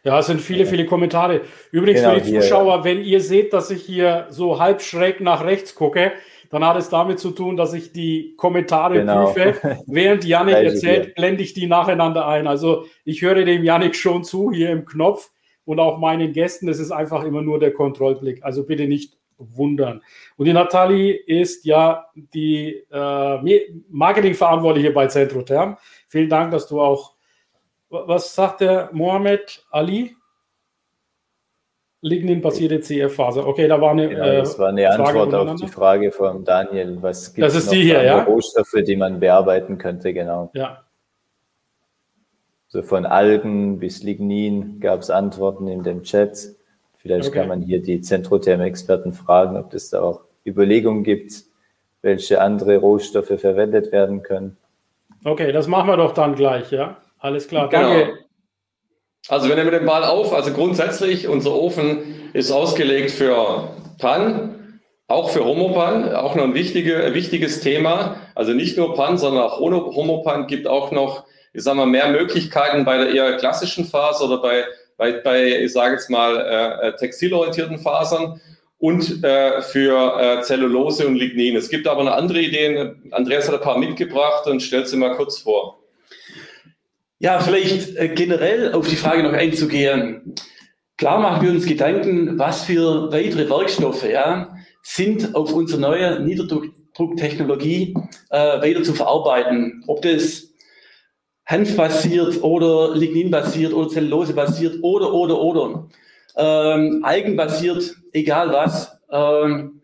Ja, 0.04 0.20
es 0.20 0.26
sind 0.26 0.42
viele, 0.42 0.66
viele 0.66 0.86
Kommentare. 0.86 1.42
Übrigens 1.72 2.02
genau, 2.02 2.16
für 2.16 2.22
die 2.22 2.40
Zuschauer, 2.40 2.64
hier, 2.64 2.78
ja. 2.78 2.84
wenn 2.84 3.04
ihr 3.04 3.22
seht, 3.22 3.54
dass 3.54 3.72
ich 3.72 3.84
hier 3.84 4.28
so 4.30 4.60
halb 4.60 4.82
schräg 4.82 5.22
nach 5.22 5.46
rechts 5.46 5.76
gucke, 5.76 6.12
dann 6.50 6.66
hat 6.66 6.78
es 6.78 6.90
damit 6.90 7.20
zu 7.20 7.32
tun, 7.32 7.58
dass 7.58 7.74
ich 7.74 7.94
die 7.94 8.36
Kommentare 8.36 9.00
genau. 9.00 9.32
prüfe. 9.32 9.80
Während 9.88 10.26
Yannick 10.26 10.56
erzählt, 10.56 11.16
blende 11.16 11.42
ich 11.42 11.54
die 11.54 11.68
nacheinander 11.68 12.28
ein. 12.28 12.48
Also 12.48 12.86
ich 13.06 13.22
höre 13.22 13.44
dem 13.44 13.64
Yannick 13.64 13.96
schon 13.96 14.24
zu 14.24 14.52
hier 14.52 14.70
im 14.70 14.86
Knopf 14.86 15.32
und 15.66 15.80
auch 15.80 15.98
meinen 15.98 16.34
Gästen. 16.34 16.68
Das 16.68 16.80
ist 16.80 16.92
einfach 16.92 17.24
immer 17.24 17.42
nur 17.42 17.60
der 17.60 17.74
Kontrollblick. 17.74 18.44
Also 18.44 18.66
bitte 18.66 18.88
nicht 18.88 19.18
wundern. 19.38 20.02
Und 20.38 20.46
die 20.46 20.54
Nathalie 20.54 21.14
ist 21.14 21.66
ja 21.66 22.06
die 22.16 22.84
äh, 22.92 23.66
Marketingverantwortliche 23.90 24.92
bei 24.92 25.08
Centrotherm. 25.08 25.78
Vielen 26.08 26.30
Dank, 26.30 26.52
dass 26.52 26.68
du 26.68 26.82
auch, 26.82 27.16
was 27.94 28.34
sagt 28.34 28.62
der 28.62 28.90
Mohamed 28.92 29.64
Ali? 29.72 30.16
Lignin-basierte 32.02 32.82
CF-Faser. 32.82 33.48
Okay, 33.48 33.68
da 33.68 33.80
war 33.80 33.92
eine. 33.92 34.10
Genau, 34.10 34.26
das 34.26 34.60
war 34.60 34.70
eine 34.70 34.84
Frage 34.88 35.04
Antwort 35.04 35.34
auf 35.34 35.56
die 35.56 35.68
Frage 35.68 36.12
von 36.12 36.44
Daniel. 36.44 36.98
Was 37.02 37.34
gibt 37.34 37.48
es 37.48 37.66
noch 37.66 37.72
die 37.72 37.84
hier, 37.84 38.04
ja? 38.04 38.24
Rohstoffe, 38.24 38.76
die 38.86 38.98
man 38.98 39.22
bearbeiten 39.22 39.78
könnte, 39.78 40.14
genau. 40.14 40.52
Ja. 40.54 40.84
So 42.68 42.82
von 42.82 43.06
Algen 43.06 43.80
bis 43.80 44.04
Lignin 44.04 44.82
gab 44.82 45.00
es 45.00 45.10
Antworten 45.10 45.68
in 45.70 45.84
dem 45.84 46.04
Chat. 46.04 46.56
Vielleicht 46.98 47.30
okay. 47.30 47.40
kann 47.40 47.48
man 47.48 47.62
hier 47.62 47.82
die 47.82 48.02
Zentrotherm-Experten 48.02 49.14
fragen, 49.14 49.56
ob 49.56 49.74
es 49.74 49.90
da 49.90 50.02
auch 50.02 50.22
Überlegungen 50.46 51.04
gibt, 51.04 51.44
welche 52.02 52.42
andere 52.42 52.78
Rohstoffe 52.78 53.40
verwendet 53.40 53.92
werden 53.94 54.24
können. 54.24 54.58
Okay, 55.24 55.54
das 55.54 55.68
machen 55.68 55.88
wir 55.88 55.98
doch 55.98 56.14
dann 56.14 56.36
gleich, 56.36 56.72
ja? 56.72 56.98
Alles 57.24 57.48
klar, 57.48 57.70
genau. 57.70 57.88
danke. 57.88 58.20
Also 59.30 59.48
wir 59.48 59.56
nehmen 59.56 59.72
den 59.72 59.86
Ball 59.86 60.04
auf. 60.04 60.34
Also 60.34 60.52
grundsätzlich, 60.52 61.30
unser 61.30 61.54
Ofen 61.54 62.32
ist 62.34 62.52
ausgelegt 62.52 63.12
für 63.12 63.70
Pan, 63.98 64.82
auch 65.08 65.30
für 65.30 65.46
Homopan, 65.46 66.14
auch 66.14 66.36
noch 66.36 66.44
ein 66.44 66.54
wichtige, 66.54 67.14
wichtiges 67.14 67.62
Thema. 67.62 68.18
Also 68.36 68.52
nicht 68.52 68.78
nur 68.78 68.94
Pan, 68.96 69.18
sondern 69.18 69.44
auch 69.44 69.62
Homopan 69.62 70.48
gibt 70.48 70.68
auch 70.68 70.92
noch, 70.92 71.24
ich 71.54 71.64
sage 71.64 71.78
mal, 71.78 71.86
mehr 71.86 72.10
Möglichkeiten 72.10 72.84
bei 72.84 72.98
der 72.98 73.14
eher 73.14 73.38
klassischen 73.38 73.86
Phase 73.86 74.26
oder 74.26 74.40
bei, 74.40 74.66
bei, 74.98 75.14
bei 75.14 75.62
ich 75.62 75.72
sage 75.72 75.94
jetzt 75.94 76.10
mal, 76.10 76.36
äh, 76.36 76.90
äh, 76.90 76.96
textilorientierten 76.98 77.80
Fasern 77.80 78.42
und 78.80 79.24
äh, 79.24 79.62
für 79.62 80.20
äh, 80.20 80.42
Zellulose 80.42 81.08
und 81.08 81.16
Lignin. 81.16 81.56
Es 81.56 81.70
gibt 81.70 81.88
aber 81.88 82.02
eine 82.02 82.16
andere 82.16 82.40
Idee. 82.42 82.96
Andreas 83.12 83.48
hat 83.48 83.56
ein 83.56 83.62
paar 83.62 83.78
mitgebracht 83.78 84.46
und 84.48 84.62
stellt 84.62 84.90
sie 84.90 84.98
mal 84.98 85.16
kurz 85.16 85.38
vor. 85.38 85.83
Ja, 87.24 87.40
vielleicht 87.40 87.96
äh, 87.96 88.10
generell 88.10 88.74
auf 88.74 88.90
die 88.90 88.98
Frage 88.98 89.24
noch 89.24 89.32
einzugehen. 89.32 90.36
Klar 90.98 91.22
machen 91.22 91.46
wir 91.46 91.54
uns 91.54 91.66
Gedanken, 91.66 92.38
was 92.38 92.66
für 92.66 93.14
weitere 93.14 93.50
Werkstoffe 93.50 94.04
ja, 94.04 94.54
sind 94.82 95.34
auf 95.34 95.54
unserer 95.54 95.80
neuen 95.80 96.26
Niederdrucktechnologie 96.26 97.94
äh, 98.30 98.62
weiter 98.62 98.84
zu 98.84 98.94
verarbeiten. 98.94 99.86
Ob 99.88 100.02
das 100.02 100.50
hanfbasiert 101.46 102.44
oder 102.44 102.94
ligninbasiert 102.94 103.72
oder 103.72 103.88
zellulosebasiert 103.88 104.80
oder, 104.82 105.14
oder, 105.14 105.40
oder. 105.40 105.88
Ähm, 106.36 107.06
algenbasiert, 107.06 107.96
egal 108.12 108.52
was. 108.52 109.00
Ähm, 109.10 109.82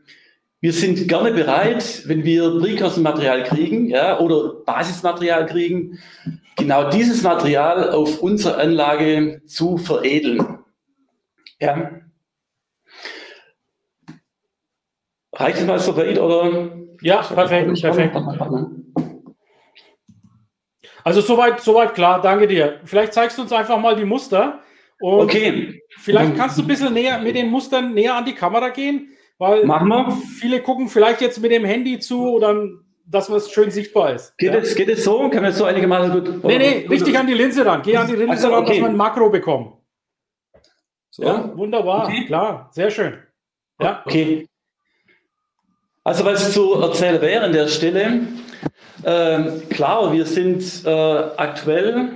wir 0.60 0.74
sind 0.74 1.08
gerne 1.08 1.32
bereit, 1.32 2.04
wenn 2.06 2.26
wir 2.26 2.60
Präkursormaterial 2.60 3.46
kriegen 3.46 3.88
ja, 3.88 4.20
oder 4.20 4.56
Basismaterial 4.66 5.46
kriegen, 5.46 6.00
genau 6.60 6.90
dieses 6.90 7.24
Material 7.24 7.90
auf 7.92 8.22
unserer 8.22 8.60
Anlage 8.60 9.42
zu 9.46 9.78
veredeln. 9.78 10.60
Ja. 11.60 11.92
Reicht 15.34 15.60
es 15.60 15.66
mal 15.66 15.80
so 15.80 15.96
weit 15.96 16.20
oder? 16.20 16.72
Ja, 17.02 17.22
perfekt, 17.22 17.82
perfekt. 17.82 18.16
Also 21.04 21.22
soweit, 21.22 21.62
soweit 21.62 21.94
klar, 21.94 22.22
danke 22.22 22.48
dir. 22.48 22.82
Vielleicht 22.84 23.14
zeigst 23.14 23.38
du 23.38 23.44
uns 23.44 23.54
einfach 23.54 23.80
mal 23.80 23.96
die 23.96 24.06
Muster. 24.06 24.60
Und 25.00 25.22
okay. 25.22 25.82
Vielleicht 25.98 26.36
kannst 26.36 26.58
du 26.58 26.62
ein 26.62 26.68
bisschen 26.68 26.94
näher 26.94 27.20
mit 27.20 27.36
den 27.36 27.50
Mustern 27.50 27.94
näher 27.94 28.16
an 28.16 28.26
die 28.26 28.34
Kamera 28.34 28.70
gehen, 28.70 29.10
weil 29.38 29.66
Machen 29.66 29.88
wir. 29.88 30.12
viele 30.12 30.62
gucken 30.62 30.90
vielleicht 30.90 31.22
jetzt 31.22 31.42
mit 31.42 31.52
dem 31.52 31.64
Handy 31.64 32.00
zu 32.00 32.30
oder 32.30 32.68
dass 33.10 33.30
es 33.30 33.52
schön 33.52 33.72
sichtbar 33.72 34.14
ist. 34.14 34.38
Geht, 34.38 34.54
ja? 34.54 34.60
es, 34.60 34.76
geht 34.76 34.90
es 34.90 35.04
so? 35.04 35.30
Kann 35.30 35.42
man 35.42 35.52
so 35.52 35.66
einigermaßen 35.66 36.12
gut. 36.12 36.44
Nee, 36.44 36.58
nee, 36.58 36.88
richtig 36.90 37.18
an 37.18 37.28
die 37.28 37.34
Linse 37.34 37.66
ran. 37.66 37.82
Geh 37.82 37.98
an 37.98 38.08
die 38.08 38.16
Linse 38.16 38.32
also, 38.32 38.50
ran, 38.50 38.66
dass 38.66 38.76
wir 38.76 38.86
ein 38.86 38.96
Makro 38.96 39.30
bekommen. 39.30 39.74
So. 41.10 41.24
Ja, 41.24 41.58
wunderbar, 41.58 42.06
okay. 42.06 42.26
klar, 42.28 42.70
sehr 42.72 42.92
schön. 42.92 43.18
Ja. 43.82 44.04
Okay. 44.06 44.48
Also 46.04 46.24
was 46.24 46.54
zu 46.54 46.76
erzählen 46.76 47.22
wäre 47.22 47.46
an 47.46 47.54
der 47.54 47.68
Stelle, 47.68 48.22
ähm, 49.04 49.62
klar, 49.70 50.14
wir 50.14 50.26
sind 50.26 50.86
äh, 50.86 50.90
aktuell 50.90 52.12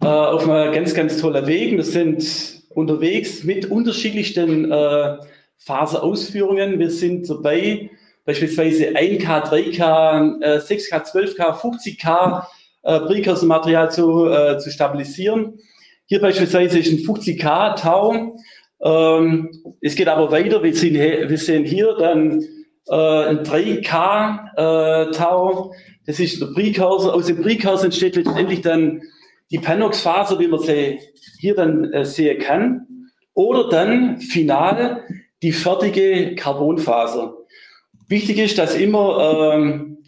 äh, 0.00 0.06
auf 0.06 0.48
einem 0.48 0.72
ganz, 0.72 0.94
ganz 0.94 1.20
toller 1.20 1.46
Weg. 1.46 1.72
Wir 1.72 1.84
sind 1.84 2.62
unterwegs 2.70 3.44
mit 3.44 3.70
unterschiedlichsten 3.70 4.70
äh, 4.70 5.18
Faserausführungen. 5.56 6.78
Wir 6.78 6.90
sind 6.90 7.28
dabei, 7.28 7.90
beispielsweise 8.24 8.88
1K, 8.90 9.44
3K, 9.44 10.42
äh, 10.42 10.58
6K, 10.58 11.04
12K, 11.04 11.60
50K 11.60 12.46
äh, 12.82 13.00
Präkursormaterial 13.00 13.90
zu, 13.90 14.26
äh, 14.26 14.58
zu 14.58 14.70
stabilisieren. 14.70 15.58
Hier 16.06 16.20
beispielsweise 16.20 16.78
ist 16.78 16.90
ein 16.90 16.98
50K 16.98 17.76
Tau. 17.76 18.36
Ähm, 18.82 19.50
es 19.80 19.94
geht 19.94 20.08
aber 20.08 20.32
weiter. 20.32 20.62
Wir 20.62 20.74
sehen, 20.74 20.94
wir 20.94 21.38
sehen 21.38 21.64
hier 21.64 21.94
dann 21.98 22.42
äh, 22.88 22.94
ein 22.94 23.44
3K 23.44 25.08
äh, 25.08 25.10
Tau. 25.12 25.72
Das 26.06 26.18
ist 26.18 26.40
der 26.40 26.46
Prekursor. 26.46 27.14
Aus 27.14 27.26
dem 27.26 27.40
Prekursor 27.40 27.84
entsteht 27.84 28.16
letztendlich 28.16 28.62
dann 28.62 29.02
die 29.50 29.58
Panox-Faser, 29.58 30.38
wie 30.38 30.48
man 30.48 30.60
sie 30.60 30.98
hier 31.38 31.54
dann 31.54 31.92
äh, 31.92 32.04
sehen 32.04 32.40
kann. 32.40 32.86
Oder 33.34 33.68
dann 33.68 34.18
final 34.18 35.04
die 35.42 35.52
fertige 35.52 36.34
Carbonfaser. 36.34 37.39
Wichtig 38.10 38.38
ist, 38.38 38.58
dass 38.58 38.74
immer 38.74 39.54
ähm, 39.54 39.98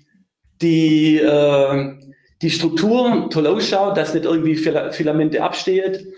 die, 0.60 1.18
äh, 1.18 1.94
die 2.42 2.50
Struktur 2.50 3.30
toll 3.30 3.46
ausschaut, 3.46 3.96
dass 3.96 4.12
nicht 4.12 4.26
irgendwie 4.26 4.56
Filamente 4.56 5.40
abstehen 5.40 6.12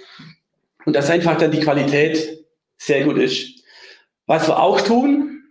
und 0.87 0.97
dass 0.97 1.11
einfach 1.11 1.37
dann 1.37 1.51
die 1.51 1.61
Qualität 1.61 2.43
sehr 2.79 3.05
gut 3.05 3.19
ist. 3.19 3.63
Was 4.25 4.49
wir 4.49 4.59
auch 4.63 4.81
tun, 4.81 5.43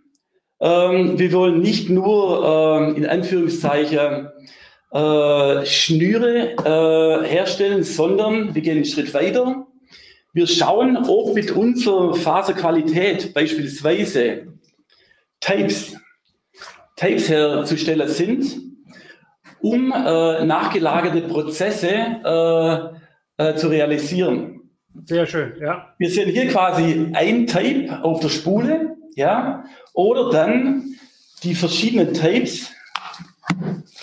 ähm, 0.60 1.16
wir 1.20 1.32
wollen 1.32 1.60
nicht 1.60 1.88
nur 1.88 2.82
ähm, 2.82 2.96
in 2.96 3.06
Anführungszeichen 3.06 4.28
äh, 4.90 5.66
Schnüre 5.66 6.56
äh, 6.56 7.28
herstellen, 7.28 7.84
sondern 7.84 8.56
wir 8.56 8.62
gehen 8.62 8.78
einen 8.78 8.84
Schritt 8.84 9.14
weiter. 9.14 9.68
Wir 10.32 10.48
schauen, 10.48 10.96
ob 10.96 11.32
mit 11.36 11.52
unserer 11.52 12.12
Faserqualität 12.16 13.32
beispielsweise 13.34 14.48
Tapes 15.38 15.94
Tapes 16.96 17.28
herzustellen 17.28 18.08
sind, 18.08 18.44
um 19.60 19.92
äh, 19.92 20.44
nachgelagerte 20.44 21.22
Prozesse 21.22 21.88
äh, 23.38 23.42
äh, 23.42 23.56
zu 23.56 23.68
realisieren. 23.68 24.60
Sehr 25.06 25.26
schön, 25.26 25.54
ja. 25.60 25.94
Wir 25.98 26.10
sehen 26.10 26.30
hier 26.30 26.48
quasi 26.48 27.10
ein 27.12 27.46
Tape 27.46 28.00
auf 28.02 28.20
der 28.20 28.28
Spule, 28.28 28.96
ja, 29.16 29.64
oder 29.92 30.30
dann 30.30 30.94
die 31.42 31.54
verschiedenen 31.54 32.14
Tapes 32.14 32.70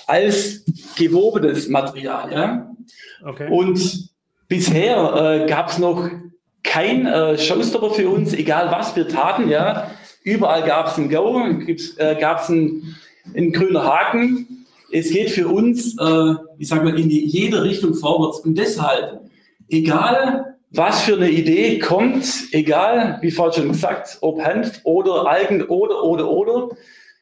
als 0.07 0.65
gewobenes 0.95 1.69
Material, 1.69 2.31
ja. 2.31 2.71
Okay. 3.23 3.49
Und 3.49 4.09
bisher 4.47 5.43
äh, 5.45 5.47
gab 5.47 5.69
es 5.69 5.77
noch 5.77 6.09
kein 6.63 7.05
äh, 7.05 7.37
Showstopper 7.37 7.91
für 7.91 8.09
uns, 8.09 8.33
egal 8.33 8.71
was 8.71 8.95
wir 8.95 9.07
taten, 9.07 9.49
ja. 9.49 9.91
Überall 10.23 10.63
gab 10.63 10.87
es 10.87 10.97
ein 10.97 11.09
Go, 11.09 11.41
äh, 11.97 12.15
gab 12.19 12.41
es 12.41 12.49
ein, 12.49 12.95
ein 13.35 13.51
grüner 13.51 13.83
Haken. 13.83 14.65
Es 14.91 15.09
geht 15.09 15.31
für 15.31 15.47
uns, 15.47 15.97
äh, 15.99 16.33
ich 16.57 16.67
sage 16.67 16.83
mal, 16.83 16.99
in 16.99 17.09
die, 17.09 17.25
jede 17.25 17.63
Richtung 17.63 17.93
vorwärts. 17.93 18.39
Und 18.39 18.57
deshalb, 18.57 19.21
egal 19.69 20.51
was 20.73 21.01
für 21.01 21.15
eine 21.15 21.29
Idee 21.29 21.79
kommt, 21.79 22.25
egal, 22.53 23.17
wie 23.21 23.31
vorhin 23.31 23.63
schon 23.63 23.71
gesagt, 23.73 24.17
ob 24.21 24.41
Hanf 24.41 24.79
oder 24.83 25.27
Algen 25.27 25.63
oder, 25.63 26.03
oder, 26.03 26.29
oder, 26.29 26.69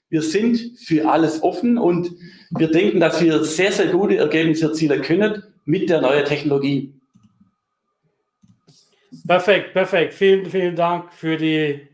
wir 0.10 0.22
sind 0.22 0.60
für 0.78 1.10
alles 1.10 1.42
offen 1.42 1.78
und 1.78 2.12
wir 2.52 2.70
denken, 2.70 3.00
dass 3.00 3.22
wir 3.22 3.44
sehr, 3.44 3.72
sehr 3.72 3.88
gute 3.88 4.18
Ergebnisse 4.18 4.66
erzielen 4.66 5.02
können 5.02 5.44
mit 5.66 5.90
der 5.90 6.02
neuen 6.02 6.26
Technologie. 6.26 6.94
Perfekt, 9.28 9.74
perfekt. 9.74 10.14
Vielen, 10.14 10.46
vielen 10.48 10.76
Dank 10.76 11.14
für 11.14 11.38
die 11.38 11.88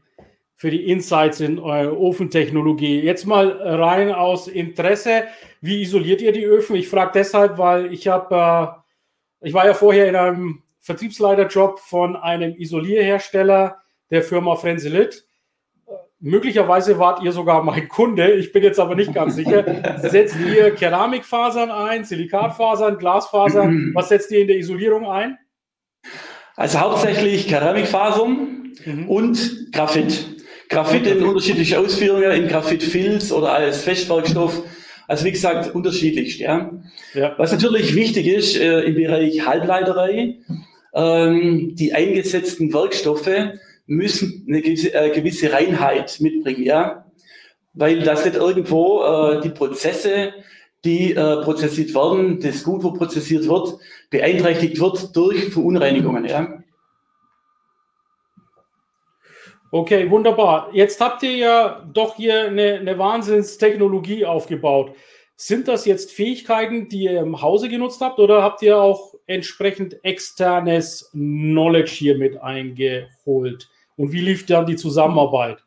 für 0.66 0.72
die 0.72 0.90
Insights 0.90 1.42
in 1.42 1.60
eure 1.60 1.96
Ofentechnologie. 1.96 3.00
Jetzt 3.00 3.28
mal 3.28 3.50
rein 3.52 4.12
aus 4.12 4.48
Interesse. 4.48 5.26
Wie 5.62 5.84
isoliert 5.84 6.24
ihr 6.24 6.32
die 6.32 6.44
Öfen? 6.44 6.76
Ich 6.76 6.90
frage 6.90 7.12
deshalb, 7.14 7.60
weil 7.60 7.94
ich 7.94 8.08
habe, 8.08 8.82
äh, 9.44 9.48
ich 9.48 9.54
war 9.54 9.68
ja 9.68 9.76
vorher 9.76 10.10
in 10.10 10.16
einem 10.16 10.64
Vertriebsleiterjob 10.80 11.78
von 11.78 12.16
einem 12.16 12.56
Isolierhersteller 12.56 13.78
der 14.10 14.24
Firma 14.24 14.56
Frenzelit. 14.56 15.28
Möglicherweise 16.20 16.98
wart 16.98 17.22
ihr 17.22 17.32
sogar 17.32 17.62
mein 17.62 17.88
Kunde, 17.88 18.32
ich 18.32 18.52
bin 18.52 18.64
jetzt 18.64 18.80
aber 18.80 18.96
nicht 18.96 19.14
ganz 19.14 19.36
sicher. 19.36 19.64
Setzt 20.02 20.36
ihr 20.40 20.74
Keramikfasern 20.74 21.70
ein, 21.70 22.06
Silikatfasern, 22.06 22.98
Glasfasern? 22.98 23.92
Was 23.94 24.10
setzt 24.10 24.32
ihr 24.32 24.40
in 24.40 24.48
der 24.48 24.58
Isolierung 24.58 25.06
ein? 25.06 25.38
Also 26.56 26.80
hauptsächlich 26.80 27.48
Keramikfasern 27.48 28.74
mhm. 28.86 29.10
und 29.10 29.72
Graphit. 29.72 30.26
Graphit 30.70 31.06
in 31.06 31.24
unterschiedliche 31.24 31.80
Ausführungen, 31.80 32.32
in 32.32 32.48
Graphitfilz 32.48 33.32
oder 33.32 33.54
als 33.54 33.84
Festwerkstoff. 33.84 34.64
Also 35.08 35.26
wie 35.26 35.32
gesagt, 35.32 35.76
unterschiedlichst. 35.76 36.40
Ja. 36.40 36.72
ja. 37.14 37.36
Was 37.38 37.52
natürlich 37.52 37.96
wichtig 37.96 38.28
ist 38.28 38.58
äh, 38.58 38.82
im 38.82 38.96
Bereich 38.96 39.46
Halbleiterei, 39.46 40.40
ähm, 40.94 41.76
die 41.76 41.94
eingesetzten 41.94 42.74
Werkstoffe 42.74 43.30
müssen 43.86 44.46
eine 44.48 44.62
gewisse, 44.62 44.94
äh, 44.94 45.12
gewisse 45.12 45.52
Reinheit 45.52 46.20
mitbringen, 46.22 46.64
ja, 46.64 47.06
weil 47.74 48.00
das 48.00 48.26
nicht 48.26 48.38
irgendwo 48.38 49.04
äh, 49.04 49.42
die 49.42 49.50
Prozesse, 49.50 50.34
die 50.86 51.14
äh, 51.14 51.42
prozessiert 51.44 51.94
werden, 51.94 52.40
das 52.40 52.64
Gut, 52.64 52.84
wo 52.84 52.92
prozessiert 52.92 53.48
wird, 53.48 53.78
beeinträchtigt 54.10 54.80
wird 54.80 55.16
durch 55.16 55.50
Verunreinigungen. 55.52 56.26
Ja. 56.26 56.64
Okay, 59.72 60.10
wunderbar. 60.10 60.70
Jetzt 60.72 61.02
habt 61.02 61.24
ihr 61.24 61.36
ja 61.36 61.86
doch 61.92 62.16
hier 62.16 62.46
eine, 62.46 62.76
eine 62.76 62.98
Wahnsinnstechnologie 62.98 64.26
aufgebaut. 64.26 64.96
Sind 65.36 65.68
das 65.68 65.86
jetzt 65.86 66.14
Fähigkeiten, 66.14 66.88
die 66.88 67.04
ihr 67.04 67.20
im 67.20 67.42
Hause 67.42 67.68
genutzt 67.68 68.00
habt 68.00 68.20
oder 68.20 68.42
habt 68.42 68.62
ihr 68.62 68.78
auch 68.78 69.16
entsprechend 69.28 70.02
externes 70.06 71.10
Knowledge 71.12 71.92
hier 71.92 72.18
mit 72.18 72.42
eingeholt? 72.42 73.70
Und 73.98 74.14
wie 74.14 74.22
lief 74.22 74.46
dann 74.46 74.66
die 74.66 74.78
Zusammenarbeit? 74.78 75.65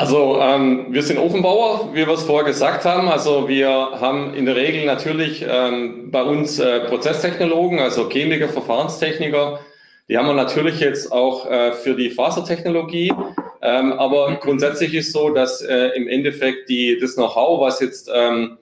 Also 0.00 0.40
ähm, 0.40 0.86
wir 0.88 1.02
sind 1.02 1.18
Ofenbauer, 1.18 1.90
wie 1.92 2.06
wir 2.06 2.14
es 2.14 2.22
vorher 2.22 2.46
gesagt 2.46 2.86
haben. 2.86 3.10
Also 3.10 3.48
wir 3.48 3.68
haben 3.68 4.32
in 4.32 4.46
der 4.46 4.56
Regel 4.56 4.86
natürlich 4.86 5.44
ähm, 5.46 6.10
bei 6.10 6.22
uns 6.22 6.58
äh, 6.58 6.80
Prozesstechnologen, 6.88 7.80
also 7.80 8.08
Chemiker, 8.08 8.48
Verfahrenstechniker. 8.48 9.60
Die 10.08 10.16
haben 10.16 10.26
wir 10.26 10.32
natürlich 10.32 10.80
jetzt 10.80 11.12
auch 11.12 11.50
äh, 11.50 11.72
für 11.72 11.94
die 11.94 12.08
Fasertechnologie. 12.08 13.12
Ähm, 13.60 13.92
aber 13.92 14.36
grundsätzlich 14.36 14.94
ist 14.94 15.12
so, 15.12 15.28
dass 15.34 15.60
äh, 15.60 15.88
im 15.88 16.08
Endeffekt 16.08 16.70
die, 16.70 16.98
das 16.98 17.16
Know-how, 17.16 17.60
was 17.60 17.80
jetzt 17.80 18.10
ähm, 18.10 18.56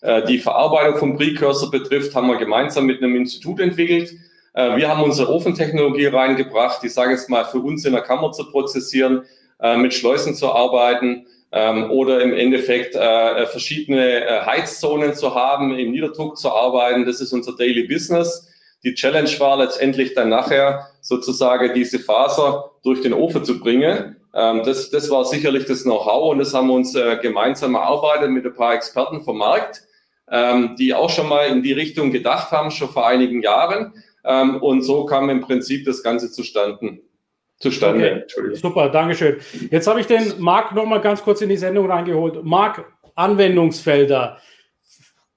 äh, 0.00 0.22
die 0.22 0.38
Verarbeitung 0.38 0.96
von 0.96 1.16
Precursor 1.18 1.70
betrifft, 1.70 2.14
haben 2.14 2.28
wir 2.28 2.38
gemeinsam 2.38 2.86
mit 2.86 3.02
einem 3.02 3.14
Institut 3.14 3.60
entwickelt. 3.60 4.14
Äh, 4.54 4.76
wir 4.76 4.88
haben 4.88 5.02
unsere 5.02 5.30
Ofentechnologie 5.30 6.06
reingebracht, 6.06 6.82
die 6.82 6.88
sage 6.88 7.12
ich 7.12 7.18
jetzt 7.20 7.28
mal 7.28 7.44
für 7.44 7.58
uns 7.58 7.84
in 7.84 7.92
der 7.92 8.00
Kammer 8.00 8.32
zu 8.32 8.50
prozessieren 8.50 9.26
äh, 9.60 9.76
mit 9.76 9.94
Schleusen 9.94 10.34
zu 10.34 10.52
arbeiten 10.52 11.26
ähm, 11.52 11.90
oder 11.90 12.20
im 12.20 12.32
Endeffekt 12.32 12.94
äh, 12.94 13.46
verschiedene 13.46 14.26
äh, 14.26 14.40
Heizzonen 14.42 15.14
zu 15.14 15.34
haben, 15.34 15.76
im 15.78 15.90
Niederdruck 15.90 16.36
zu 16.36 16.50
arbeiten. 16.50 17.06
Das 17.06 17.20
ist 17.20 17.32
unser 17.32 17.56
Daily 17.56 17.86
Business. 17.86 18.48
Die 18.84 18.94
Challenge 18.94 19.30
war 19.38 19.56
letztendlich 19.56 20.14
dann 20.14 20.28
nachher 20.28 20.88
sozusagen 21.00 21.74
diese 21.74 21.98
Faser 21.98 22.70
durch 22.84 23.00
den 23.00 23.12
Ofen 23.12 23.44
zu 23.44 23.58
bringen. 23.58 24.16
Ähm, 24.34 24.62
das, 24.64 24.90
das 24.90 25.10
war 25.10 25.24
sicherlich 25.24 25.64
das 25.64 25.82
Know-how 25.82 26.32
und 26.32 26.38
das 26.38 26.54
haben 26.54 26.68
wir 26.68 26.74
uns 26.74 26.94
äh, 26.94 27.18
gemeinsam 27.20 27.74
erarbeitet 27.74 28.30
mit 28.30 28.44
ein 28.44 28.54
paar 28.54 28.74
Experten 28.74 29.22
vom 29.22 29.38
Markt, 29.38 29.82
ähm, 30.30 30.76
die 30.78 30.94
auch 30.94 31.10
schon 31.10 31.28
mal 31.28 31.46
in 31.46 31.62
die 31.62 31.72
Richtung 31.72 32.12
gedacht 32.12 32.52
haben, 32.52 32.70
schon 32.70 32.90
vor 32.90 33.06
einigen 33.06 33.42
Jahren. 33.42 33.94
Ähm, 34.24 34.62
und 34.62 34.82
so 34.82 35.06
kam 35.06 35.30
im 35.30 35.40
Prinzip 35.40 35.86
das 35.86 36.02
Ganze 36.02 36.30
zustande 36.30 37.00
zustande. 37.58 38.24
Okay. 38.36 38.54
Super, 38.54 38.88
Dankeschön. 38.88 39.36
Jetzt 39.70 39.86
habe 39.86 40.00
ich 40.00 40.06
den 40.06 40.34
Marc 40.38 40.74
noch 40.74 40.86
mal 40.86 41.00
ganz 41.00 41.22
kurz 41.22 41.40
in 41.40 41.48
die 41.48 41.56
Sendung 41.56 41.90
reingeholt. 41.90 42.44
Marc, 42.44 42.84
Anwendungsfelder, 43.14 44.38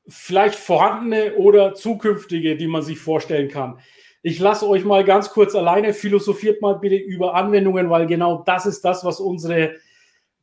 vielleicht 0.07 0.55
vorhandene 0.55 1.35
oder 1.35 1.73
zukünftige, 1.73 2.55
die 2.55 2.67
man 2.67 2.81
sich 2.81 2.99
vorstellen 2.99 3.49
kann. 3.49 3.79
Ich 4.23 4.39
lasse 4.39 4.67
euch 4.67 4.85
mal 4.85 5.03
ganz 5.03 5.31
kurz 5.31 5.55
alleine, 5.55 5.93
philosophiert 5.93 6.61
mal 6.61 6.73
bitte 6.73 6.95
über 6.95 7.33
Anwendungen, 7.33 7.89
weil 7.89 8.05
genau 8.05 8.43
das 8.45 8.67
ist 8.67 8.85
das, 8.85 9.03
was 9.03 9.19
unsere 9.19 9.75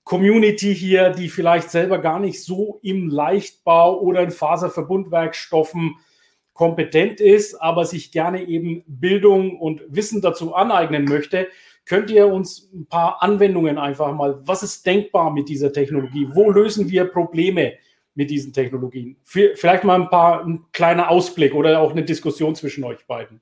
Community 0.03 0.75
hier, 0.75 1.11
die 1.11 1.29
vielleicht 1.29 1.71
selber 1.71 1.99
gar 1.99 2.19
nicht 2.19 2.43
so 2.43 2.81
im 2.83 3.09
Leichtbau 3.09 4.01
oder 4.01 4.23
in 4.23 4.31
Faserverbundwerkstoffen 4.31 5.97
kompetent 6.55 7.21
ist, 7.21 7.55
aber 7.55 7.85
sich 7.85 8.11
gerne 8.11 8.43
eben 8.49 8.83
Bildung 8.87 9.61
und 9.61 9.83
Wissen 9.87 10.21
dazu 10.23 10.55
aneignen 10.55 11.05
möchte, 11.05 11.47
Könnt 11.88 12.11
ihr 12.11 12.31
uns 12.31 12.70
ein 12.74 12.87
paar 12.87 13.22
Anwendungen 13.22 13.79
einfach 13.79 14.12
mal, 14.12 14.38
was 14.46 14.62
ist 14.62 14.85
denkbar 14.85 15.33
mit 15.33 15.48
dieser 15.48 15.72
Technologie? 15.72 16.29
Wo 16.31 16.51
lösen 16.51 16.90
wir 16.90 17.07
Probleme 17.07 17.72
mit 18.14 18.31
diesen 18.31 18.53
Technologien? 18.53 19.16
Vielleicht 19.24 19.85
mal 19.85 19.98
ein 19.98 20.11
paar, 20.11 20.44
ein 20.44 20.66
kleiner 20.72 21.11
Ausblick 21.11 21.55
oder 21.55 21.81
auch 21.81 21.92
eine 21.92 22.05
Diskussion 22.05 22.55
zwischen 22.55 22.85
euch 22.85 23.07
beiden. 23.07 23.40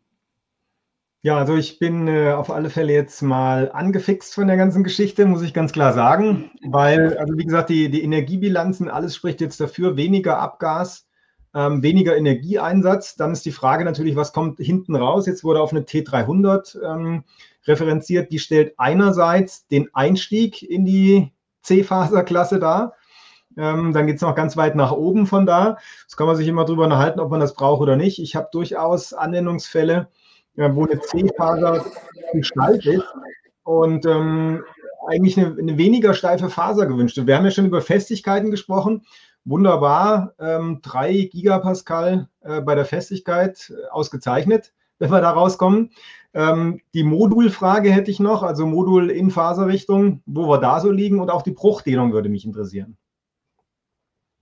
Ja, 1.22 1.38
also 1.38 1.56
ich 1.56 1.80
bin 1.80 2.06
äh, 2.06 2.34
auf 2.34 2.50
alle 2.50 2.70
Fälle 2.70 2.92
jetzt 2.92 3.20
mal 3.20 3.72
angefixt 3.72 4.32
von 4.32 4.46
der 4.46 4.56
ganzen 4.56 4.84
Geschichte, 4.84 5.26
muss 5.26 5.42
ich 5.42 5.52
ganz 5.52 5.72
klar 5.72 5.92
sagen, 5.92 6.52
weil, 6.62 7.18
also 7.18 7.36
wie 7.36 7.44
gesagt, 7.44 7.68
die, 7.68 7.90
die 7.90 8.04
Energiebilanzen, 8.04 8.88
alles 8.88 9.16
spricht 9.16 9.40
jetzt 9.40 9.60
dafür, 9.60 9.96
weniger 9.96 10.38
Abgas, 10.38 11.08
ähm, 11.52 11.82
weniger 11.82 12.16
Energieeinsatz. 12.16 13.16
Dann 13.16 13.32
ist 13.32 13.44
die 13.44 13.50
Frage 13.50 13.84
natürlich, 13.84 14.14
was 14.14 14.32
kommt 14.32 14.60
hinten 14.60 14.94
raus? 14.94 15.26
Jetzt 15.26 15.42
wurde 15.42 15.60
auf 15.60 15.72
eine 15.72 15.80
T300 15.80 16.80
ähm, 16.80 17.24
referenziert, 17.66 18.32
die 18.32 18.38
stellt 18.38 18.74
einerseits 18.78 19.66
den 19.68 19.88
Einstieg 19.94 20.62
in 20.62 20.84
die 20.84 21.32
C-Faser-Klasse 21.62 22.58
dar. 22.58 22.94
Ähm, 23.56 23.92
dann 23.92 24.06
geht 24.06 24.16
es 24.16 24.22
noch 24.22 24.34
ganz 24.34 24.56
weit 24.56 24.76
nach 24.76 24.92
oben 24.92 25.26
von 25.26 25.46
da. 25.46 25.78
Das 26.06 26.16
kann 26.16 26.26
man 26.26 26.36
sich 26.36 26.46
immer 26.46 26.64
drüber 26.64 26.84
unterhalten, 26.84 27.20
ob 27.20 27.30
man 27.30 27.40
das 27.40 27.54
braucht 27.54 27.80
oder 27.80 27.96
nicht. 27.96 28.18
Ich 28.18 28.36
habe 28.36 28.48
durchaus 28.52 29.12
Anwendungsfälle, 29.12 30.08
äh, 30.56 30.70
wo 30.72 30.84
eine 30.84 31.00
C-Faser 31.00 31.84
gestaltet 32.32 32.86
ist 32.86 33.06
und 33.64 34.04
ähm, 34.06 34.62
eigentlich 35.08 35.38
eine, 35.38 35.56
eine, 35.58 35.78
weniger 35.78 36.14
steife 36.14 36.50
Faser 36.50 36.86
gewünscht 36.86 37.16
wird. 37.16 37.26
Wir 37.26 37.36
haben 37.36 37.44
ja 37.44 37.50
schon 37.50 37.66
über 37.66 37.80
Festigkeiten 37.80 38.50
gesprochen. 38.50 39.06
Wunderbar, 39.44 40.34
ähm, 40.40 40.80
3 40.82 41.28
Gigapascal 41.32 42.28
äh, 42.40 42.60
bei 42.60 42.74
der 42.74 42.84
Festigkeit 42.84 43.70
äh, 43.70 43.88
ausgezeichnet, 43.90 44.72
wenn 44.98 45.10
wir 45.10 45.20
da 45.20 45.30
rauskommen. 45.30 45.92
Ähm, 46.36 46.80
die 46.92 47.02
Modulfrage 47.02 47.90
hätte 47.90 48.10
ich 48.10 48.20
noch, 48.20 48.42
also 48.42 48.66
Modul 48.66 49.10
in 49.10 49.30
Faserrichtung, 49.30 50.20
wo 50.26 50.46
wir 50.46 50.58
da 50.58 50.80
so 50.80 50.90
liegen 50.90 51.18
und 51.18 51.30
auch 51.30 51.40
die 51.40 51.52
Bruchdehnung 51.52 52.12
würde 52.12 52.28
mich 52.28 52.44
interessieren. 52.44 52.98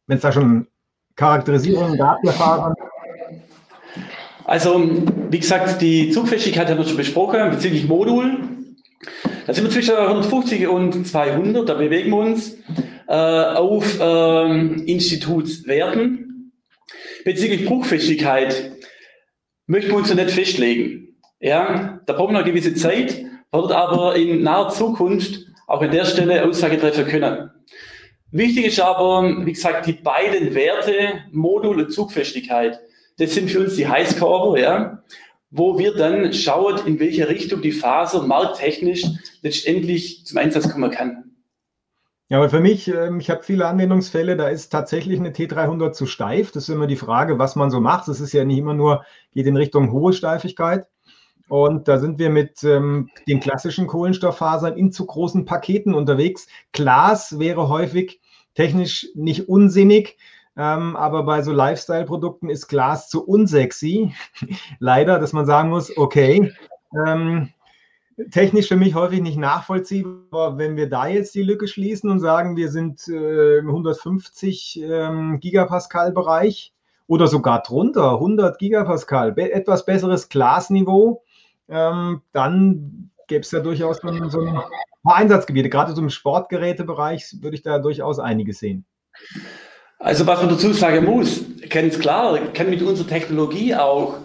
Wenn 0.08 0.16
es 0.16 0.22
da 0.22 0.32
schon 0.32 0.66
Charakterisierungen 1.14 1.96
gab 1.96 2.20
der 2.22 2.32
Faser. 2.32 2.74
Also, 4.44 4.90
wie 5.30 5.38
gesagt, 5.38 5.80
die 5.80 6.10
Zugfestigkeit 6.10 6.68
haben 6.68 6.78
wir 6.78 6.84
schon 6.84 6.96
besprochen 6.96 7.50
bezüglich 7.50 7.86
Modul. 7.86 8.40
Da 9.46 9.54
sind 9.54 9.62
wir 9.62 9.70
zwischen 9.70 9.94
150 9.94 10.66
und 10.66 11.06
200, 11.06 11.68
da 11.68 11.74
bewegen 11.74 12.10
wir 12.10 12.16
uns 12.16 12.56
äh, 13.06 13.14
auf 13.14 14.00
äh, 14.00 14.82
Institutswerten. 14.90 16.52
Bezüglich 17.24 17.66
Bruchfestigkeit 17.66 18.72
möchten 19.68 19.92
wir 19.92 19.98
uns 19.98 20.08
noch 20.08 20.16
nicht 20.16 20.32
festlegen. 20.32 21.03
Ja, 21.44 22.00
da 22.06 22.14
brauchen 22.14 22.30
wir 22.30 22.38
noch 22.38 22.44
eine 22.46 22.50
gewisse 22.50 22.74
Zeit, 22.74 23.22
wird 23.52 23.70
aber 23.70 24.16
in 24.16 24.42
naher 24.42 24.70
Zukunft 24.70 25.44
auch 25.66 25.82
an 25.82 25.90
der 25.90 26.06
Stelle 26.06 26.42
Aussage 26.42 26.78
treffen 26.78 27.06
können. 27.06 27.50
Wichtig 28.30 28.64
ist 28.64 28.80
aber, 28.80 29.44
wie 29.44 29.52
gesagt, 29.52 29.84
die 29.84 29.92
beiden 29.92 30.54
Werte, 30.54 31.20
Modul 31.32 31.82
und 31.82 31.92
Zugfestigkeit, 31.92 32.80
das 33.18 33.34
sind 33.34 33.50
für 33.50 33.60
uns 33.60 33.76
die 33.76 33.86
Heißkörper, 33.86 34.58
ja, 34.58 35.02
wo 35.50 35.78
wir 35.78 35.94
dann 35.94 36.32
schauen, 36.32 36.80
in 36.86 36.98
welche 36.98 37.28
Richtung 37.28 37.60
die 37.60 37.72
Faser 37.72 38.22
markttechnisch 38.22 39.04
letztendlich 39.42 40.24
zum 40.24 40.38
Einsatz 40.38 40.72
kommen 40.72 40.90
kann. 40.90 41.24
Ja, 42.30 42.38
aber 42.38 42.48
für 42.48 42.60
mich, 42.60 42.88
ähm, 42.88 43.20
ich 43.20 43.28
habe 43.28 43.42
viele 43.42 43.66
Anwendungsfälle, 43.66 44.38
da 44.38 44.48
ist 44.48 44.70
tatsächlich 44.70 45.20
eine 45.20 45.32
T300 45.32 45.92
zu 45.92 46.06
steif. 46.06 46.52
Das 46.52 46.70
ist 46.70 46.74
immer 46.74 46.86
die 46.86 46.96
Frage, 46.96 47.38
was 47.38 47.54
man 47.54 47.70
so 47.70 47.80
macht. 47.80 48.08
Das 48.08 48.20
ist 48.20 48.32
ja 48.32 48.46
nicht 48.46 48.56
immer 48.56 48.72
nur, 48.72 49.04
geht 49.32 49.46
in 49.46 49.58
Richtung 49.58 49.92
hohe 49.92 50.14
Steifigkeit. 50.14 50.86
Und 51.48 51.88
da 51.88 51.98
sind 51.98 52.18
wir 52.18 52.30
mit 52.30 52.64
ähm, 52.64 53.10
den 53.28 53.40
klassischen 53.40 53.86
Kohlenstofffasern 53.86 54.76
in 54.76 54.92
zu 54.92 55.04
großen 55.06 55.44
Paketen 55.44 55.94
unterwegs. 55.94 56.46
Glas 56.72 57.38
wäre 57.38 57.68
häufig 57.68 58.20
technisch 58.54 59.08
nicht 59.14 59.48
unsinnig, 59.48 60.16
ähm, 60.56 60.96
aber 60.96 61.24
bei 61.24 61.42
so 61.42 61.52
Lifestyle-Produkten 61.52 62.48
ist 62.48 62.68
Glas 62.68 63.08
zu 63.08 63.26
unsexy. 63.26 64.14
Leider, 64.78 65.18
dass 65.18 65.32
man 65.32 65.46
sagen 65.46 65.68
muss, 65.68 65.96
okay, 65.96 66.52
ähm, 67.06 67.50
technisch 68.30 68.68
für 68.68 68.76
mich 68.76 68.94
häufig 68.94 69.20
nicht 69.20 69.36
nachvollziehbar, 69.36 70.56
wenn 70.56 70.76
wir 70.76 70.88
da 70.88 71.08
jetzt 71.08 71.34
die 71.34 71.42
Lücke 71.42 71.68
schließen 71.68 72.08
und 72.08 72.20
sagen, 72.20 72.56
wir 72.56 72.70
sind 72.70 73.06
äh, 73.08 73.58
im 73.58 73.68
150 73.68 74.80
ähm, 74.82 75.40
Gigapascal-Bereich 75.40 76.72
oder 77.06 77.26
sogar 77.26 77.62
drunter, 77.62 78.12
100 78.12 78.58
Gigapascal, 78.58 79.32
be 79.32 79.52
etwas 79.52 79.84
besseres 79.84 80.28
Glasniveau 80.28 81.22
ähm, 81.68 82.22
dann 82.32 83.10
gäbe 83.28 83.40
es 83.40 83.50
ja 83.50 83.60
durchaus 83.60 83.98
so 83.98 84.08
ein, 84.08 84.30
so 84.30 84.40
ein 84.40 84.54
paar 85.02 85.16
Einsatzgebiete. 85.16 85.68
Gerade 85.68 85.94
so 85.94 86.02
im 86.02 86.10
Sportgerätebereich 86.10 87.36
würde 87.40 87.56
ich 87.56 87.62
da 87.62 87.78
durchaus 87.78 88.18
einiges 88.18 88.58
sehen. 88.58 88.84
Also 89.98 90.26
was 90.26 90.40
man 90.40 90.50
dazu 90.50 90.72
sagen 90.72 91.04
muss, 91.04 91.44
ganz 91.70 91.98
klar, 91.98 92.38
kann 92.52 92.68
mit 92.68 92.82
unserer 92.82 93.08
Technologie 93.08 93.74
auch, 93.74 94.18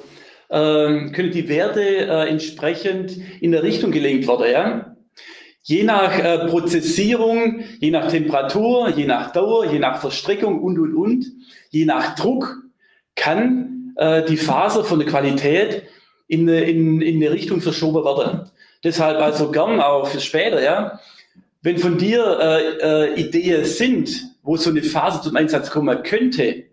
ähm, 0.50 1.12
können 1.12 1.32
die 1.32 1.48
Werte 1.48 1.82
äh, 1.82 2.28
entsprechend 2.28 3.16
in 3.40 3.52
der 3.52 3.64
Richtung 3.64 3.92
gelenkt 3.92 4.28
werden. 4.28 4.52
Ja? 4.52 4.96
Je 5.62 5.84
nach 5.84 6.18
äh, 6.18 6.48
Prozessierung, 6.48 7.64
je 7.80 7.92
nach 7.92 8.08
Temperatur, 8.08 8.90
je 8.90 9.06
nach 9.06 9.32
Dauer, 9.32 9.72
je 9.72 9.80
nach 9.80 10.02
Verstrickung 10.02 10.62
und, 10.62 10.80
und, 10.80 10.96
und, 10.96 11.26
je 11.70 11.86
nach 11.86 12.16
Druck 12.16 12.64
kann 13.16 13.94
äh, 13.98 14.26
die 14.26 14.38
Faser 14.38 14.84
von 14.84 15.00
der 15.00 15.08
Qualität 15.08 15.84
in, 16.30 16.48
in, 16.48 17.02
in 17.02 17.16
eine 17.18 17.32
Richtung 17.32 17.60
verschoben 17.60 18.06
werden. 18.06 18.50
Deshalb 18.84 19.20
also 19.20 19.52
gern 19.52 19.82
auch 19.82 20.08
für 20.08 20.22
später, 20.22 20.64
ja. 20.64 21.00
Wenn 21.62 21.78
von 21.78 21.98
dir 21.98 22.40
äh, 22.40 23.14
äh, 23.14 23.20
Ideen 23.20 23.66
sind, 23.66 24.38
wo 24.44 24.56
so 24.56 24.70
eine 24.70 24.84
Phase 24.84 25.22
zum 25.22 25.36
Einsatz 25.36 25.70
kommen 25.70 26.02
könnte, 26.04 26.64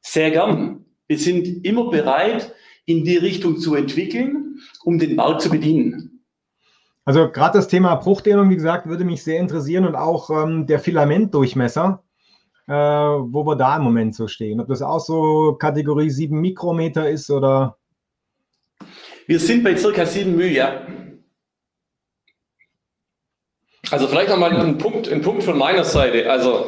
Sehr 0.00 0.32
gern. 0.32 0.84
Wir 1.06 1.18
sind 1.18 1.64
immer 1.64 1.88
bereit, 1.90 2.52
in 2.86 3.04
die 3.04 3.18
Richtung 3.18 3.58
zu 3.58 3.76
entwickeln, 3.76 4.58
um 4.82 4.98
den 4.98 5.14
Markt 5.14 5.42
zu 5.42 5.50
bedienen. 5.50 6.24
Also 7.04 7.30
gerade 7.30 7.58
das 7.58 7.68
Thema 7.68 7.94
Bruchdehnung, 7.96 8.50
wie 8.50 8.56
gesagt, 8.56 8.88
würde 8.88 9.04
mich 9.04 9.22
sehr 9.22 9.38
interessieren 9.38 9.86
und 9.86 9.94
auch 9.94 10.30
ähm, 10.30 10.66
der 10.66 10.80
Filamentdurchmesser, 10.80 12.02
äh, 12.66 12.72
wo 12.72 13.44
wir 13.46 13.56
da 13.56 13.76
im 13.76 13.82
Moment 13.82 14.16
so 14.16 14.26
stehen. 14.26 14.60
Ob 14.60 14.68
das 14.68 14.82
auch 14.82 15.00
so 15.00 15.54
Kategorie 15.54 16.10
7 16.10 16.40
Mikrometer 16.40 17.08
ist 17.08 17.30
oder? 17.30 17.76
Wir 19.32 19.40
sind 19.40 19.64
bei 19.64 19.74
circa 19.74 20.04
7 20.04 20.36
μ, 20.36 20.42
ja. 20.42 20.82
Also 23.90 24.06
vielleicht 24.06 24.28
nochmal 24.28 24.54
ein 24.54 24.76
Punkt, 24.76 25.10
ein 25.10 25.22
Punkt 25.22 25.42
von 25.42 25.56
meiner 25.56 25.84
Seite. 25.84 26.30
Also 26.30 26.66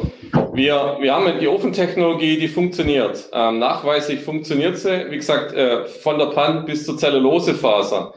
wir, 0.51 0.97
wir 0.99 1.13
haben 1.13 1.39
die 1.39 1.47
Ofentechnologie, 1.47 2.39
die 2.39 2.47
funktioniert. 2.47 3.29
Ähm, 3.33 3.59
nachweislich 3.59 4.21
funktioniert 4.21 4.79
sie, 4.79 5.11
wie 5.11 5.17
gesagt, 5.17 5.53
äh, 5.53 5.85
von 5.85 6.17
der 6.17 6.31
Pand 6.31 6.65
bis 6.65 6.87
zur 6.87 6.97
Zellulosefaser. 6.97 8.15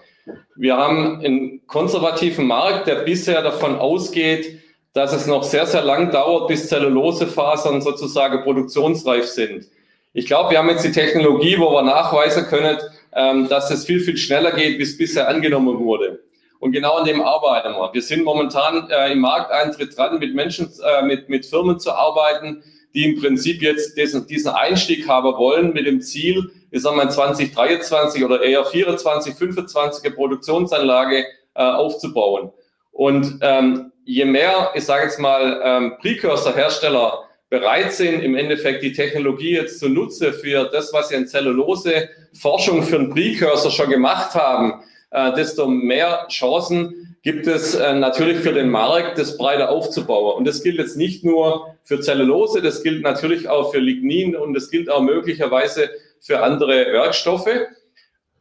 Wir 0.57 0.79
haben 0.79 1.21
einen 1.23 1.67
konservativen 1.67 2.47
Markt, 2.47 2.87
der 2.87 3.03
bisher 3.03 3.43
davon 3.43 3.77
ausgeht, 3.77 4.63
dass 4.95 5.13
es 5.13 5.27
noch 5.27 5.43
sehr, 5.43 5.67
sehr 5.67 5.83
lang 5.83 6.11
dauert, 6.11 6.49
bis 6.49 6.71
Zellulosefasern 6.71 7.83
sozusagen 7.83 8.43
produktionsreif 8.45 9.27
sind. 9.27 9.67
Ich 10.15 10.25
glaube, 10.25 10.53
wir 10.53 10.59
haben 10.59 10.71
jetzt 10.71 10.87
die 10.87 10.93
Technologie, 10.93 11.59
wo 11.59 11.71
wir 11.71 11.83
nachweisen 11.83 12.47
können, 12.47 12.79
dass 13.11 13.71
es 13.71 13.85
viel, 13.85 14.01
viel 14.01 14.17
schneller 14.17 14.53
geht, 14.53 14.79
bis 14.79 14.97
bisher 14.97 15.29
angenommen 15.29 15.79
wurde. 15.79 16.21
Und 16.61 16.73
genau 16.73 16.97
an 16.97 17.05
dem 17.05 17.21
arbeiten 17.21 17.75
wir. 17.75 17.93
Wir 17.93 18.03
sind 18.03 18.25
momentan 18.25 18.91
äh, 18.91 19.13
im 19.13 19.21
Markteintritt 19.21 19.97
dran, 19.97 20.19
mit 20.19 20.35
Menschen, 20.35 20.71
äh, 20.85 21.03
mit, 21.03 21.29
mit 21.29 21.47
Firmen 21.47 21.79
zu 21.79 21.93
arbeiten, 21.93 22.63
die 22.95 23.05
im 23.05 23.21
Prinzip 23.21 23.63
jetzt 23.63 23.97
diesen, 23.97 24.27
diesen 24.27 24.51
Einstieg 24.51 25.09
haben 25.09 25.37
wollen 25.37 25.73
mit 25.73 25.87
dem 25.87 26.01
Ziel, 26.01 26.51
ich 26.71 26.83
sag 26.83 26.97
mal 26.97 27.11
2023 27.11 28.25
oder 28.25 28.43
eher 28.43 28.65
24, 28.65 29.35
25 29.35 30.15
Produktionsanlage 30.15 31.25
äh, 31.55 31.63
aufzubauen. 31.63 32.51
Und 32.91 33.39
ähm, 33.43 33.93
je 34.05 34.25
mehr, 34.25 34.73
ich 34.75 34.85
sage 34.85 35.05
jetzt 35.05 35.21
mal, 35.21 35.61
ähm, 35.65 35.95
Precursor-Hersteller 36.01 37.28
bereit 37.51 37.93
sind, 37.93 38.23
im 38.23 38.37
Endeffekt 38.37 38.83
die 38.83 38.93
Technologie 38.93 39.53
jetzt 39.53 39.81
zu 39.81 39.89
nutzen 39.89 40.33
für 40.33 40.65
das, 40.65 40.93
was 40.93 41.09
sie 41.09 41.15
in 41.15 41.27
Zellulose-Forschung 41.27 42.83
für 42.83 42.97
einen 42.97 43.11
Precursor 43.11 43.71
schon 43.71 43.91
gemacht 43.91 44.35
haben, 44.35 44.83
äh, 45.11 45.33
desto 45.35 45.67
mehr 45.67 46.27
Chancen 46.29 47.17
gibt 47.23 47.47
es 47.47 47.75
äh, 47.75 47.95
natürlich 47.95 48.39
für 48.39 48.53
den 48.53 48.71
Markt, 48.71 49.19
das 49.19 49.37
breiter 49.37 49.71
aufzubauen. 49.71 50.37
Und 50.37 50.47
das 50.47 50.63
gilt 50.63 50.79
jetzt 50.79 50.97
nicht 50.97 51.25
nur 51.25 51.75
für 51.83 52.01
Zellulose, 52.01 52.63
das 52.63 52.83
gilt 52.83 53.03
natürlich 53.03 53.49
auch 53.49 53.73
für 53.73 53.79
Lignin 53.79 54.37
und 54.37 54.55
das 54.55 54.71
gilt 54.71 54.91
auch 54.91 55.03
möglicherweise 55.03 55.91
für 56.21 56.43
andere 56.43 56.93
Werkstoffe. 56.93 57.49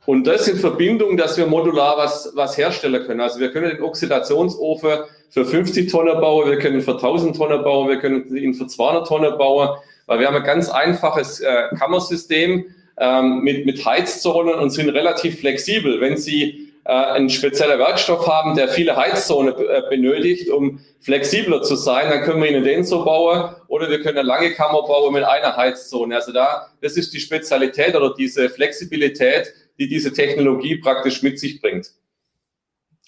Und 0.06 0.26
das 0.26 0.48
in 0.48 0.58
Verbindung, 0.58 1.18
dass 1.18 1.38
wir 1.38 1.48
modular 1.48 1.98
was, 1.98 2.32
was 2.34 2.58
herstellen 2.58 3.06
können. 3.06 3.20
Also 3.20 3.42
wir 3.42 3.52
können 3.52 3.70
den 3.70 3.82
Oxidationsofen 3.82 5.00
für 5.30 5.46
50 5.46 5.92
Tonnen 5.92 6.20
bauen, 6.20 6.50
wir 6.50 6.60
können 6.60 6.82
für 6.82 6.94
1000 6.94 7.36
Tonnen 7.36 7.64
bauen, 7.64 7.90
wir 7.90 8.00
können 8.00 8.36
ihn 8.36 8.54
für 8.54 8.68
200 8.68 9.08
Tonnen 9.08 9.38
bauen, 9.38 9.78
weil 10.06 10.20
wir 10.20 10.28
haben 10.28 10.38
ein 10.38 10.44
ganz 10.44 10.70
einfaches 10.70 11.42
äh, 11.42 11.64
Kammersystem 11.78 12.66
ähm, 13.00 13.42
mit, 13.42 13.66
mit 13.66 13.86
Heizzonen 13.86 14.56
und 14.56 14.70
sind 14.72 14.90
relativ 14.90 15.40
flexibel. 15.40 16.02
Wenn 16.02 16.18
Sie 16.18 16.74
äh, 16.86 16.92
einen 16.92 17.30
speziellen 17.30 17.78
Werkstoff 17.78 18.28
haben, 18.28 18.56
der 18.56 18.70
viele 18.70 18.96
Heizzonen 18.96 19.54
äh, 19.54 19.84
benötigt, 19.90 20.50
um 20.50 20.80
flexibler 21.02 21.62
zu 21.62 21.76
sein, 21.76 22.10
dann 22.10 22.22
können 22.22 22.42
wir 22.42 22.50
Ihnen 22.50 22.64
den 22.64 22.86
so 22.86 23.04
bauen 23.04 23.54
oder 23.68 23.90
wir 23.90 24.02
können 24.02 24.18
eine 24.18 24.28
lange 24.28 24.52
Kammer 24.52 24.84
bauen 24.84 25.14
mit 25.14 25.24
einer 25.24 25.58
Heizzone. 25.58 26.16
Also 26.16 26.32
da, 26.32 26.68
das 26.82 26.96
ist 26.96 27.14
die 27.14 27.20
Spezialität 27.20 27.96
oder 27.96 28.14
diese 28.18 28.50
Flexibilität, 28.50 29.54
die 29.78 29.88
diese 29.90 30.14
Technologie 30.14 30.78
praktisch 30.78 31.22
mit 31.22 31.40
sich 31.40 31.62
bringt. 31.62 31.92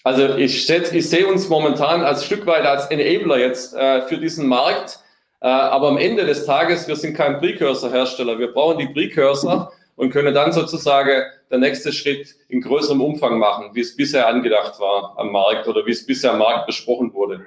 Also 0.04 0.36
ich, 0.36 0.70
ich 0.70 1.10
sehe 1.10 1.28
uns 1.28 1.50
momentan 1.50 2.02
als 2.02 2.26
Stück 2.26 2.46
weit 2.46 2.66
als 2.66 2.86
Enabler 2.88 3.38
jetzt 3.38 3.76
äh, 3.76 4.02
für 4.04 4.18
diesen 4.18 4.48
Markt. 4.48 5.00
Äh, 5.42 5.48
aber 5.48 5.90
am 5.90 5.98
Ende 5.98 6.26
des 6.26 6.46
Tages, 6.46 6.88
wir 6.88 6.96
sind 6.96 7.16
kein 7.16 7.40
Precursor-Hersteller. 7.40 8.40
Wir 8.40 8.52
brauchen 8.52 8.78
die 8.78 8.88
Precursor, 8.88 9.72
und 10.00 10.12
können 10.12 10.34
dann 10.34 10.54
sozusagen 10.54 11.24
der 11.52 11.58
nächste 11.58 11.92
Schritt 11.92 12.34
in 12.48 12.62
größerem 12.62 13.02
Umfang 13.02 13.38
machen, 13.38 13.72
wie 13.74 13.82
es 13.82 13.98
bisher 13.98 14.30
angedacht 14.30 14.80
war 14.80 15.20
am 15.20 15.34
Markt 15.34 15.68
oder 15.68 15.86
wie 15.86 15.92
es 15.92 16.06
bisher 16.06 16.32
am 16.32 16.40
Markt 16.40 16.68
besprochen 16.68 17.14
wurde. 17.14 17.46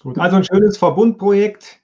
Gut, 0.00 0.18
also 0.18 0.34
ein 0.34 0.42
schönes 0.42 0.76
Verbundprojekt, 0.76 1.78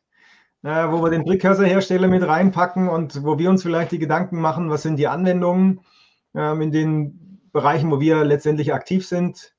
äh, 0.64 0.88
wo 0.88 1.04
wir 1.04 1.10
den 1.10 1.24
Precursor-Hersteller 1.24 2.08
mit 2.08 2.26
reinpacken 2.26 2.88
und 2.88 3.22
wo 3.22 3.38
wir 3.38 3.48
uns 3.48 3.62
vielleicht 3.62 3.92
die 3.92 4.00
Gedanken 4.00 4.40
machen, 4.40 4.70
was 4.70 4.82
sind 4.82 4.96
die 4.96 5.06
Anwendungen 5.06 5.82
ähm, 6.34 6.60
in 6.60 6.72
den 6.72 7.21
Bereichen, 7.52 7.90
wo 7.90 8.00
wir 8.00 8.24
letztendlich 8.24 8.72
aktiv 8.72 9.06
sind. 9.06 9.54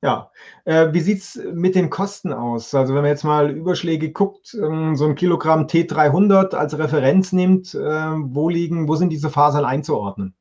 Ja, 0.00 0.30
äh, 0.64 0.88
wie 0.92 1.00
sieht 1.00 1.18
es 1.18 1.40
mit 1.52 1.74
den 1.74 1.90
Kosten 1.90 2.32
aus? 2.32 2.72
Also 2.74 2.94
wenn 2.94 3.02
man 3.02 3.10
jetzt 3.10 3.24
mal 3.24 3.50
Überschläge 3.50 4.12
guckt, 4.12 4.54
ähm, 4.54 4.94
so 4.94 5.06
ein 5.06 5.16
Kilogramm 5.16 5.66
T300 5.66 6.54
als 6.54 6.78
Referenz 6.78 7.32
nimmt, 7.32 7.74
äh, 7.74 7.78
wo 7.78 8.48
liegen, 8.48 8.86
wo 8.88 8.94
sind 8.94 9.10
diese 9.10 9.30
Fasern 9.30 9.64
einzuordnen? 9.64 10.34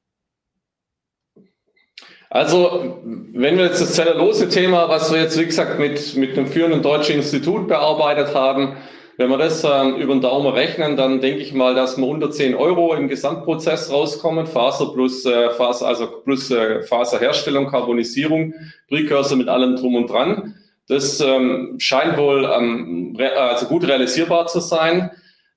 Also, 2.30 3.00
wenn 3.04 3.58
wir 3.58 3.66
jetzt 3.66 3.82
das 3.82 3.94
Zellulose-Thema, 3.94 4.90
was 4.90 5.12
wir 5.12 5.22
jetzt, 5.22 5.40
wie 5.40 5.46
gesagt, 5.46 5.80
mit, 5.80 6.16
mit 6.18 6.38
einem 6.38 6.48
führenden 6.48 6.82
deutschen 6.82 7.16
Institut 7.16 7.68
bearbeitet 7.70 8.36
haben, 8.36 8.76
wenn 9.18 9.30
wir 9.30 9.38
das 9.38 9.64
ähm, 9.64 9.96
über 9.96 10.14
den 10.14 10.22
Daumen 10.22 10.54
rechnen, 10.54 10.96
dann 10.96 11.22
denke 11.22 11.42
ich 11.42 11.52
mal, 11.52 11.74
dass 11.74 11.98
wir 11.98 12.08
unter 12.08 12.30
10 12.30 12.54
Euro 12.54 12.94
im 12.94 13.08
Gesamtprozess 13.08 13.92
rauskommen. 13.92 14.46
Faser 14.46 14.94
plus 14.94 15.26
äh, 15.26 15.50
Faser, 15.52 15.88
also 15.88 16.08
plus 16.24 16.52
äh, 16.52 16.84
Faserherstellung, 16.84 17.68
Karbonisierung, 17.68 18.54
Precursor 18.90 19.38
mit 19.38 19.50
allem 19.50 19.76
drum 19.76 19.96
und 19.96 20.10
dran. 20.10 20.56
Das 20.88 21.20
ähm, 21.20 21.76
scheint 21.80 22.16
wohl 22.18 22.46
ähm, 22.46 23.18
also 23.36 23.66
gut 23.66 23.88
realisierbar 23.88 24.46
zu 24.46 24.60
sein. 24.60 25.10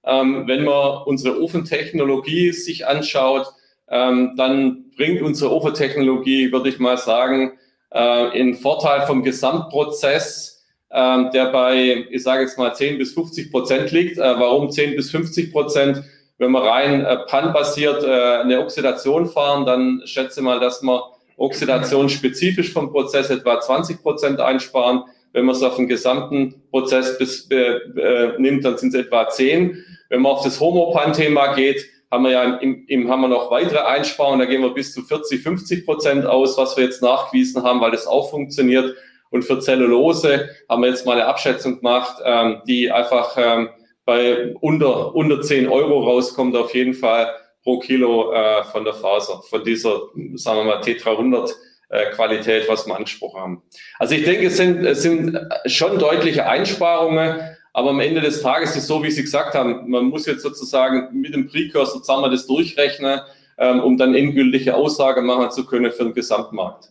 Ähm, 0.04 0.44
wenn 0.46 0.64
man 0.64 1.02
unsere 1.04 1.40
Ofentechnologie 1.42 2.52
sich 2.52 2.86
anschaut, 2.86 3.46
ähm, 3.90 4.34
dann 4.36 4.90
bringt 4.96 5.20
unsere 5.20 5.52
Ofentechnologie, 5.52 6.50
würde 6.50 6.70
ich 6.70 6.78
mal 6.78 6.96
sagen, 6.96 7.58
äh, 7.92 8.38
in 8.38 8.54
Vorteil 8.54 9.06
vom 9.06 9.22
Gesamtprozess 9.22 10.49
ähm, 10.92 11.30
der 11.32 11.46
bei, 11.46 12.06
ich 12.10 12.22
sage 12.22 12.42
jetzt 12.42 12.58
mal, 12.58 12.74
10 12.74 12.98
bis 12.98 13.14
50 13.14 13.50
Prozent 13.50 13.92
liegt. 13.92 14.18
Äh, 14.18 14.38
warum 14.38 14.70
10 14.70 14.96
bis 14.96 15.10
50 15.10 15.52
Prozent? 15.52 16.02
Wenn 16.38 16.52
wir 16.52 16.62
rein 16.62 17.04
äh, 17.04 17.18
pan-basiert 17.26 18.02
äh, 18.02 18.40
eine 18.40 18.60
Oxidation 18.60 19.26
fahren, 19.26 19.66
dann 19.66 20.02
schätze 20.04 20.42
mal, 20.42 20.58
dass 20.58 20.82
wir 20.82 21.02
oxidationsspezifisch 21.36 22.72
vom 22.72 22.90
Prozess 22.90 23.30
etwa 23.30 23.60
20 23.60 24.02
Prozent 24.02 24.40
einsparen. 24.40 25.02
Wenn 25.32 25.44
man 25.44 25.54
es 25.54 25.62
auf 25.62 25.76
den 25.76 25.86
gesamten 25.86 26.62
Prozess 26.70 27.18
bis, 27.18 27.48
äh, 27.50 27.76
äh, 27.76 28.38
nimmt, 28.38 28.64
dann 28.64 28.76
sind 28.76 28.94
es 28.94 29.06
etwa 29.06 29.28
10. 29.28 29.84
Wenn 30.08 30.22
man 30.22 30.32
auf 30.32 30.42
das 30.42 30.58
Homopan-Thema 30.58 31.54
geht, 31.54 31.84
haben 32.10 32.24
wir 32.24 32.32
ja 32.32 32.56
im, 32.56 32.84
im, 32.88 33.08
haben 33.08 33.20
wir 33.20 33.28
noch 33.28 33.50
weitere 33.50 33.78
Einsparungen. 33.78 34.40
Da 34.40 34.46
gehen 34.46 34.62
wir 34.62 34.74
bis 34.74 34.92
zu 34.92 35.02
40, 35.02 35.42
50 35.42 35.86
Prozent 35.86 36.26
aus, 36.26 36.58
was 36.58 36.76
wir 36.76 36.84
jetzt 36.84 37.02
nachgewiesen 37.02 37.62
haben, 37.62 37.80
weil 37.80 37.92
das 37.92 38.06
auch 38.06 38.30
funktioniert. 38.30 38.96
Und 39.30 39.44
für 39.44 39.60
Zellulose 39.60 40.50
haben 40.68 40.82
wir 40.82 40.90
jetzt 40.90 41.06
mal 41.06 41.12
eine 41.12 41.26
Abschätzung 41.26 41.78
gemacht, 41.78 42.16
ähm, 42.24 42.62
die 42.66 42.90
einfach 42.90 43.36
ähm, 43.36 43.70
bei 44.04 44.54
unter, 44.60 45.14
unter 45.14 45.40
10 45.40 45.68
Euro 45.68 46.02
rauskommt, 46.02 46.56
auf 46.56 46.74
jeden 46.74 46.94
Fall 46.94 47.30
pro 47.62 47.78
Kilo 47.78 48.32
äh, 48.32 48.64
von 48.64 48.84
der 48.84 48.94
Faser, 48.94 49.42
von 49.48 49.62
dieser, 49.64 50.00
sagen 50.34 50.58
wir 50.58 50.64
mal, 50.64 50.80
T300 50.80 51.52
äh, 51.90 52.10
Qualität, 52.10 52.68
was 52.68 52.86
wir 52.86 52.96
angesprochen 52.96 53.40
haben. 53.40 53.62
Also 53.98 54.14
ich 54.14 54.24
denke, 54.24 54.46
es 54.46 54.56
sind, 54.56 54.84
es 54.84 55.02
sind 55.02 55.38
schon 55.66 55.98
deutliche 55.98 56.46
Einsparungen, 56.46 57.40
aber 57.72 57.90
am 57.90 58.00
Ende 58.00 58.20
des 58.20 58.42
Tages 58.42 58.74
ist 58.76 58.86
so, 58.86 59.02
wie 59.02 59.10
Sie 59.10 59.22
gesagt 59.22 59.54
haben, 59.54 59.88
man 59.88 60.06
muss 60.06 60.26
jetzt 60.26 60.42
sozusagen 60.42 61.20
mit 61.20 61.34
dem 61.34 61.46
Precursor 61.46 62.02
zusammen 62.02 62.30
das 62.30 62.46
durchrechnen, 62.46 63.20
ähm, 63.58 63.80
um 63.80 63.96
dann 63.96 64.14
endgültige 64.14 64.74
Aussage 64.74 65.22
machen 65.22 65.50
zu 65.50 65.66
können 65.66 65.92
für 65.92 66.04
den 66.04 66.14
Gesamtmarkt. 66.14 66.90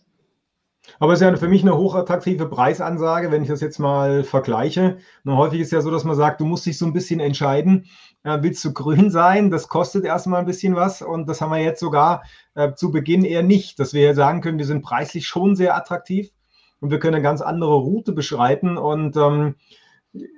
Aber 1.02 1.14
es 1.14 1.22
ist 1.22 1.26
ja 1.26 1.36
für 1.38 1.48
mich 1.48 1.62
eine 1.62 1.78
hochattraktive 1.78 2.46
Preisansage, 2.48 3.32
wenn 3.32 3.42
ich 3.42 3.48
das 3.48 3.62
jetzt 3.62 3.80
mal 3.80 4.26
vergleiche. 4.26 4.98
Und 5.24 5.38
häufig 5.38 5.62
ist 5.62 5.72
ja 5.72 5.80
so, 5.80 5.90
dass 5.92 6.04
man 6.04 6.18
sagt, 6.18 6.42
du 6.42 6.46
musst 6.46 6.66
dich 6.66 6.78
so 6.78 6.86
ein 6.86 6.92
bisschen 6.92 7.22
entscheiden. 7.22 7.86
Äh, 8.24 8.40
willst 8.42 8.64
du 8.66 8.74
grün 8.74 9.10
sein? 9.10 9.50
Das 9.50 9.70
kostet 9.70 10.04
erstmal 10.04 10.42
ein 10.42 10.46
bisschen 10.46 10.76
was. 10.76 11.02
Und 11.02 11.30
das 11.30 11.40
haben 11.40 11.52
wir 11.52 11.60
jetzt 11.60 11.80
sogar 11.80 12.24
äh, 12.54 12.74
zu 12.74 12.92
Beginn 12.92 13.24
eher 13.24 13.44
nicht, 13.44 13.80
dass 13.80 13.94
wir 13.94 14.14
sagen 14.14 14.42
können, 14.42 14.58
wir 14.58 14.66
sind 14.66 14.82
preislich 14.82 15.26
schon 15.26 15.56
sehr 15.56 15.78
attraktiv 15.78 16.32
und 16.82 16.92
wir 16.92 17.00
können 17.00 17.16
eine 17.16 17.24
ganz 17.24 17.40
andere 17.40 17.76
Route 17.76 18.12
beschreiten. 18.12 18.78
Und 18.78 19.16
ähm, 19.16 19.56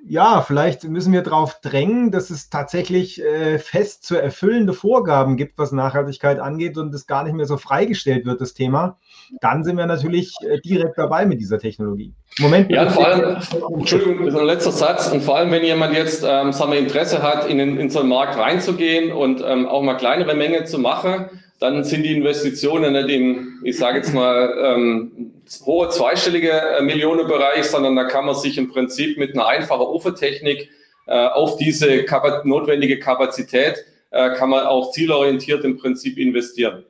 ja, 0.05 0.41
vielleicht 0.41 0.83
müssen 0.83 1.13
wir 1.13 1.21
darauf 1.21 1.61
drängen, 1.61 2.11
dass 2.11 2.29
es 2.29 2.49
tatsächlich 2.49 3.23
äh, 3.23 3.57
fest 3.57 4.03
zu 4.03 4.17
erfüllende 4.17 4.73
Vorgaben 4.73 5.37
gibt, 5.37 5.57
was 5.57 5.71
Nachhaltigkeit 5.71 6.39
angeht 6.39 6.77
und 6.77 6.93
es 6.93 7.07
gar 7.07 7.23
nicht 7.23 7.33
mehr 7.33 7.45
so 7.45 7.55
freigestellt 7.55 8.25
wird, 8.25 8.41
das 8.41 8.53
Thema. 8.53 8.97
Dann 9.39 9.63
sind 9.63 9.77
wir 9.77 9.85
natürlich 9.85 10.33
äh, 10.41 10.59
direkt 10.59 10.97
dabei 10.97 11.25
mit 11.25 11.39
dieser 11.39 11.57
Technologie. 11.57 12.13
Moment. 12.39 12.69
Ja, 12.69 12.89
vor 12.89 13.07
allem, 13.07 13.37
Entschuldigung, 13.77 14.25
das 14.25 14.33
ist 14.33 14.39
ein 14.39 14.45
letzter 14.45 14.71
Satz. 14.73 15.07
Und 15.09 15.23
vor 15.23 15.37
allem, 15.37 15.51
wenn 15.51 15.63
jemand 15.63 15.93
jetzt 15.93 16.25
ähm, 16.27 16.51
sagen 16.51 16.73
wir, 16.73 16.79
Interesse 16.79 17.23
hat, 17.23 17.47
in, 17.47 17.59
in 17.59 17.89
so 17.89 17.99
einen 17.99 18.09
Markt 18.09 18.37
reinzugehen 18.37 19.13
und 19.13 19.41
ähm, 19.45 19.67
auch 19.67 19.81
mal 19.81 19.95
kleinere 19.95 20.35
Mengen 20.35 20.65
zu 20.65 20.79
machen, 20.79 21.29
dann 21.61 21.83
sind 21.83 22.03
die 22.03 22.11
Investitionen 22.11 22.93
nicht 22.93 23.09
im, 23.09 23.61
ich 23.63 23.77
sage 23.77 23.99
jetzt 23.99 24.13
mal, 24.15 24.51
ähm, 24.65 25.31
hohe 25.63 25.89
zweistellige 25.89 26.49
äh, 26.49 26.81
Millionenbereich, 26.81 27.65
sondern 27.65 27.95
da 27.95 28.05
kann 28.05 28.25
man 28.25 28.33
sich 28.33 28.57
im 28.57 28.69
Prinzip 28.69 29.19
mit 29.19 29.33
einer 29.33 29.45
einfachen 29.45 29.81
Ofentechnik 29.81 30.71
äh, 31.05 31.27
auf 31.27 31.57
diese 31.57 32.03
Kap 32.03 32.45
notwendige 32.45 32.97
Kapazität 32.97 33.85
äh, 34.09 34.33
kann 34.33 34.49
man 34.49 34.65
auch 34.65 34.91
zielorientiert 34.91 35.63
im 35.63 35.77
Prinzip 35.77 36.17
investieren. 36.17 36.83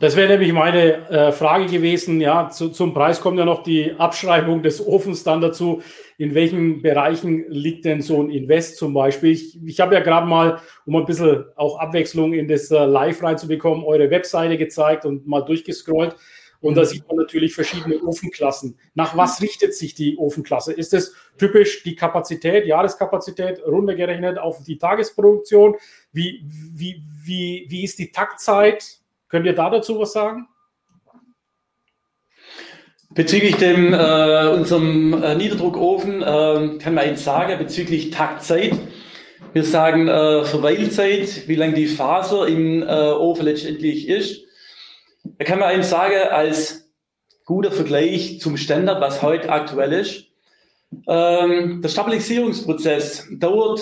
Das 0.00 0.14
wäre 0.14 0.28
nämlich 0.28 0.52
meine 0.52 1.08
äh, 1.10 1.32
Frage 1.32 1.66
gewesen. 1.66 2.20
Ja, 2.20 2.50
zu, 2.50 2.68
zum 2.68 2.94
Preis 2.94 3.20
kommt 3.20 3.36
ja 3.36 3.44
noch 3.44 3.64
die 3.64 3.94
Abschreibung 3.98 4.62
des 4.62 4.86
Ofens 4.86 5.24
dann 5.24 5.40
dazu. 5.40 5.82
In 6.18 6.34
welchen 6.34 6.82
Bereichen 6.82 7.46
liegt 7.48 7.84
denn 7.84 8.00
so 8.00 8.22
ein 8.22 8.30
Invest 8.30 8.76
zum 8.76 8.94
Beispiel? 8.94 9.32
Ich, 9.32 9.58
ich 9.64 9.80
habe 9.80 9.94
ja 9.94 10.00
gerade 10.00 10.26
mal, 10.26 10.60
um 10.86 10.94
ein 10.94 11.04
bisschen 11.04 11.46
auch 11.56 11.80
Abwechslung 11.80 12.32
in 12.32 12.46
das 12.46 12.70
äh, 12.70 12.84
Live 12.84 13.24
reinzubekommen, 13.24 13.84
eure 13.84 14.08
Webseite 14.10 14.56
gezeigt 14.56 15.04
und 15.04 15.26
mal 15.26 15.40
durchgescrollt. 15.40 16.14
Und 16.60 16.76
da 16.76 16.84
sieht 16.84 17.06
man 17.06 17.16
natürlich 17.16 17.54
verschiedene 17.54 18.00
Ofenklassen. 18.00 18.78
Nach 18.94 19.16
was 19.16 19.40
richtet 19.40 19.74
sich 19.74 19.94
die 19.94 20.16
Ofenklasse? 20.16 20.72
Ist 20.72 20.94
es 20.94 21.14
typisch 21.38 21.82
die 21.84 21.94
Kapazität, 21.94 22.66
Jahreskapazität, 22.66 23.64
runtergerechnet 23.64 24.38
auf 24.38 24.62
die 24.64 24.78
Tagesproduktion? 24.78 25.76
Wie, 26.12 26.44
wie, 26.44 27.02
wie, 27.22 27.66
wie 27.68 27.84
ist 27.84 27.98
die 27.98 28.10
Taktzeit? 28.10 28.98
Könnt 29.28 29.46
ihr 29.46 29.54
da 29.54 29.68
dazu 29.70 29.98
was 29.98 30.12
sagen? 30.12 30.48
Bezüglich 33.10 33.56
dem 33.56 33.92
äh, 33.92 34.48
unserem 34.48 35.22
äh, 35.22 35.34
Niederdruckofen 35.34 36.22
äh, 36.22 36.78
kann 36.78 36.94
man 36.94 37.06
Ihnen 37.06 37.16
sagen, 37.16 37.58
bezüglich 37.58 38.10
Taktzeit. 38.10 38.78
Wir 39.52 39.64
sagen 39.64 40.08
äh, 40.08 40.44
Verweilzeit, 40.44 41.48
wie 41.48 41.54
lange 41.56 41.74
die 41.74 41.86
Faser 41.86 42.46
im 42.46 42.82
äh, 42.82 42.86
Ofen 42.86 43.44
letztendlich 43.44 44.08
ist. 44.08 44.44
Da 45.24 45.44
kann 45.44 45.58
man 45.58 45.74
Ihnen 45.74 45.82
sagen, 45.82 46.28
als 46.30 46.90
guter 47.44 47.72
Vergleich 47.72 48.40
zum 48.40 48.56
Standard, 48.56 49.00
was 49.00 49.22
heute 49.22 49.50
aktuell 49.50 49.92
ist. 49.94 50.26
Ähm, 51.06 51.82
der 51.82 51.88
Stabilisierungsprozess 51.88 53.26
dauert 53.32 53.80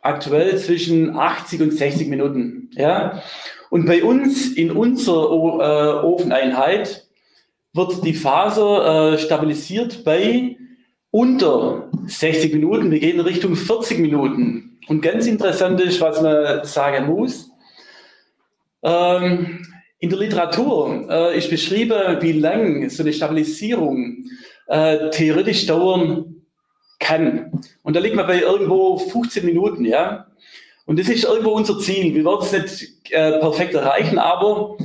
aktuell 0.00 0.58
zwischen 0.58 1.16
80 1.16 1.60
und 1.62 1.72
60 1.72 2.08
Minuten. 2.08 2.70
Ja? 2.74 3.22
Und 3.70 3.86
bei 3.86 4.02
uns 4.02 4.52
in 4.52 4.72
unserer 4.72 6.02
äh, 6.02 6.04
Ofeneinheit 6.04 7.06
wird 7.72 8.04
die 8.04 8.14
Faser 8.14 9.14
äh, 9.14 9.18
stabilisiert 9.18 10.04
bei 10.04 10.56
unter 11.10 11.90
60 12.06 12.52
Minuten. 12.52 12.90
Wir 12.90 13.00
gehen 13.00 13.18
in 13.18 13.20
Richtung 13.20 13.54
40 13.54 14.00
Minuten. 14.00 14.78
Und 14.88 15.02
ganz 15.02 15.26
interessant 15.26 15.80
ist, 15.80 16.00
was 16.00 16.20
man 16.20 16.64
sagen 16.64 17.06
muss. 17.06 17.50
Ähm, 18.82 19.64
in 20.00 20.08
der 20.08 20.18
Literatur 20.18 21.06
äh, 21.08 21.38
ist 21.38 21.50
beschrieben, 21.50 22.16
wie 22.20 22.32
lang 22.32 22.88
so 22.88 23.02
eine 23.02 23.12
Stabilisierung 23.12 24.24
äh, 24.66 25.10
theoretisch 25.10 25.66
dauern 25.66 26.42
kann. 26.98 27.52
Und 27.82 27.94
da 27.94 28.00
liegt 28.00 28.16
man 28.16 28.26
bei 28.26 28.40
irgendwo 28.40 28.98
15 28.98 29.44
Minuten, 29.44 29.84
ja. 29.84 30.26
Und 30.90 30.98
das 30.98 31.08
ist 31.08 31.22
irgendwo 31.22 31.50
unser 31.50 31.78
Ziel. 31.78 32.16
Wir 32.16 32.24
werden 32.24 32.40
es 32.42 32.50
nicht 32.50 33.12
äh, 33.12 33.38
perfekt 33.38 33.74
erreichen, 33.74 34.18
aber 34.18 34.76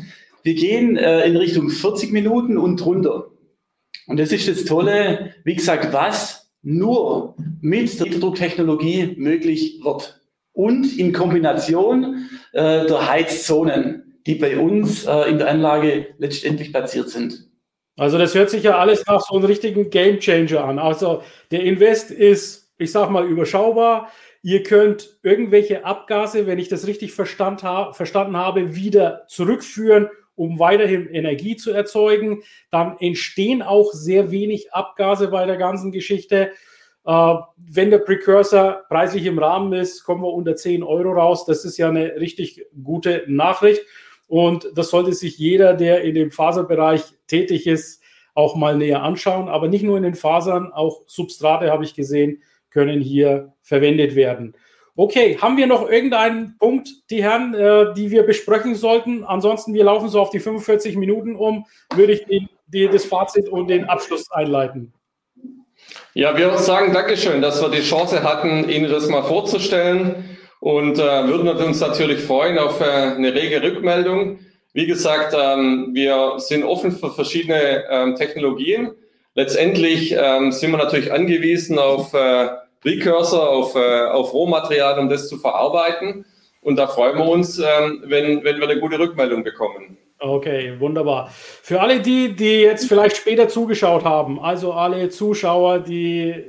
wir 0.43 0.53
gehen 0.53 0.97
äh, 0.97 1.25
in 1.25 1.35
Richtung 1.35 1.71
40 1.71 2.11
Minuten 2.11 2.59
und 2.59 2.85
runter. 2.85 3.31
Und 4.05 4.19
das 4.19 4.31
ist 4.31 4.47
das 4.47 4.65
Tolle, 4.65 5.33
wie 5.45 5.55
gesagt, 5.55 5.91
was 5.93 6.51
nur 6.61 7.35
mit 7.59 7.99
der 7.99 8.19
Drucktechnologie 8.19 9.15
möglich 9.17 9.79
wird. 9.83 10.21
Und 10.53 10.95
in 10.95 11.11
Kombination 11.11 12.29
äh, 12.53 12.85
der 12.85 13.09
Heizzonen, 13.09 14.19
die 14.27 14.35
bei 14.35 14.59
uns 14.59 15.05
äh, 15.07 15.31
in 15.31 15.39
der 15.39 15.49
Anlage 15.49 16.13
letztendlich 16.19 16.71
platziert 16.71 17.09
sind. 17.09 17.49
Also 17.97 18.19
das 18.19 18.35
hört 18.35 18.51
sich 18.51 18.61
ja 18.61 18.77
alles 18.77 19.03
nach 19.07 19.21
so 19.21 19.37
einem 19.37 19.45
richtigen 19.45 19.89
Game 19.89 20.19
Changer 20.19 20.65
an. 20.65 20.77
Also 20.77 21.23
der 21.49 21.63
Invest 21.63 22.11
ist, 22.11 22.71
ich 22.77 22.91
sag 22.91 23.09
mal, 23.09 23.25
überschaubar. 23.25 24.11
Ihr 24.45 24.61
könnt 24.61 25.17
irgendwelche 25.23 25.85
Abgase, 25.85 26.45
wenn 26.45 26.59
ich 26.59 26.69
das 26.69 26.85
richtig 26.85 27.13
verstand, 27.13 27.63
ha 27.63 27.93
verstanden 27.93 28.37
habe, 28.37 28.75
wieder 28.75 29.25
zurückführen, 29.27 30.07
um 30.35 30.59
weiterhin 30.59 31.07
Energie 31.07 31.55
zu 31.55 31.71
erzeugen. 31.71 32.43
Dann 32.69 32.95
entstehen 32.99 33.63
auch 33.63 33.91
sehr 33.91 34.29
wenig 34.29 34.71
Abgase 34.71 35.29
bei 35.29 35.47
der 35.47 35.57
ganzen 35.57 35.91
Geschichte. 35.91 36.51
Äh, 37.07 37.35
wenn 37.57 37.89
der 37.89 37.97
Precursor 37.97 38.83
preislich 38.87 39.25
im 39.25 39.39
Rahmen 39.39 39.73
ist, 39.73 40.03
kommen 40.03 40.21
wir 40.21 40.31
unter 40.31 40.55
10 40.55 40.83
Euro 40.83 41.13
raus. 41.13 41.47
Das 41.47 41.65
ist 41.65 41.79
ja 41.79 41.89
eine 41.89 42.17
richtig 42.17 42.67
gute 42.83 43.23
Nachricht. 43.25 43.81
Und 44.27 44.69
das 44.75 44.91
sollte 44.91 45.13
sich 45.13 45.39
jeder, 45.39 45.73
der 45.73 46.03
in 46.03 46.13
dem 46.13 46.29
Faserbereich 46.29 47.01
tätig 47.25 47.65
ist, 47.65 48.03
auch 48.35 48.55
mal 48.55 48.77
näher 48.77 49.01
anschauen. 49.01 49.49
Aber 49.49 49.69
nicht 49.69 49.83
nur 49.83 49.97
in 49.97 50.03
den 50.03 50.13
Fasern, 50.13 50.71
auch 50.71 51.01
Substrate 51.07 51.71
habe 51.71 51.83
ich 51.83 51.95
gesehen, 51.95 52.43
können 52.75 52.99
hier 52.99 53.53
verwendet 53.61 54.15
werden. 54.15 54.53
Okay, 54.97 55.37
haben 55.41 55.55
wir 55.55 55.65
noch 55.65 55.89
irgendeinen 55.89 56.57
Punkt, 56.57 56.89
die 57.09 57.23
Herren, 57.23 57.53
äh, 57.53 57.93
die 57.95 58.11
wir 58.11 58.23
besprechen 58.23 58.75
sollten? 58.75 59.23
Ansonsten, 59.23 59.73
wir 59.73 59.85
laufen 59.85 60.09
so 60.09 60.19
auf 60.19 60.29
die 60.29 60.39
45 60.39 60.97
Minuten 60.97 61.37
um, 61.37 61.65
würde 61.95 62.13
ich 62.13 62.25
die, 62.25 62.47
die, 62.67 62.87
das 62.89 63.05
Fazit 63.05 63.47
und 63.47 63.69
den 63.69 63.85
Abschluss 63.85 64.29
einleiten. 64.31 64.93
Ja, 66.13 66.37
wir 66.37 66.57
sagen 66.57 66.93
Dankeschön, 66.93 67.41
dass 67.41 67.61
wir 67.61 67.69
die 67.69 67.81
Chance 67.81 68.23
hatten, 68.23 68.69
Ihnen 68.69 68.89
das 68.89 69.07
mal 69.07 69.23
vorzustellen 69.23 70.37
und 70.59 70.99
äh, 70.99 71.27
würden 71.27 71.47
uns 71.47 71.79
natürlich 71.79 72.21
freuen 72.21 72.57
auf 72.57 72.81
äh, 72.81 72.85
eine 72.85 73.33
rege 73.33 73.61
Rückmeldung. 73.61 74.39
Wie 74.73 74.85
gesagt, 74.85 75.33
ähm, 75.37 75.91
wir 75.93 76.35
sind 76.37 76.63
offen 76.63 76.91
für 76.91 77.09
verschiedene 77.11 77.85
ähm, 77.89 78.15
Technologien. 78.15 78.91
Letztendlich 79.33 80.15
ähm, 80.17 80.53
sind 80.53 80.71
wir 80.71 80.77
natürlich 80.77 81.11
angewiesen 81.11 81.79
auf 81.79 82.13
äh, 82.13 82.47
Precursor, 82.85 83.49
auf, 83.49 83.75
äh, 83.75 84.05
auf 84.05 84.31
Rohmaterial, 84.31 84.99
um 84.99 85.09
das 85.09 85.27
zu 85.27 85.37
verarbeiten. 85.37 86.23
Und 86.61 86.75
da 86.77 86.85
freuen 86.85 87.17
wir 87.17 87.25
uns, 87.25 87.57
ähm, 87.57 88.03
wenn, 88.05 88.43
wenn 88.43 88.59
wir 88.59 88.69
eine 88.69 88.79
gute 88.79 88.99
Rückmeldung 88.99 89.43
bekommen. 89.43 89.97
Okay, 90.19 90.79
wunderbar. 90.79 91.31
Für 91.31 91.81
alle 91.81 91.99
die, 91.99 92.35
die 92.35 92.61
jetzt 92.61 92.87
vielleicht 92.87 93.17
später 93.17 93.47
zugeschaut 93.47 94.03
haben, 94.03 94.39
also 94.39 94.73
alle 94.73 95.09
Zuschauer, 95.09 95.79
die 95.79 96.45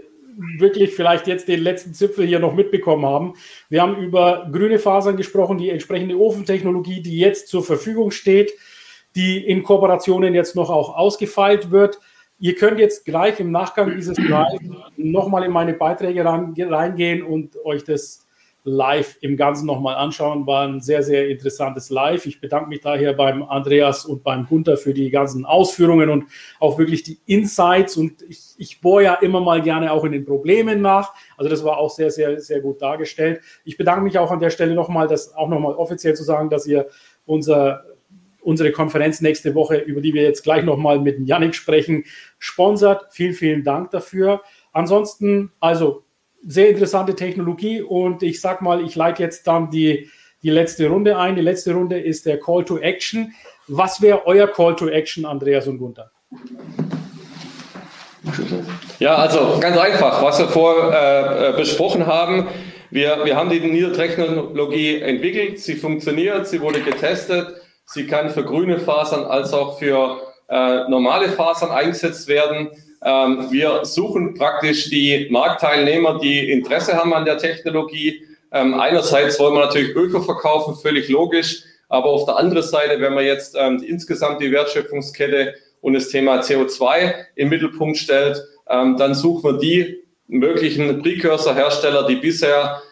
wirklich 0.59 0.95
vielleicht 0.95 1.27
jetzt 1.27 1.49
den 1.49 1.63
letzten 1.63 1.95
Zipfel 1.95 2.27
hier 2.27 2.39
noch 2.39 2.55
mitbekommen 2.55 3.07
haben. 3.07 3.35
Wir 3.71 3.81
haben 3.81 3.97
über 3.97 4.47
grüne 4.53 4.79
Fasern 4.79 5.17
gesprochen, 5.17 5.57
die 5.57 5.71
entsprechende 5.71 6.19
Ofentechnologie, 6.19 7.03
die 7.03 7.19
jetzt 7.19 7.49
zur 7.49 7.65
Verfügung 7.65 8.11
steht, 8.11 8.53
die 9.15 9.39
in 9.39 9.63
Kooperationen 9.63 10.35
jetzt 10.35 10.55
noch 10.55 10.69
auch 10.69 10.95
ausgefeilt 10.95 11.71
wird. 11.71 11.99
Ihr 12.39 12.55
könnt 12.55 12.79
jetzt 12.79 13.05
gleich 13.05 13.41
im 13.41 13.51
Nachgang 13.51 13.95
dieses 13.95 14.19
Live 14.19 14.59
nochmal 14.97 15.45
in 15.45 15.53
meine 15.53 15.73
Beiträge 15.73 16.25
reingehen 16.25 17.23
und 17.23 17.57
euch 17.65 17.83
das 17.85 18.27
live 18.67 19.17
im 19.21 19.37
Ganzen 19.37 19.65
nochmal 19.65 19.95
anschauen. 19.95 20.47
War 20.47 20.67
ein 20.67 20.81
sehr, 20.81 21.03
sehr 21.03 21.29
interessantes 21.29 21.89
Live. 21.89 22.27
Ich 22.27 22.41
bedanke 22.41 22.69
mich 22.69 22.81
daher 22.81 23.13
beim 23.13 23.45
Andreas 23.45 24.05
und 24.05 24.25
beim 24.25 24.45
Gunther 24.45 24.77
für 24.77 24.93
die 24.93 25.09
ganzen 25.11 25.47
Ausführungen 25.47 26.11
und 26.11 26.25
auch 26.59 26.77
wirklich 26.77 27.05
die 27.05 27.19
Insights. 27.27 27.97
Und 27.97 28.23
ich, 28.23 28.41
ich 28.59 28.81
bohre 28.81 29.05
ja 29.05 29.15
immer 29.15 29.41
mal 29.41 29.63
gerne 29.63 29.93
auch 29.93 30.05
in 30.05 30.13
den 30.13 30.27
Problemen 30.27 30.83
nach. 30.83 31.15
Also 31.37 31.49
das 31.49 31.65
war 31.65 31.79
auch 31.79 31.91
sehr, 31.91 32.11
sehr, 32.11 32.41
sehr 32.41 32.61
gut 32.61 32.83
dargestellt. 32.83 33.41
Ich 33.65 33.79
bedanke 33.79 34.03
mich 34.03 34.19
auch 34.19 34.33
an 34.33 34.41
der 34.41 34.51
Stelle 34.51 34.75
nochmal, 34.75 35.07
das 35.07 35.33
auch 35.35 35.49
nochmal 35.49 35.75
offiziell 35.77 36.15
zu 36.15 36.25
sagen, 36.25 36.51
dass 36.51 36.67
ihr 36.67 36.89
unser 37.25 37.85
unsere 38.47 38.71
Konferenz 38.71 39.21
nächste 39.21 39.57
Woche, 39.57 39.77
über 39.77 40.01
die 40.01 40.15
wir 40.15 40.23
jetzt 40.23 40.45
gleich 40.45 40.65
nochmal 40.65 41.01
mit 41.01 41.19
Yannick 41.27 41.55
sprechen, 41.57 42.05
sponsert. 42.39 43.07
Vielen, 43.11 43.35
vielen 43.35 43.65
Dank 43.65 43.91
dafür. 43.91 44.41
Ansonsten, 44.73 45.51
also 45.59 46.05
sehr 46.47 46.69
interessante 46.69 47.17
Technologie 47.17 47.83
und 47.83 48.23
ich 48.23 48.41
sag 48.41 48.63
mal, 48.63 48.85
ich 48.85 48.95
leite 48.95 49.25
jetzt 49.25 49.49
dann 49.49 49.71
die, 49.71 50.09
die 50.45 50.51
letzte 50.51 50.87
Runde 50.89 51.19
ein. 51.19 51.35
Die 51.35 51.43
letzte 51.43 51.75
Runde 51.75 51.99
ist 51.99 52.25
der 52.25 52.39
Call 52.39 52.65
to 52.65 52.79
Action. 52.79 53.35
Was 53.67 54.01
wäre 54.01 54.25
euer 54.27 54.47
Call 54.47 54.77
to 54.77 54.89
Action, 54.89 55.25
Andreas 55.25 55.67
und 55.67 55.79
Gunther? 55.79 56.13
Ja, 59.01 59.17
also 59.17 59.59
ganz 59.61 59.77
einfach, 59.77 60.23
was 60.23 60.39
wir 60.39 60.49
vorher 60.49 61.49
äh, 61.49 61.57
besprochen 61.57 62.07
haben. 62.07 62.47
Wir, 62.91 63.25
wir 63.25 63.35
haben 63.35 63.51
die 63.51 63.59
Niedertechnologie 63.59 65.01
entwickelt, 65.01 65.59
sie 65.59 65.75
funktioniert, 65.75 66.47
sie 66.47 66.61
wurde 66.61 66.81
getestet. 66.81 67.66
Sie 67.87 68.07
kann 68.07 68.31
für 68.31 68.45
grüne 68.45 68.79
Fasern 68.79 69.25
als 69.25 69.53
auch 69.53 69.79
für 69.79 70.21
äh, 70.49 70.89
normale 70.89 71.29
Fasern 71.29 71.71
eingesetzt 71.71 72.29
werden. 72.29 72.71
Ähm, 73.05 73.47
wir 73.51 73.85
suchen 73.85 74.35
praktisch 74.35 74.91
die 74.91 75.29
Marktteilnehmer, 75.31 76.19
die 76.19 76.51
Interesse 76.51 76.95
haben 76.95 77.15
an 77.15 77.25
der 77.25 77.39
Technologie. 77.39 78.23
Ähm, 78.53 78.75
einerseits 78.75 79.39
wollen 79.39 79.55
wir 79.55 79.65
natürlich 79.67 79.95
Öko 79.95 80.21
verkaufen, 80.21 80.75
völlig 80.77 81.09
logisch. 81.09 81.63
Aber 81.89 82.07
auf 82.07 82.25
der 82.25 82.37
anderen 82.37 82.67
Seite, 82.67 83.01
wenn 83.01 83.15
man 83.15 83.25
jetzt 83.25 83.55
ähm, 83.57 83.83
insgesamt 83.87 84.41
die 84.41 84.51
Wertschöpfungskette 84.51 85.55
und 85.81 85.95
das 85.95 86.09
Thema 86.09 86.41
CO2 86.41 87.15
im 87.37 87.49
Mittelpunkt 87.49 87.97
stellt, 87.99 88.43
ähm, 88.69 88.97
dann 88.97 89.15
suchen 89.15 89.45
wir 89.45 89.59
die 89.59 90.03
möglichen 90.27 91.03
Precursor-Hersteller, 91.03 92.09
die 92.09 92.17
bisher 92.17 92.83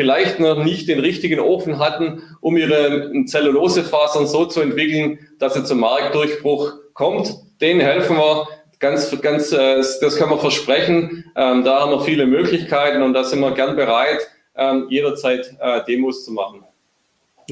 vielleicht 0.00 0.40
noch 0.40 0.64
nicht 0.64 0.88
den 0.88 0.98
richtigen 0.98 1.40
Ofen 1.40 1.78
hatten, 1.78 2.22
um 2.40 2.56
ihre 2.56 3.12
Zellulosefasern 3.26 4.26
so 4.26 4.46
zu 4.46 4.62
entwickeln, 4.62 5.18
dass 5.38 5.52
sie 5.52 5.62
zum 5.62 5.80
Marktdurchbruch 5.80 6.72
kommt. 6.94 7.34
Denen 7.60 7.80
helfen 7.80 8.16
wir 8.16 8.48
ganz, 8.78 9.14
ganz, 9.20 9.52
äh, 9.52 9.76
das 9.76 10.16
können 10.16 10.30
wir 10.30 10.38
versprechen. 10.38 11.30
Ähm, 11.36 11.64
da 11.64 11.80
haben 11.80 11.90
wir 11.92 12.00
viele 12.00 12.24
Möglichkeiten 12.24 13.02
und 13.02 13.12
da 13.12 13.24
sind 13.24 13.40
wir 13.40 13.52
gern 13.52 13.76
bereit, 13.76 14.26
ähm, 14.56 14.86
jederzeit 14.88 15.54
äh, 15.60 15.84
Demos 15.84 16.24
zu 16.24 16.32
machen. 16.32 16.64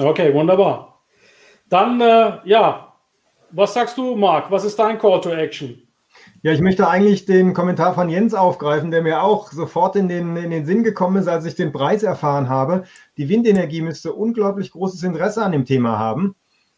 Okay, 0.00 0.32
wunderbar. 0.32 1.02
Dann, 1.68 2.00
äh, 2.00 2.38
ja, 2.44 2.94
was 3.50 3.74
sagst 3.74 3.98
du, 3.98 4.16
Marc? 4.16 4.50
Was 4.50 4.64
ist 4.64 4.78
dein 4.78 4.98
Call 4.98 5.20
to 5.20 5.30
Action? 5.32 5.86
Ja, 6.42 6.52
ich 6.52 6.60
möchte 6.60 6.88
eigentlich 6.88 7.24
den 7.24 7.52
Kommentar 7.52 7.94
von 7.94 8.08
Jens 8.08 8.32
aufgreifen, 8.32 8.92
der 8.92 9.02
mir 9.02 9.24
auch 9.24 9.50
sofort 9.50 9.96
in 9.96 10.08
den, 10.08 10.36
in 10.36 10.52
den 10.52 10.66
Sinn 10.66 10.84
gekommen 10.84 11.16
ist, 11.16 11.26
als 11.26 11.44
ich 11.44 11.56
den 11.56 11.72
Preis 11.72 12.04
erfahren 12.04 12.48
habe. 12.48 12.84
Die 13.16 13.28
Windenergie 13.28 13.82
müsste 13.82 14.12
unglaublich 14.12 14.70
großes 14.70 15.02
Interesse 15.02 15.42
an 15.42 15.50
dem 15.50 15.64
Thema 15.64 15.98
haben. 15.98 16.36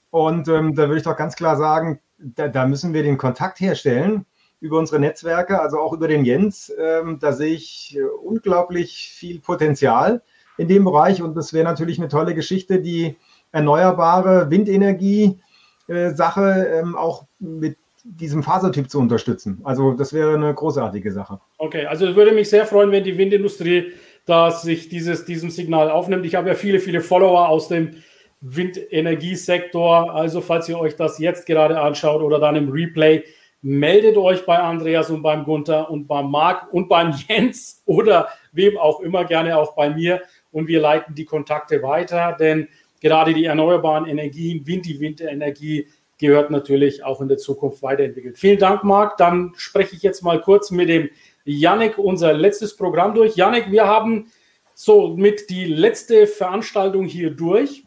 Und 0.08 0.48
ähm, 0.48 0.74
da 0.74 0.84
würde 0.84 0.96
ich 0.96 1.02
doch 1.02 1.16
ganz 1.16 1.36
klar 1.36 1.58
sagen, 1.58 2.00
da, 2.16 2.48
da, 2.48 2.66
müssen 2.66 2.94
wir 2.94 3.02
den 3.02 3.18
Kontakt 3.18 3.60
herstellen 3.60 4.24
über 4.60 4.78
unsere 4.78 4.98
Netzwerke, 4.98 5.60
also 5.60 5.78
auch 5.78 5.92
über 5.92 6.08
den 6.08 6.24
Jens. 6.24 6.72
Ähm, 6.78 7.18
da 7.20 7.32
sehe 7.32 7.54
ich 7.54 7.98
unglaublich 8.22 9.12
viel 9.14 9.40
Potenzial 9.40 10.22
in 10.56 10.68
dem 10.68 10.84
Bereich. 10.84 11.20
Und 11.20 11.36
das 11.36 11.52
wäre 11.52 11.64
natürlich 11.64 11.98
eine 11.98 12.08
tolle 12.08 12.34
Geschichte, 12.34 12.80
die 12.80 13.18
erneuerbare 13.52 14.50
Windenergie-Sache 14.50 16.66
äh, 16.66 16.78
ähm, 16.78 16.96
auch 16.96 17.26
mit 17.38 17.76
diesem 18.04 18.42
Fasertyp 18.42 18.90
zu 18.90 18.98
unterstützen. 18.98 19.60
Also 19.64 19.92
das 19.92 20.12
wäre 20.12 20.34
eine 20.34 20.54
großartige 20.54 21.12
Sache. 21.12 21.40
Okay, 21.58 21.86
also 21.86 22.14
würde 22.16 22.32
mich 22.32 22.48
sehr 22.48 22.66
freuen, 22.66 22.90
wenn 22.92 23.04
die 23.04 23.18
Windindustrie 23.18 23.92
da 24.26 24.50
sich 24.50 24.88
dieses, 24.88 25.24
diesem 25.24 25.50
Signal 25.50 25.90
aufnimmt. 25.90 26.24
Ich 26.26 26.34
habe 26.34 26.48
ja 26.48 26.54
viele, 26.54 26.80
viele 26.80 27.00
Follower 27.00 27.48
aus 27.48 27.68
dem 27.68 27.96
Windenergiesektor. 28.40 30.14
Also 30.14 30.40
falls 30.40 30.68
ihr 30.68 30.78
euch 30.78 30.96
das 30.96 31.18
jetzt 31.18 31.46
gerade 31.46 31.80
anschaut 31.80 32.22
oder 32.22 32.38
dann 32.38 32.56
im 32.56 32.70
Replay, 32.70 33.24
meldet 33.62 34.16
euch 34.16 34.46
bei 34.46 34.58
Andreas 34.58 35.10
und 35.10 35.22
beim 35.22 35.44
Gunther 35.44 35.90
und 35.90 36.06
beim 36.06 36.30
Marc 36.30 36.72
und 36.72 36.88
beim 36.88 37.12
Jens 37.28 37.82
oder 37.84 38.28
wem 38.52 38.78
auch 38.78 39.00
immer 39.00 39.24
gerne 39.24 39.56
auch 39.56 39.74
bei 39.74 39.90
mir 39.90 40.22
und 40.50 40.68
wir 40.68 40.80
leiten 40.80 41.14
die 41.14 41.24
Kontakte 41.24 41.82
weiter, 41.82 42.36
denn 42.38 42.68
gerade 43.00 43.34
die 43.34 43.44
erneuerbaren 43.44 44.06
Energien, 44.06 44.66
Wind, 44.66 44.86
die 44.86 45.00
Windenergie 45.00 45.88
gehört 46.20 46.50
natürlich 46.50 47.02
auch 47.02 47.20
in 47.20 47.28
der 47.28 47.38
Zukunft 47.38 47.82
weiterentwickelt. 47.82 48.38
Vielen 48.38 48.58
Dank, 48.58 48.84
Marc. 48.84 49.16
Dann 49.16 49.52
spreche 49.56 49.96
ich 49.96 50.02
jetzt 50.02 50.22
mal 50.22 50.40
kurz 50.40 50.70
mit 50.70 50.88
dem 50.88 51.10
Yannick 51.44 51.98
unser 51.98 52.32
letztes 52.32 52.76
Programm 52.76 53.14
durch. 53.14 53.36
Yannick, 53.36 53.70
wir 53.72 53.86
haben 53.86 54.30
so 54.74 55.16
mit 55.16 55.50
die 55.50 55.64
letzte 55.64 56.26
Veranstaltung 56.26 57.06
hier 57.06 57.30
durch. 57.30 57.84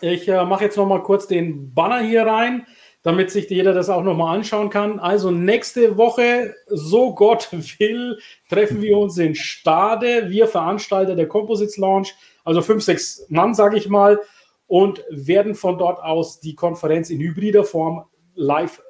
Ich 0.00 0.28
äh, 0.28 0.44
mache 0.44 0.64
jetzt 0.64 0.76
noch 0.76 0.86
mal 0.86 1.02
kurz 1.02 1.26
den 1.28 1.72
Banner 1.72 2.00
hier 2.00 2.26
rein, 2.26 2.66
damit 3.02 3.30
sich 3.30 3.48
jeder 3.48 3.72
das 3.72 3.88
auch 3.88 4.02
noch 4.02 4.16
mal 4.16 4.34
anschauen 4.34 4.68
kann. 4.68 4.98
Also 4.98 5.30
nächste 5.30 5.96
Woche, 5.96 6.54
so 6.66 7.14
Gott 7.14 7.48
will, 7.78 8.18
treffen 8.50 8.82
wir 8.82 8.98
uns 8.98 9.16
in 9.18 9.34
Stade. 9.34 10.28
Wir 10.28 10.48
Veranstalter 10.48 11.14
der 11.14 11.28
Composites 11.28 11.76
Launch, 11.76 12.14
also 12.44 12.60
fünf, 12.60 12.82
sechs 12.82 13.24
Mann, 13.28 13.54
sage 13.54 13.76
ich 13.76 13.88
mal 13.88 14.20
und 14.72 15.04
werden 15.10 15.54
von 15.54 15.76
dort 15.76 16.02
aus 16.02 16.40
die 16.40 16.54
Konferenz 16.54 17.10
in 17.10 17.20
hybrider 17.20 17.62
Form 17.62 18.06
live 18.34 18.82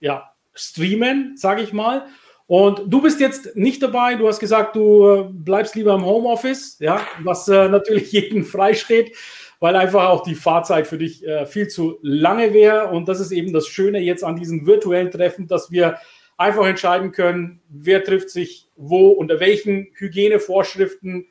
ja, 0.00 0.32
streamen, 0.54 1.36
sage 1.36 1.62
ich 1.62 1.72
mal. 1.72 2.06
Und 2.48 2.92
du 2.92 3.00
bist 3.00 3.20
jetzt 3.20 3.54
nicht 3.54 3.80
dabei. 3.80 4.16
Du 4.16 4.26
hast 4.26 4.40
gesagt, 4.40 4.74
du 4.74 5.06
äh, 5.06 5.28
bleibst 5.30 5.76
lieber 5.76 5.94
im 5.94 6.04
Homeoffice, 6.04 6.80
ja, 6.80 7.06
was 7.22 7.46
äh, 7.46 7.68
natürlich 7.68 8.10
jedem 8.12 8.44
freisteht, 8.44 9.16
weil 9.60 9.76
einfach 9.76 10.08
auch 10.08 10.24
die 10.24 10.34
Fahrzeit 10.34 10.88
für 10.88 10.98
dich 10.98 11.24
äh, 11.24 11.46
viel 11.46 11.68
zu 11.68 12.00
lange 12.02 12.52
wäre. 12.52 12.88
Und 12.88 13.08
das 13.08 13.20
ist 13.20 13.30
eben 13.30 13.52
das 13.52 13.68
Schöne 13.68 14.00
jetzt 14.00 14.24
an 14.24 14.34
diesen 14.34 14.66
virtuellen 14.66 15.12
Treffen, 15.12 15.46
dass 15.46 15.70
wir 15.70 15.98
einfach 16.38 16.66
entscheiden 16.66 17.12
können, 17.12 17.60
wer 17.68 18.02
trifft 18.02 18.30
sich 18.30 18.68
wo, 18.74 19.10
unter 19.10 19.38
welchen 19.38 19.92
Hygienevorschriften 19.94 21.28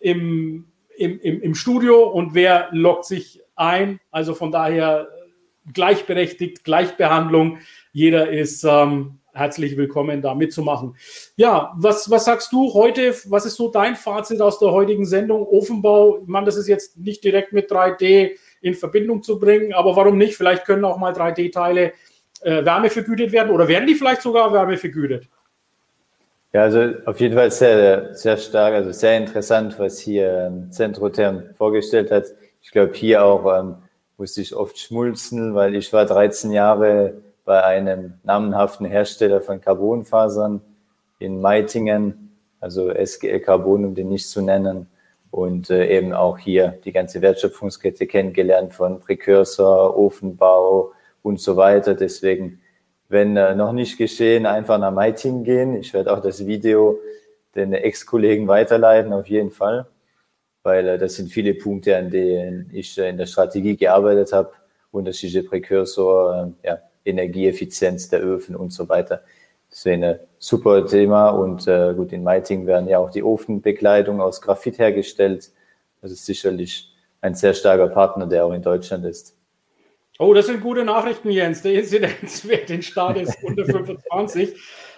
im, 0.00 0.72
im, 0.96 1.20
im, 1.20 1.42
im 1.42 1.54
Studio 1.54 2.08
und 2.08 2.32
wer 2.32 2.68
lockt 2.72 3.04
sich 3.04 3.41
ein. 3.62 4.00
Also 4.10 4.34
von 4.34 4.50
daher 4.50 5.08
gleichberechtigt, 5.72 6.64
Gleichbehandlung. 6.64 7.58
Jeder 7.92 8.30
ist 8.30 8.64
ähm, 8.64 9.18
herzlich 9.32 9.76
willkommen, 9.76 10.22
da 10.22 10.34
mitzumachen. 10.34 10.96
Ja, 11.36 11.72
was, 11.76 12.10
was 12.10 12.24
sagst 12.24 12.52
du 12.52 12.74
heute? 12.74 13.14
Was 13.26 13.46
ist 13.46 13.56
so 13.56 13.70
dein 13.70 13.96
Fazit 13.96 14.40
aus 14.40 14.58
der 14.58 14.72
heutigen 14.72 15.06
Sendung? 15.06 15.46
Ofenbau, 15.46 16.18
ich 16.22 16.28
meine, 16.28 16.46
das 16.46 16.56
ist 16.56 16.68
jetzt 16.68 16.98
nicht 16.98 17.22
direkt 17.24 17.52
mit 17.52 17.70
3D 17.70 18.32
in 18.60 18.74
Verbindung 18.74 19.22
zu 19.22 19.38
bringen, 19.38 19.72
aber 19.72 19.96
warum 19.96 20.18
nicht? 20.18 20.36
Vielleicht 20.36 20.64
können 20.64 20.84
auch 20.84 20.98
mal 20.98 21.12
3D-Teile 21.12 21.92
äh, 22.42 22.64
wärmevergütet 22.64 23.32
werden 23.32 23.50
oder 23.50 23.68
werden 23.68 23.86
die 23.86 23.94
vielleicht 23.94 24.22
sogar 24.22 24.52
wärmevergütet? 24.52 25.28
Ja, 26.52 26.62
also 26.62 26.92
auf 27.06 27.18
jeden 27.18 27.34
Fall 27.34 27.50
sehr, 27.50 28.14
sehr 28.14 28.36
stark, 28.36 28.74
also 28.74 28.92
sehr 28.92 29.16
interessant, 29.16 29.78
was 29.78 29.98
hier 29.98 30.48
ähm, 30.48 30.70
Centrotherm 30.70 31.54
vorgestellt 31.54 32.10
hat. 32.10 32.26
Ich 32.62 32.70
glaube, 32.70 32.94
hier 32.94 33.24
auch 33.24 33.58
ähm, 33.58 33.74
musste 34.16 34.40
ich 34.40 34.54
oft 34.54 34.78
schmulzen, 34.78 35.54
weil 35.54 35.74
ich 35.74 35.92
war 35.92 36.06
13 36.06 36.52
Jahre 36.52 37.14
bei 37.44 37.62
einem 37.64 38.14
namenhaften 38.22 38.86
Hersteller 38.86 39.40
von 39.40 39.60
Carbonfasern 39.60 40.60
in 41.18 41.40
Meitingen, 41.40 42.36
also 42.60 42.88
SGL 42.90 43.40
Carbon, 43.40 43.84
um 43.84 43.94
den 43.96 44.08
nicht 44.08 44.28
zu 44.28 44.42
nennen. 44.42 44.86
Und 45.32 45.70
äh, 45.70 45.96
eben 45.96 46.12
auch 46.12 46.38
hier 46.38 46.78
die 46.84 46.92
ganze 46.92 47.20
Wertschöpfungskette 47.20 48.06
kennengelernt 48.06 48.74
von 48.74 49.00
Präkursor, 49.00 49.96
Ofenbau 49.96 50.92
und 51.22 51.40
so 51.40 51.56
weiter. 51.56 51.94
Deswegen, 51.94 52.60
wenn 53.08 53.36
äh, 53.36 53.56
noch 53.56 53.72
nicht 53.72 53.98
geschehen, 53.98 54.46
einfach 54.46 54.78
nach 54.78 54.92
Meitingen 54.92 55.42
gehen. 55.42 55.74
Ich 55.74 55.92
werde 55.94 56.12
auch 56.12 56.20
das 56.20 56.46
Video 56.46 56.98
den 57.56 57.72
Ex-Kollegen 57.72 58.46
weiterleiten, 58.46 59.12
auf 59.12 59.26
jeden 59.26 59.50
Fall 59.50 59.86
weil 60.62 60.88
äh, 60.88 60.98
das 60.98 61.14
sind 61.14 61.30
viele 61.30 61.54
Punkte, 61.54 61.96
an 61.96 62.10
denen 62.10 62.70
ich 62.72 62.98
äh, 62.98 63.08
in 63.08 63.16
der 63.16 63.26
Strategie 63.26 63.76
gearbeitet 63.76 64.32
habe, 64.32 64.52
unterschiedliche 64.90 65.42
Präkursor, 65.42 66.54
äh, 66.62 66.68
ja, 66.68 66.78
Energieeffizienz 67.04 68.08
der 68.08 68.22
Öfen 68.22 68.54
und 68.54 68.72
so 68.72 68.88
weiter. 68.88 69.22
Das 69.70 69.84
wäre 69.84 70.06
ein 70.06 70.20
super 70.38 70.86
Thema 70.86 71.30
und 71.30 71.66
äh, 71.66 71.94
gut, 71.94 72.12
in 72.12 72.22
Meiting 72.22 72.66
werden 72.66 72.88
ja 72.88 72.98
auch 72.98 73.10
die 73.10 73.22
Ofenbekleidung 73.22 74.20
aus 74.20 74.40
Graphit 74.40 74.78
hergestellt. 74.78 75.50
Das 76.02 76.12
ist 76.12 76.26
sicherlich 76.26 76.92
ein 77.22 77.34
sehr 77.34 77.54
starker 77.54 77.88
Partner, 77.88 78.26
der 78.26 78.44
auch 78.44 78.52
in 78.52 78.62
Deutschland 78.62 79.04
ist. 79.06 79.36
Oh, 80.18 80.34
das 80.34 80.46
sind 80.46 80.60
gute 80.60 80.84
Nachrichten, 80.84 81.30
Jens. 81.30 81.62
Der 81.62 81.74
Inzidenzwert 81.74 82.70
in 82.70 82.82
Start 82.82 83.16
ist 83.16 83.42
unter 83.42 83.64
25. 83.64 84.54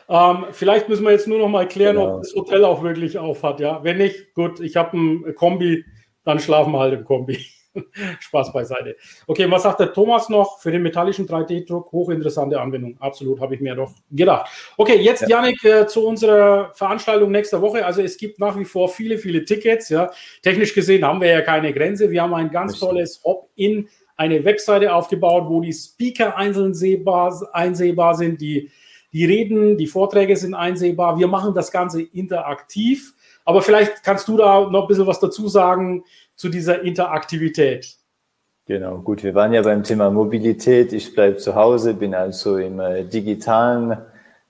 Ähm, 0.08 0.46
vielleicht 0.50 0.88
müssen 0.88 1.04
wir 1.04 1.12
jetzt 1.12 1.28
nur 1.28 1.38
noch 1.38 1.48
mal 1.48 1.66
klären, 1.66 1.96
genau. 1.96 2.16
ob 2.16 2.22
das 2.22 2.34
Hotel 2.34 2.64
auch 2.64 2.82
wirklich 2.82 3.18
auf 3.18 3.42
hat. 3.42 3.60
Ja? 3.60 3.82
Wenn 3.82 3.98
nicht, 3.98 4.34
gut, 4.34 4.60
ich 4.60 4.76
habe 4.76 4.96
ein 4.96 5.34
Kombi, 5.34 5.84
dann 6.24 6.38
schlafen 6.38 6.72
wir 6.72 6.80
halt 6.80 6.94
im 6.94 7.04
Kombi. 7.04 7.38
Spaß 8.20 8.52
beiseite. 8.52 8.96
Okay, 9.26 9.50
was 9.50 9.64
sagt 9.64 9.80
der 9.80 9.92
Thomas 9.92 10.28
noch 10.28 10.60
für 10.60 10.70
den 10.70 10.82
metallischen 10.82 11.26
3D-Druck? 11.26 11.90
Hochinteressante 11.92 12.60
Anwendung. 12.60 12.96
Absolut, 13.00 13.40
habe 13.40 13.54
ich 13.54 13.60
mir 13.60 13.74
doch 13.74 13.92
gedacht. 14.10 14.50
Okay, 14.76 14.96
jetzt 15.00 15.22
ja. 15.22 15.28
Janik 15.28 15.64
äh, 15.64 15.86
zu 15.86 16.06
unserer 16.06 16.72
Veranstaltung 16.74 17.30
nächster 17.30 17.60
Woche. 17.60 17.84
Also 17.84 18.02
es 18.02 18.16
gibt 18.16 18.38
nach 18.38 18.58
wie 18.58 18.64
vor 18.64 18.88
viele, 18.88 19.18
viele 19.18 19.44
Tickets. 19.44 19.88
Ja. 19.88 20.10
Technisch 20.42 20.74
gesehen 20.74 21.04
haben 21.04 21.20
wir 21.20 21.28
ja 21.28 21.42
keine 21.42 21.72
Grenze. 21.72 22.10
Wir 22.10 22.22
haben 22.22 22.34
ein 22.34 22.50
ganz 22.50 22.78
tolles 22.78 23.22
Hop-in, 23.24 23.88
eine 24.16 24.44
Webseite 24.44 24.94
aufgebaut, 24.94 25.44
wo 25.48 25.60
die 25.60 25.72
Speaker 25.72 26.36
einzeln 26.36 26.74
sehbar, 26.74 27.36
einsehbar 27.52 28.14
sind, 28.14 28.40
die 28.40 28.70
die 29.14 29.24
Reden, 29.24 29.78
die 29.78 29.86
Vorträge 29.86 30.36
sind 30.36 30.54
einsehbar. 30.54 31.18
Wir 31.18 31.28
machen 31.28 31.54
das 31.54 31.70
Ganze 31.70 32.02
interaktiv. 32.02 33.14
Aber 33.44 33.62
vielleicht 33.62 34.02
kannst 34.02 34.26
du 34.26 34.36
da 34.36 34.68
noch 34.68 34.82
ein 34.82 34.88
bisschen 34.88 35.06
was 35.06 35.20
dazu 35.20 35.48
sagen 35.48 36.04
zu 36.34 36.48
dieser 36.48 36.82
Interaktivität. 36.82 37.96
Genau, 38.66 38.98
gut. 38.98 39.22
Wir 39.22 39.34
waren 39.34 39.52
ja 39.52 39.62
beim 39.62 39.84
Thema 39.84 40.10
Mobilität. 40.10 40.92
Ich 40.92 41.14
bleibe 41.14 41.36
zu 41.36 41.54
Hause, 41.54 41.94
bin 41.94 42.14
also 42.14 42.56
im 42.56 42.80
äh, 42.80 43.04
digitalen 43.04 43.98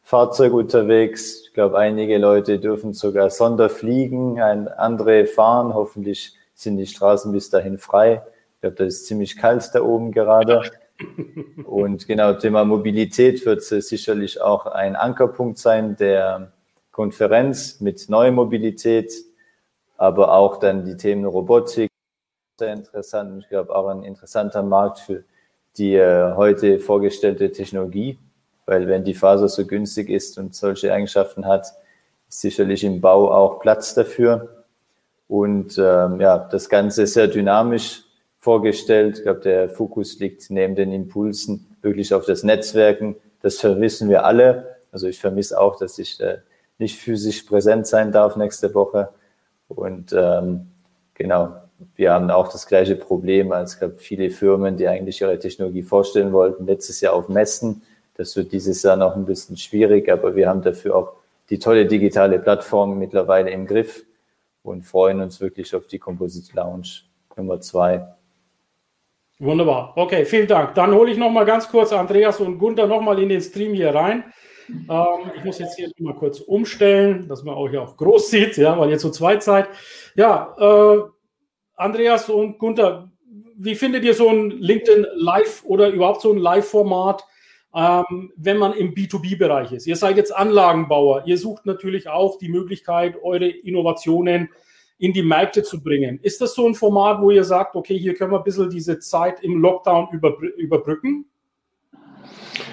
Fahrzeug 0.03 0.55
unterwegs. 0.55 1.43
Ich 1.45 1.53
glaube, 1.53 1.77
einige 1.77 2.17
Leute 2.17 2.59
dürfen 2.59 2.95
sogar 2.95 3.29
Sonderfliegen, 3.29 4.41
ein, 4.41 4.69
andere 4.69 5.27
fahren. 5.27 5.75
Hoffentlich 5.75 6.37
sind 6.55 6.79
die 6.79 6.87
Straßen 6.87 7.33
bis 7.33 7.51
dahin 7.51 7.77
frei. 7.77 8.23
Ich 8.55 8.61
glaube, 8.62 8.77
das 8.77 8.95
ist 8.95 9.07
ziemlich 9.07 9.37
kalt 9.37 9.69
da 9.75 9.83
oben 9.83 10.11
gerade. 10.11 10.62
Und 11.64 12.07
genau, 12.07 12.34
Thema 12.34 12.64
Mobilität 12.64 13.45
wird 13.47 13.62
sicherlich 13.62 14.40
auch 14.40 14.66
ein 14.66 14.95
Ankerpunkt 14.97 15.59
sein 15.59 15.97
der 15.97 16.53
Konferenz 16.92 17.80
mit 17.80 18.09
neuer 18.09 18.30
Mobilität, 18.30 19.12
aber 19.97 20.32
auch 20.32 20.59
dann 20.59 20.84
die 20.84 20.97
Themen 20.97 21.24
Robotik, 21.24 21.90
sehr 22.59 22.72
interessant. 22.72 23.42
Ich 23.42 23.49
glaube 23.49 23.74
auch 23.74 23.88
ein 23.88 24.05
interessanter 24.05 24.62
Markt 24.62 25.01
für 25.01 25.24
die 25.76 25.97
äh, 25.97 26.34
heute 26.36 26.78
vorgestellte 26.78 27.51
Technologie, 27.51 28.18
weil 28.66 28.86
wenn 28.86 29.03
die 29.03 29.14
Faser 29.14 29.49
so 29.49 29.66
günstig 29.66 30.09
ist 30.09 30.38
und 30.38 30.55
solche 30.55 30.92
Eigenschaften 30.92 31.47
hat, 31.47 31.66
ist 32.28 32.40
sicherlich 32.40 32.84
im 32.84 33.01
Bau 33.01 33.32
auch 33.32 33.59
Platz 33.59 33.95
dafür. 33.95 34.64
Und 35.26 35.76
ähm, 35.78 36.20
ja, 36.20 36.38
das 36.38 36.68
Ganze 36.68 37.09
sehr 37.09 37.26
dynamisch 37.26 38.04
vorgestellt. 38.45 39.16
Ich 39.16 39.22
glaube, 39.22 39.40
der 39.40 39.70
Fokus 39.70 40.18
liegt 40.18 40.51
neben 40.51 40.74
den 40.74 40.92
Impulsen 40.92 41.66
wirklich 41.80 42.12
auf 42.12 42.26
das 42.26 42.42
Netzwerken. 42.42 43.16
Das 43.40 43.59
vermissen 43.59 44.11
wir 44.11 44.26
alle. 44.26 44.76
Also 44.92 45.09
ich 45.09 45.18
vermisse 45.18 45.59
auch, 45.59 45.76
dass 45.76 45.99
ich 45.99 46.20
äh, 46.20 46.38
nicht 46.78 46.99
physisch 46.99 47.42
präsent 47.45 47.86
sein 47.86 48.12
darf 48.12 48.36
nächste 48.36 48.74
Woche. 48.74 49.09
Und 49.66 50.14
ähm, 50.16 50.66
genau, 51.14 51.55
wir 51.97 52.12
haben 52.12 52.30
auch 52.30 52.53
das 52.53 52.66
gleiche 52.66 52.97
Problem 52.97 53.51
als 53.51 53.80
gab 53.80 53.99
viele 53.99 54.28
Firmen, 54.28 54.76
die 54.76 54.88
eigentlich 54.88 55.22
ihre 55.22 55.38
Technologie 55.38 55.82
vorstellen 55.82 56.34
wollten, 56.34 56.66
letztes 56.66 57.01
Jahr 57.01 57.14
auf 57.14 57.30
Messen. 57.30 57.80
Das 58.16 58.36
wird 58.36 58.53
dieses 58.53 58.82
Jahr 58.82 58.97
noch 58.97 59.16
ein 59.16 59.24
bisschen 59.24 59.57
schwierig, 59.57 60.11
aber 60.11 60.36
wir 60.36 60.51
haben 60.51 60.61
dafür 60.61 60.97
auch 60.97 61.12
die 61.49 61.59
tolle 61.59 61.86
digitale 61.86 62.38
Plattform 62.38 62.99
mittlerweile 62.99 63.51
im 63.51 63.66
Griff 63.66 64.05
und 64.62 64.84
freuen 64.84 65.22
uns 65.22 65.40
wirklich 65.40 65.74
auf 65.74 65.86
die 65.86 65.99
Composite 65.99 66.55
Lounge 66.55 67.05
Nummer 67.36 67.61
zwei. 67.61 68.07
Wunderbar. 69.45 69.92
Okay, 69.97 70.24
vielen 70.24 70.47
Dank. 70.47 70.74
Dann 70.74 70.95
hole 70.95 71.12
ich 71.12 71.18
noch 71.18 71.28
mal 71.28 71.45
ganz 71.45 71.68
kurz 71.68 71.92
Andreas 71.92 72.40
und 72.40 72.59
Gunther 72.59 72.86
noch 72.86 73.03
mal 73.03 73.18
in 73.18 73.28
den 73.28 73.42
Stream 73.42 73.74
hier 73.74 73.95
rein. 73.95 74.24
Ähm, 74.70 75.32
ich 75.36 75.45
muss 75.45 75.59
jetzt 75.59 75.76
hier 75.76 75.90
mal 75.99 76.14
kurz 76.14 76.40
umstellen, 76.40 77.28
dass 77.28 77.45
man 77.45 77.55
auch 77.55 77.68
hier 77.68 77.82
auch 77.82 77.95
groß 77.95 78.30
sieht, 78.30 78.57
ja, 78.57 78.78
weil 78.78 78.88
jetzt 78.88 79.03
so 79.03 79.11
zwei 79.11 79.36
Zeit. 79.36 79.68
Ja, 80.16 80.57
äh, 80.59 81.03
Andreas 81.76 82.30
und 82.30 82.59
Gunther, 82.59 83.11
wie 83.59 83.74
findet 83.74 84.03
ihr 84.05 84.14
so 84.14 84.30
ein 84.30 84.51
LinkedIn 84.51 85.07
Live 85.16 85.62
oder 85.66 85.90
überhaupt 85.90 86.22
so 86.22 86.32
ein 86.32 86.38
Live-Format, 86.38 87.22
ähm, 87.74 88.32
wenn 88.36 88.57
man 88.57 88.72
im 88.72 88.95
B2B-Bereich 88.95 89.72
ist? 89.72 89.86
Ihr 89.86 89.97
seid 89.97 90.16
jetzt 90.16 90.34
Anlagenbauer, 90.34 91.24
ihr 91.26 91.36
sucht 91.36 91.66
natürlich 91.66 92.09
auch 92.09 92.38
die 92.38 92.49
Möglichkeit, 92.49 93.22
eure 93.22 93.49
Innovationen 93.49 94.49
in 94.99 95.12
die 95.12 95.22
Märkte 95.22 95.62
zu 95.62 95.82
bringen. 95.82 96.20
Ist 96.22 96.40
das 96.40 96.55
so 96.55 96.66
ein 96.66 96.74
Format, 96.74 97.20
wo 97.20 97.30
ihr 97.30 97.45
sagt, 97.45 97.74
okay, 97.74 97.99
hier 97.99 98.14
können 98.14 98.32
wir 98.32 98.38
ein 98.38 98.45
bisschen 98.45 98.70
diese 98.70 98.99
Zeit 98.99 99.42
im 99.42 99.61
Lockdown 99.61 100.09
überbrücken? 100.57 101.26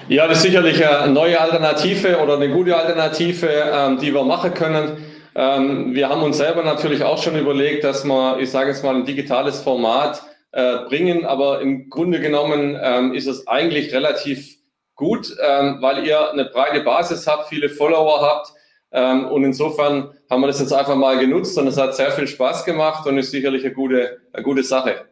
Ja, 0.08 0.26
das 0.28 0.38
ist 0.38 0.44
sicherlich 0.44 0.84
eine 0.86 1.12
neue 1.12 1.40
Alternative 1.40 2.18
oder 2.22 2.34
eine 2.36 2.50
gute 2.50 2.76
Alternative, 2.76 3.48
ähm, 3.48 3.98
die 3.98 4.12
wir 4.14 4.24
machen 4.24 4.54
können. 4.54 5.04
Ähm, 5.34 5.94
wir 5.94 6.08
haben 6.08 6.22
uns 6.22 6.36
selber 6.36 6.62
natürlich 6.62 7.02
auch 7.02 7.22
schon 7.22 7.38
überlegt, 7.38 7.84
dass 7.84 8.04
wir, 8.04 8.38
ich 8.38 8.50
sage 8.50 8.70
jetzt 8.70 8.84
mal, 8.84 8.94
ein 8.94 9.04
digitales 9.04 9.60
Format 9.60 10.22
äh, 10.52 10.78
bringen, 10.88 11.24
aber 11.24 11.60
im 11.60 11.88
Grunde 11.88 12.20
genommen 12.20 12.78
ähm, 12.80 13.14
ist 13.14 13.26
es 13.26 13.46
eigentlich 13.46 13.92
relativ 13.92 14.56
gut, 14.94 15.34
weil 15.38 16.06
ihr 16.06 16.30
eine 16.30 16.44
breite 16.44 16.84
Basis 16.84 17.26
habt, 17.26 17.48
viele 17.48 17.68
Follower 17.68 18.20
habt 18.20 18.52
ähm, 18.92 19.26
und 19.26 19.44
insofern 19.44 20.12
haben 20.28 20.40
wir 20.40 20.46
das 20.46 20.60
jetzt 20.60 20.72
einfach 20.72 20.96
mal 20.96 21.18
genutzt 21.18 21.56
und 21.58 21.66
es 21.66 21.78
hat 21.78 21.94
sehr 21.96 22.10
viel 22.12 22.26
Spaß 22.26 22.64
gemacht 22.64 23.06
und 23.06 23.18
ist 23.18 23.30
sicherlich 23.30 23.64
eine 23.64 23.74
gute, 23.74 24.20
eine 24.32 24.42
gute 24.42 24.62
Sache. 24.62 25.06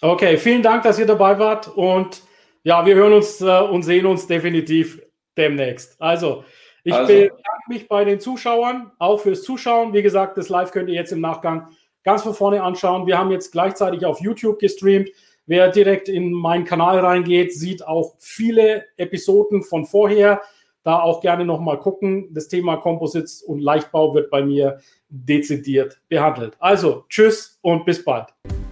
Okay, 0.00 0.36
vielen 0.36 0.62
Dank, 0.62 0.82
dass 0.82 0.98
ihr 0.98 1.06
dabei 1.06 1.38
wart 1.38 1.68
und 1.68 2.22
ja, 2.62 2.84
wir 2.84 2.94
hören 2.96 3.12
uns 3.12 3.40
äh, 3.40 3.60
und 3.60 3.82
sehen 3.82 4.06
uns 4.06 4.26
definitiv 4.26 5.00
demnächst. 5.36 6.00
Also, 6.00 6.44
ich 6.82 6.94
also. 6.94 7.12
bedanke 7.12 7.42
mich 7.68 7.88
bei 7.88 8.04
den 8.04 8.20
Zuschauern, 8.20 8.92
auch 8.98 9.20
fürs 9.20 9.42
Zuschauen. 9.42 9.92
Wie 9.92 10.02
gesagt, 10.02 10.38
das 10.38 10.48
Live 10.48 10.72
könnt 10.72 10.88
ihr 10.88 10.94
jetzt 10.94 11.12
im 11.12 11.20
Nachgang 11.20 11.68
ganz 12.04 12.22
von 12.22 12.34
vorne 12.34 12.62
anschauen. 12.62 13.06
Wir 13.06 13.18
haben 13.18 13.30
jetzt 13.30 13.52
gleichzeitig 13.52 14.04
auf 14.06 14.20
YouTube 14.20 14.58
gestreamt. 14.58 15.10
Wer 15.46 15.68
direkt 15.70 16.08
in 16.08 16.32
meinen 16.32 16.64
Kanal 16.64 16.98
reingeht, 17.00 17.52
sieht 17.52 17.86
auch 17.86 18.14
viele 18.18 18.84
Episoden 18.96 19.62
von 19.62 19.84
vorher. 19.84 20.42
Da 20.86 21.00
auch 21.00 21.20
gerne 21.20 21.44
nochmal 21.44 21.80
gucken. 21.80 22.28
Das 22.32 22.46
Thema 22.46 22.76
Composites 22.76 23.42
und 23.42 23.58
Leichtbau 23.58 24.14
wird 24.14 24.30
bei 24.30 24.44
mir 24.44 24.78
dezidiert 25.08 26.00
behandelt. 26.08 26.54
Also, 26.60 27.04
tschüss 27.08 27.58
und 27.60 27.84
bis 27.84 28.04
bald. 28.04 28.28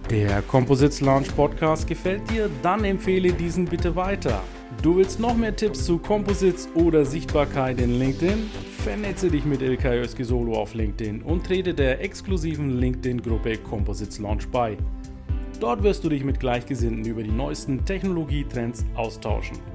Der 0.09 0.41
Composites 0.43 1.01
Launch 1.01 1.35
Podcast 1.35 1.85
gefällt 1.85 2.21
dir? 2.31 2.49
Dann 2.61 2.85
empfehle 2.85 3.33
diesen 3.33 3.65
bitte 3.65 3.97
weiter. 3.97 4.41
Du 4.81 4.95
willst 4.95 5.19
noch 5.19 5.35
mehr 5.35 5.53
Tipps 5.53 5.85
zu 5.85 5.97
Composites 5.97 6.69
oder 6.73 7.03
Sichtbarkeit 7.03 7.81
in 7.81 7.99
LinkedIn? 7.99 8.49
Vernetze 8.85 9.29
dich 9.29 9.43
mit 9.43 9.61
Ilkay 9.61 9.99
Özki 9.99 10.23
Solo 10.23 10.53
auf 10.53 10.73
LinkedIn 10.73 11.21
und 11.21 11.45
trete 11.45 11.73
der 11.73 11.99
exklusiven 12.01 12.79
LinkedIn-Gruppe 12.79 13.57
Composites 13.57 14.19
Launch 14.19 14.47
bei. 14.53 14.77
Dort 15.59 15.83
wirst 15.83 16.05
du 16.05 16.07
dich 16.07 16.23
mit 16.23 16.39
Gleichgesinnten 16.39 17.03
über 17.03 17.23
die 17.23 17.31
neuesten 17.31 17.83
Technologietrends 17.83 18.85
austauschen. 18.95 19.74